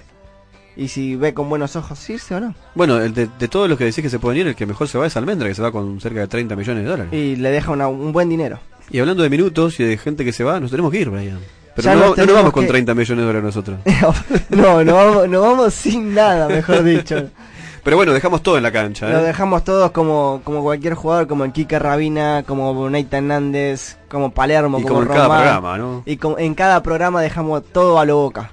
y 0.78 0.90
si 0.90 1.16
ve 1.16 1.34
con 1.34 1.48
buenos 1.50 1.76
ojos 1.76 2.10
irse 2.10 2.36
o 2.36 2.40
no. 2.40 2.56
Bueno, 2.76 3.00
el 3.02 3.14
de, 3.14 3.30
de 3.40 3.48
todos 3.48 3.70
los 3.70 3.78
que 3.78 3.86
decís 3.86 4.02
que 4.04 4.10
se 4.10 4.20
pueden 4.20 4.42
ir, 4.42 4.48
el 4.48 4.56
que 4.56 4.66
mejor 4.66 4.88
se 4.90 4.98
va 4.98 5.08
es 5.08 5.16
Almendra, 5.16 5.48
que 5.48 5.56
se 5.56 5.62
va 5.62 5.72
con 5.72 6.00
cerca 6.02 6.20
de 6.20 6.28
30 6.28 6.56
millones 6.56 6.84
de 6.84 6.90
dólares. 6.90 7.14
Y 7.14 7.36
le 7.38 7.50
deja 7.52 7.72
una- 7.72 7.88
un 7.88 8.12
buen 8.12 8.28
dinero. 8.30 8.60
Y 8.90 9.00
hablando 9.00 9.24
de 9.24 9.30
minutos 9.30 9.80
y 9.80 9.84
de 9.86 9.98
gente 9.98 10.26
que 10.26 10.34
se 10.34 10.44
va, 10.44 10.60
nos 10.60 10.70
tenemos 10.72 10.92
que 10.92 11.00
ir, 11.00 11.10
Brian. 11.10 11.40
Pero 11.76 11.90
no, 11.90 11.94
nos 11.96 12.02
no 12.02 12.08
nos 12.08 12.16
tenemos 12.16 12.36
vamos 12.36 12.54
con 12.54 12.64
que- 12.64 12.70
30 12.70 12.94
millones 12.94 13.22
de 13.24 13.26
dólares 13.26 13.44
nosotros. 13.44 13.80
no, 14.50 14.84
no 14.84 14.94
vamos, 14.96 15.30
no 15.30 15.42
vamos 15.42 15.74
sin 15.74 16.14
nada, 16.14 16.48
mejor 16.50 16.84
dicho. 16.84 17.30
Pero 17.86 17.98
bueno, 17.98 18.14
dejamos 18.14 18.42
todo 18.42 18.58
en 18.58 18.64
la 18.64 18.72
cancha. 18.72 19.08
Lo 19.08 19.20
¿eh? 19.20 19.22
dejamos 19.22 19.64
todos 19.64 19.92
como, 19.92 20.42
como 20.44 20.64
cualquier 20.64 20.96
jugador, 20.96 21.28
como 21.28 21.46
el 21.46 21.52
Kike 21.52 21.78
Rabina, 21.78 22.42
como 22.42 22.90
Neita 22.90 23.18
Hernández, 23.18 24.00
como 24.10 24.32
Palermo, 24.32 24.80
Y 24.80 24.82
como, 24.82 24.96
como 24.96 25.02
en 25.04 25.08
cada 25.10 25.24
Román. 25.28 25.42
programa, 25.42 25.78
¿no? 25.78 26.04
Y 26.04 26.18
como 26.18 26.40
en 26.40 26.56
cada 26.56 26.82
programa 26.82 27.22
dejamos 27.22 27.64
todo 27.64 28.00
a 28.00 28.06
lo 28.06 28.18
boca. 28.18 28.50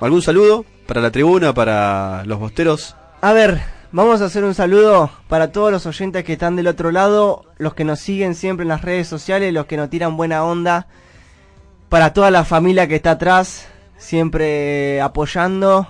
¿Algún 0.00 0.20
saludo 0.20 0.66
para 0.86 1.00
la 1.00 1.10
tribuna, 1.10 1.54
para 1.54 2.22
los 2.26 2.38
bosteros? 2.38 2.94
A 3.22 3.32
ver, 3.32 3.62
vamos 3.90 4.20
a 4.20 4.26
hacer 4.26 4.44
un 4.44 4.52
saludo 4.54 5.08
para 5.26 5.50
todos 5.50 5.72
los 5.72 5.86
oyentes 5.86 6.22
que 6.22 6.34
están 6.34 6.56
del 6.56 6.66
otro 6.66 6.90
lado, 6.90 7.46
los 7.56 7.72
que 7.72 7.84
nos 7.84 8.00
siguen 8.00 8.34
siempre 8.34 8.64
en 8.64 8.68
las 8.68 8.82
redes 8.82 9.08
sociales, 9.08 9.50
los 9.54 9.64
que 9.64 9.78
nos 9.78 9.88
tiran 9.88 10.18
buena 10.18 10.44
onda, 10.44 10.88
para 11.88 12.12
toda 12.12 12.30
la 12.30 12.44
familia 12.44 12.86
que 12.86 12.96
está 12.96 13.12
atrás, 13.12 13.66
siempre 13.96 15.00
apoyando. 15.00 15.88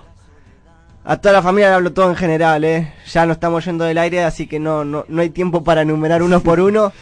A 1.03 1.17
toda 1.17 1.33
la 1.33 1.41
familia 1.41 1.69
le 1.69 1.75
hablo 1.75 1.93
todo 1.93 2.09
en 2.09 2.15
general, 2.15 2.63
¿eh? 2.63 2.93
Ya 3.11 3.25
no 3.25 3.33
estamos 3.33 3.65
yendo 3.65 3.85
del 3.85 3.97
aire, 3.97 4.23
así 4.23 4.45
que 4.45 4.59
no, 4.59 4.85
no, 4.85 5.03
no 5.07 5.21
hay 5.21 5.31
tiempo 5.31 5.63
para 5.63 5.81
enumerar 5.81 6.21
uno 6.21 6.41
por 6.41 6.59
uno. 6.59 6.93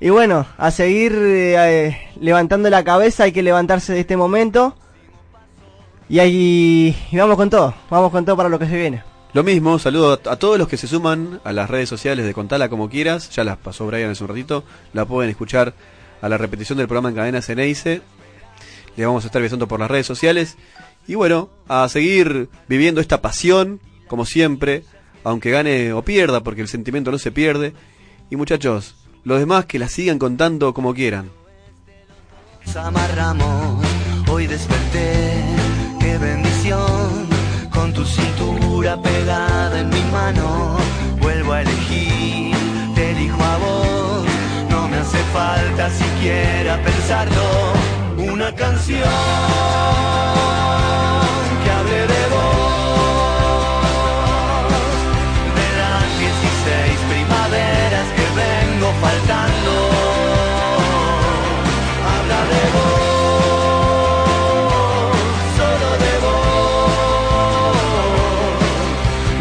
Y 0.00 0.08
bueno, 0.10 0.46
a 0.56 0.70
seguir 0.70 1.12
eh, 1.14 1.96
levantando 2.18 2.70
la 2.70 2.82
cabeza, 2.82 3.24
hay 3.24 3.32
que 3.32 3.42
levantarse 3.42 3.92
de 3.92 4.00
este 4.00 4.16
momento. 4.16 4.74
Y 6.08 6.18
ahí 6.18 6.96
y 7.10 7.16
vamos 7.16 7.36
con 7.36 7.50
todo, 7.50 7.74
vamos 7.90 8.10
con 8.10 8.24
todo 8.24 8.36
para 8.36 8.48
lo 8.48 8.58
que 8.58 8.66
se 8.66 8.76
viene. 8.76 9.02
Lo 9.34 9.42
mismo, 9.42 9.78
saludo 9.78 10.12
a, 10.12 10.32
a 10.32 10.36
todos 10.36 10.58
los 10.58 10.68
que 10.68 10.76
se 10.76 10.86
suman 10.86 11.40
a 11.44 11.52
las 11.52 11.70
redes 11.70 11.88
sociales 11.88 12.26
de 12.26 12.34
Contala 12.34 12.68
como 12.68 12.88
quieras. 12.88 13.30
Ya 13.30 13.44
las 13.44 13.58
pasó 13.58 13.86
Brian 13.86 14.10
hace 14.10 14.24
un 14.24 14.28
ratito. 14.28 14.64
La 14.92 15.04
pueden 15.04 15.30
escuchar 15.30 15.74
a 16.20 16.28
la 16.28 16.38
repetición 16.38 16.78
del 16.78 16.88
programa 16.88 17.10
en 17.10 17.14
cadena 17.14 17.42
Ceneice. 17.42 18.02
Le 18.96 19.06
vamos 19.06 19.24
a 19.24 19.26
estar 19.26 19.40
avisando 19.40 19.68
por 19.68 19.80
las 19.80 19.90
redes 19.90 20.06
sociales. 20.06 20.56
Y 21.06 21.14
bueno, 21.14 21.50
a 21.68 21.88
seguir 21.88 22.48
viviendo 22.68 23.00
esta 23.00 23.20
pasión, 23.20 23.80
como 24.08 24.24
siempre, 24.24 24.84
aunque 25.24 25.50
gane 25.50 25.92
o 25.92 26.02
pierda, 26.02 26.42
porque 26.42 26.62
el 26.62 26.68
sentimiento 26.68 27.10
no 27.10 27.18
se 27.18 27.32
pierde. 27.32 27.72
Y 28.30 28.36
muchachos, 28.36 28.94
los 29.24 29.38
demás 29.38 29.66
que 29.66 29.78
la 29.78 29.88
sigan 29.88 30.18
contando 30.18 30.74
como 30.74 30.94
quieran. 30.94 31.30
amarramos. 32.76 33.84
Hoy 34.28 34.46
desperté, 34.46 35.44
qué 36.00 36.18
bendición. 36.18 37.28
Con 37.70 37.92
tu 37.92 38.04
cintura 38.04 39.00
pegada 39.00 39.80
en 39.80 39.88
mi 39.88 40.02
mano, 40.12 40.76
vuelvo 41.20 41.52
a 41.52 41.62
elegir, 41.62 42.54
te 42.94 43.10
elijo 43.10 43.42
a 43.42 43.56
vos. 43.58 44.26
No 44.70 44.88
me 44.88 44.96
hace 44.98 45.18
falta 45.32 45.90
siquiera 45.90 46.82
pensarlo. 46.82 47.72
Una 48.18 48.54
canción 48.54 50.41
faltando. 59.02 59.72
Habla 62.10 62.40
de 62.52 62.64
vos, 62.74 62.92
solo 65.58 65.90
de 66.04 66.14
vos, 66.24 67.72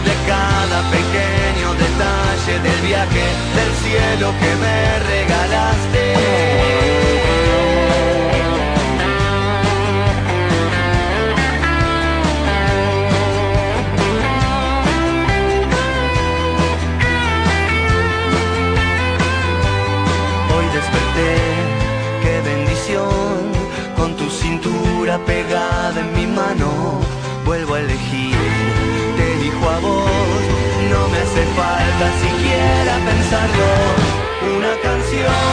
de 0.08 0.16
cada 0.32 0.80
pequeño 0.98 1.70
detalle 1.86 2.54
del 2.68 2.80
viaje 2.90 3.26
del 3.58 3.72
cielo 3.84 4.28
que 4.42 4.52
me 4.64 4.76
pegada 25.20 26.00
en 26.00 26.14
mi 26.14 26.28
mano, 26.28 27.00
vuelvo 27.46 27.76
a 27.76 27.80
elegir, 27.80 28.36
te 29.18 29.34
elijo 29.34 29.70
a 29.70 29.80
vos, 29.80 30.42
no 30.92 31.08
me 31.10 31.18
hace 31.18 31.44
falta 31.58 32.06
siquiera 32.24 32.94
pensarlo, 33.06 33.70
una 34.58 34.74
canción 34.82 35.51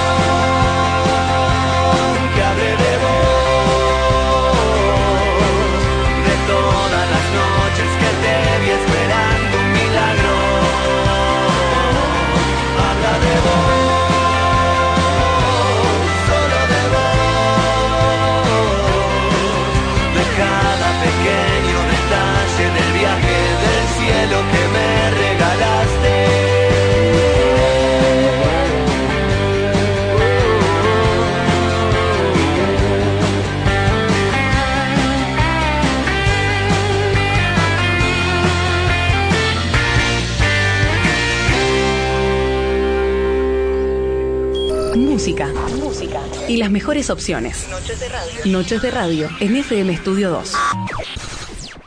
Y 46.48 46.56
las 46.56 46.70
mejores 46.70 47.10
opciones. 47.10 47.68
Noches 47.70 48.00
de 48.00 48.08
radio. 48.08 48.46
Noches 48.46 48.82
de 48.82 48.90
radio 48.90 49.28
en 49.38 49.56
FM 49.56 49.92
Estudio 49.92 50.30
2. 50.30 50.54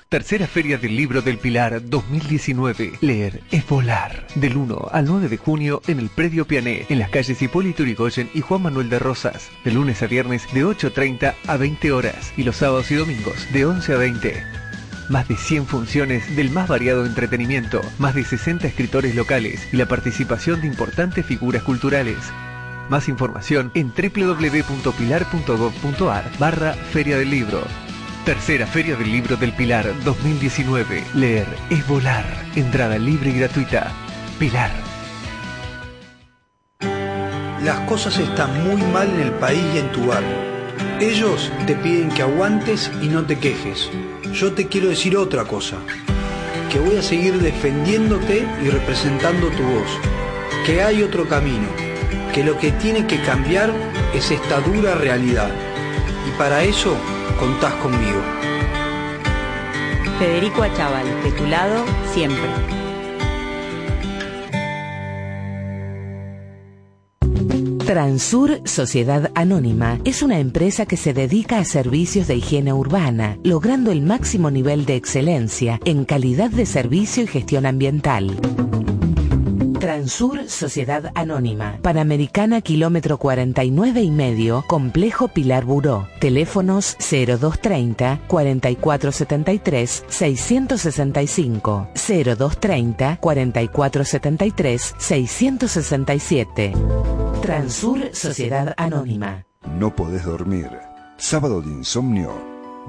Tercera 0.07 0.45
Feria 0.45 0.77
del 0.77 0.95
Libro 0.95 1.23
del 1.23 1.39
Pilar 1.39 1.81
2019. 1.83 2.93
Leer 3.01 3.41
es 3.49 3.67
volar. 3.67 4.27
Del 4.35 4.57
1 4.57 4.89
al 4.91 5.05
9 5.05 5.29
de 5.29 5.38
junio 5.38 5.81
en 5.88 5.99
el 5.99 6.09
Predio 6.09 6.45
Piané, 6.45 6.85
en 6.89 6.99
las 6.99 7.09
calles 7.09 7.41
Hipólito 7.41 7.81
Yrigoyen 7.83 8.29
y 8.35 8.41
Juan 8.41 8.61
Manuel 8.61 8.89
de 8.89 8.99
Rosas. 8.99 9.49
De 9.65 9.71
lunes 9.71 10.03
a 10.03 10.07
viernes 10.07 10.43
de 10.53 10.63
8.30 10.63 11.33
a 11.47 11.57
20 11.57 11.91
horas 11.91 12.31
y 12.38 12.43
los 12.43 12.57
sábados 12.57 12.91
y 12.91 12.95
domingos 12.95 13.47
de 13.51 13.65
11 13.65 13.93
a 13.93 13.97
20. 13.97 14.43
Más 15.09 15.27
de 15.27 15.38
100 15.38 15.65
funciones 15.65 16.35
del 16.35 16.51
más 16.51 16.67
variado 16.67 17.05
entretenimiento, 17.05 17.81
más 17.97 18.13
de 18.13 18.23
60 18.23 18.67
escritores 18.67 19.15
locales 19.15 19.67
y 19.73 19.77
la 19.77 19.88
participación 19.88 20.61
de 20.61 20.67
importantes 20.67 21.25
figuras 21.25 21.63
culturales. 21.63 22.17
Más 22.91 23.07
información 23.07 23.72
en 23.73 23.91
www.pilar.gov.ar 23.93 26.31
barra 26.38 26.73
Feria 26.73 27.18
del 27.18 27.30
Libro. 27.30 27.61
Tercera 28.26 28.68
Feria 28.68 28.97
del 28.97 29.09
Libro 29.09 29.38
del 29.38 29.53
Pilar 29.53 29.93
2019. 30.03 31.05
Leer 31.13 31.47
es 31.69 31.88
volar. 31.88 32.26
Entrada 32.53 32.99
libre 32.99 33.30
y 33.30 33.39
gratuita. 33.39 33.93
Pilar. 34.38 34.72
Las 37.63 37.80
cosas 37.88 38.19
están 38.19 38.61
muy 38.68 38.81
mal 38.91 39.09
en 39.09 39.22
el 39.22 39.31
país 39.35 39.63
y 39.73 39.77
en 39.77 39.89
tu 39.93 40.07
barrio. 40.07 40.35
Ellos 40.99 41.49
te 41.65 41.76
piden 41.76 42.09
que 42.09 42.23
aguantes 42.23 42.91
y 43.01 43.07
no 43.07 43.23
te 43.23 43.39
quejes. 43.39 43.89
Yo 44.34 44.51
te 44.51 44.68
quiero 44.68 44.89
decir 44.89 45.15
otra 45.15 45.45
cosa. 45.45 45.77
Que 46.69 46.80
voy 46.80 46.97
a 46.97 47.01
seguir 47.01 47.39
defendiéndote 47.39 48.45
y 48.61 48.68
representando 48.68 49.47
tu 49.47 49.63
voz. 49.63 49.97
Que 50.65 50.84
hay 50.84 51.03
otro 51.03 51.26
camino. 51.26 51.90
Que 52.33 52.43
lo 52.43 52.57
que 52.57 52.71
tiene 52.71 53.05
que 53.07 53.21
cambiar 53.21 53.71
es 54.13 54.31
esta 54.31 54.61
dura 54.61 54.95
realidad. 54.95 55.51
Y 56.27 56.37
para 56.37 56.63
eso 56.63 56.95
contás 57.39 57.73
conmigo. 57.75 58.21
Federico 60.17 60.63
Achával, 60.63 61.05
de 61.23 61.31
tu 61.31 61.45
lado 61.45 61.83
siempre. 62.13 62.47
Transur 67.91 68.61
Sociedad 68.63 69.31
Anónima 69.35 69.99
es 70.05 70.23
una 70.23 70.39
empresa 70.39 70.85
que 70.85 70.95
se 70.95 71.13
dedica 71.13 71.59
a 71.59 71.65
servicios 71.65 72.27
de 72.27 72.35
higiene 72.35 72.71
urbana, 72.71 73.37
logrando 73.43 73.91
el 73.91 74.01
máximo 74.01 74.49
nivel 74.49 74.85
de 74.85 74.95
excelencia 74.95 75.77
en 75.83 76.05
calidad 76.05 76.49
de 76.49 76.65
servicio 76.65 77.23
y 77.23 77.27
gestión 77.27 77.65
ambiental. 77.65 78.37
Transur 79.91 80.47
Sociedad 80.47 81.11
Anónima, 81.15 81.77
Panamericana 81.81 82.61
Kilómetro 82.61 83.18
49 83.18 84.01
y 84.01 84.09
medio, 84.09 84.63
Complejo 84.65 85.27
Pilar 85.27 85.65
Buró. 85.65 86.07
Teléfonos 86.22 86.95
0230 86.97 88.22
4473 88.30 90.05
665 90.07 91.89
0230 91.93 93.18
4473 93.19 94.95
667. 94.97 96.73
Transur 97.41 98.11
Sociedad 98.13 98.73
Anónima. 98.77 99.45
¿No 99.77 99.93
podés 99.93 100.23
dormir? 100.23 100.69
¿Sábado 101.18 101.61
de 101.61 101.68
insomnio? 101.68 102.31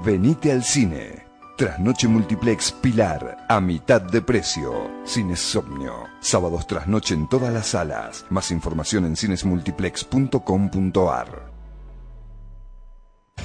Venite 0.05 0.53
al 0.53 0.63
cine. 0.63 1.32
Trasnoche 1.55 2.07
Multiplex 2.07 2.71
Pilar, 2.71 3.45
a 3.47 3.61
mitad 3.61 4.01
de 4.01 4.23
precio. 4.23 4.89
Cinesomnio. 5.05 6.07
Sábados 6.19 6.65
trasnoche 6.65 7.13
en 7.13 7.29
todas 7.29 7.53
las 7.53 7.67
salas. 7.67 8.25
Más 8.31 8.49
información 8.49 9.05
en 9.05 9.15
cinesmultiplex.com.ar. 9.15 11.53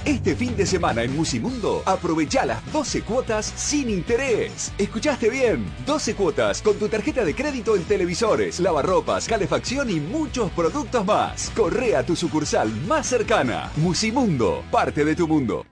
Este 0.06 0.34
fin 0.34 0.56
de 0.56 0.64
semana 0.64 1.02
en 1.02 1.14
Musimundo, 1.14 1.82
aprovecha 1.84 2.46
las 2.46 2.72
12 2.72 3.02
cuotas 3.02 3.44
sin 3.44 3.90
interés. 3.90 4.72
¿Escuchaste 4.78 5.28
bien? 5.28 5.70
12 5.84 6.14
cuotas 6.14 6.62
con 6.62 6.78
tu 6.78 6.88
tarjeta 6.88 7.26
de 7.26 7.34
crédito 7.34 7.76
en 7.76 7.84
televisores, 7.84 8.58
lavarropas, 8.60 9.28
calefacción 9.28 9.90
y 9.90 10.00
muchos 10.00 10.50
productos 10.52 11.04
más. 11.04 11.52
Corre 11.54 11.94
a 11.94 12.04
tu 12.04 12.16
sucursal 12.16 12.70
más 12.86 13.06
cercana. 13.06 13.70
Musimundo, 13.76 14.64
parte 14.70 15.04
de 15.04 15.14
tu 15.14 15.28
mundo. 15.28 15.66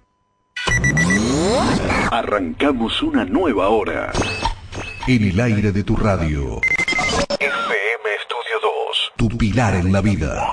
Arrancamos 2.11 3.03
una 3.03 3.25
nueva 3.25 3.69
hora. 3.69 4.13
En 5.07 5.25
el 5.25 5.41
aire 5.41 5.73
de 5.73 5.83
tu 5.85 5.97
radio. 5.97 6.61
FM 7.39 8.07
Estudio 8.21 8.61
2. 8.63 9.13
Tu 9.17 9.29
pilar 9.39 9.75
en 9.75 9.93
la 9.93 10.01
vida. 10.01 10.47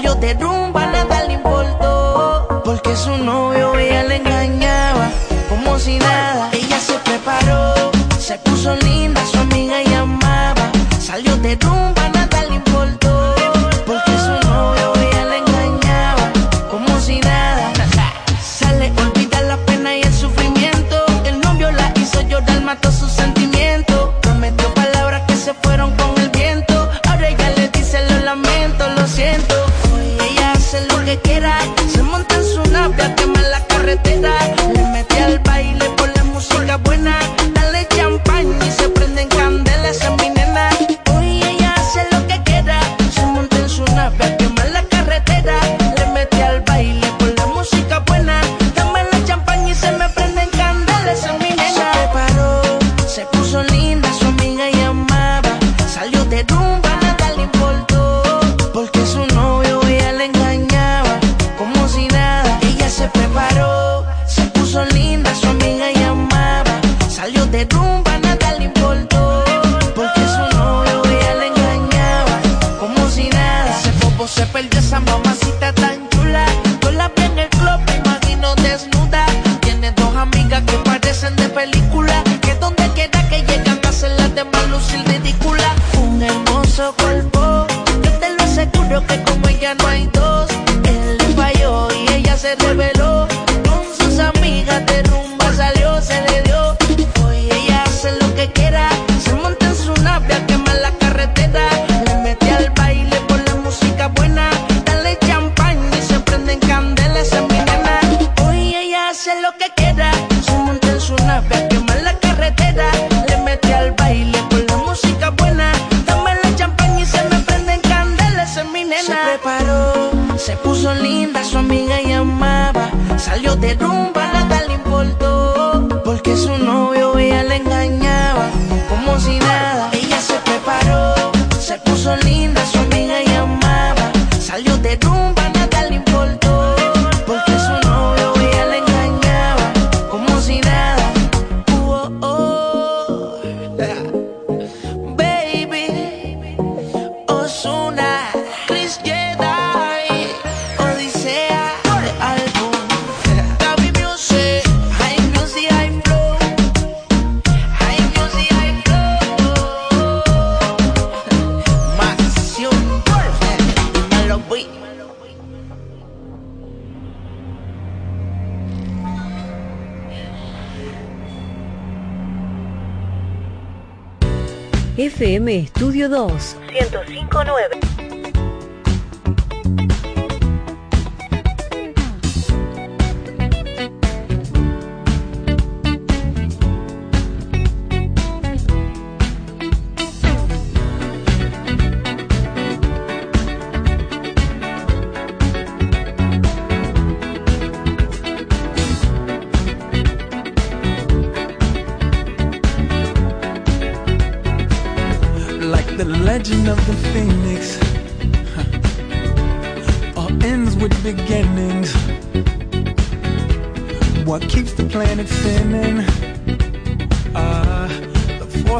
Salió 0.00 0.14
de 0.14 0.32
rumba, 0.32 0.59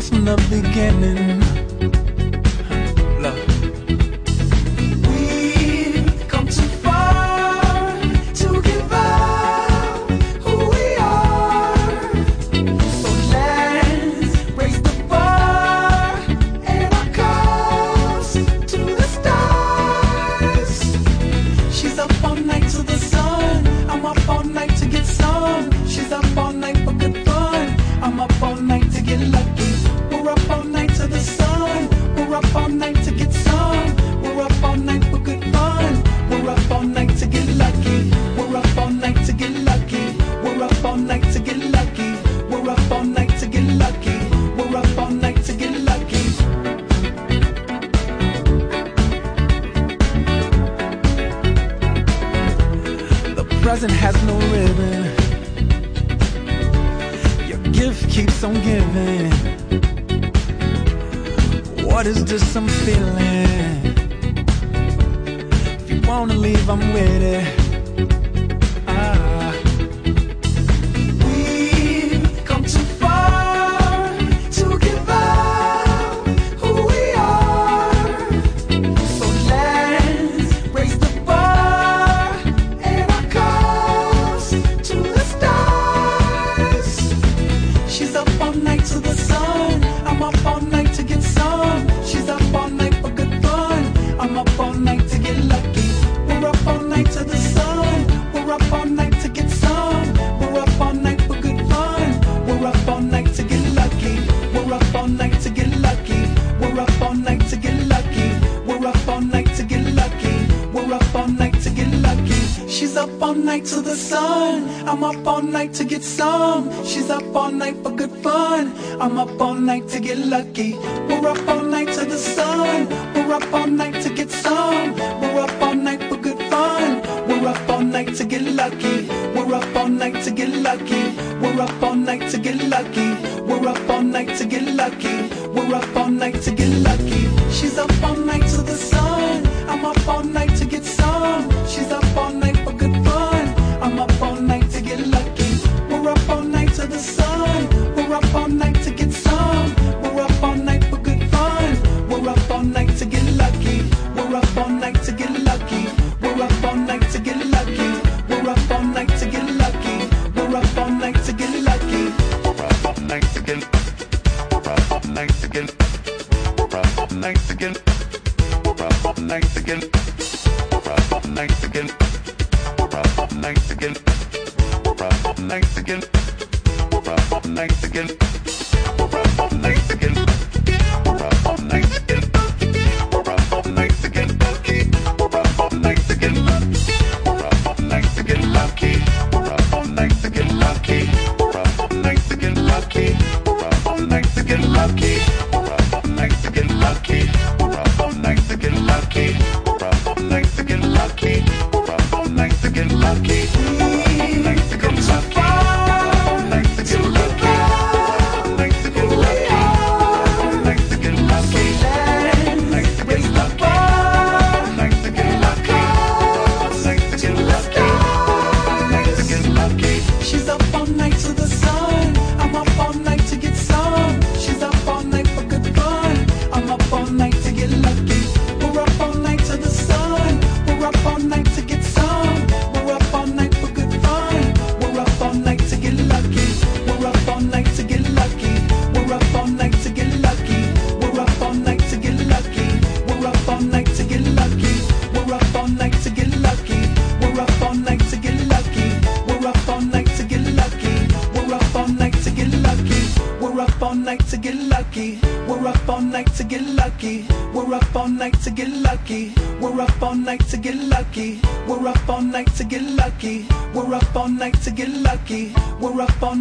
from 0.01 0.25
the 0.25 0.37
beginning 0.49 1.50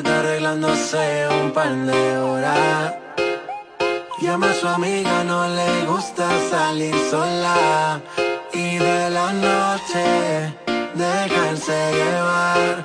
arreglándose 0.00 1.28
un 1.42 1.50
par 1.52 1.74
de 1.74 2.18
horas. 2.18 2.94
Llama 4.20 4.50
a 4.50 4.54
su 4.54 4.66
amiga, 4.66 5.24
no 5.24 5.46
le 5.48 5.86
gusta 5.86 6.28
salir 6.50 6.94
sola. 7.10 8.00
Y 8.54 8.78
de 8.78 9.10
la 9.10 9.32
noche 9.32 10.54
dejarse 10.94 11.92
llevar. 11.92 12.84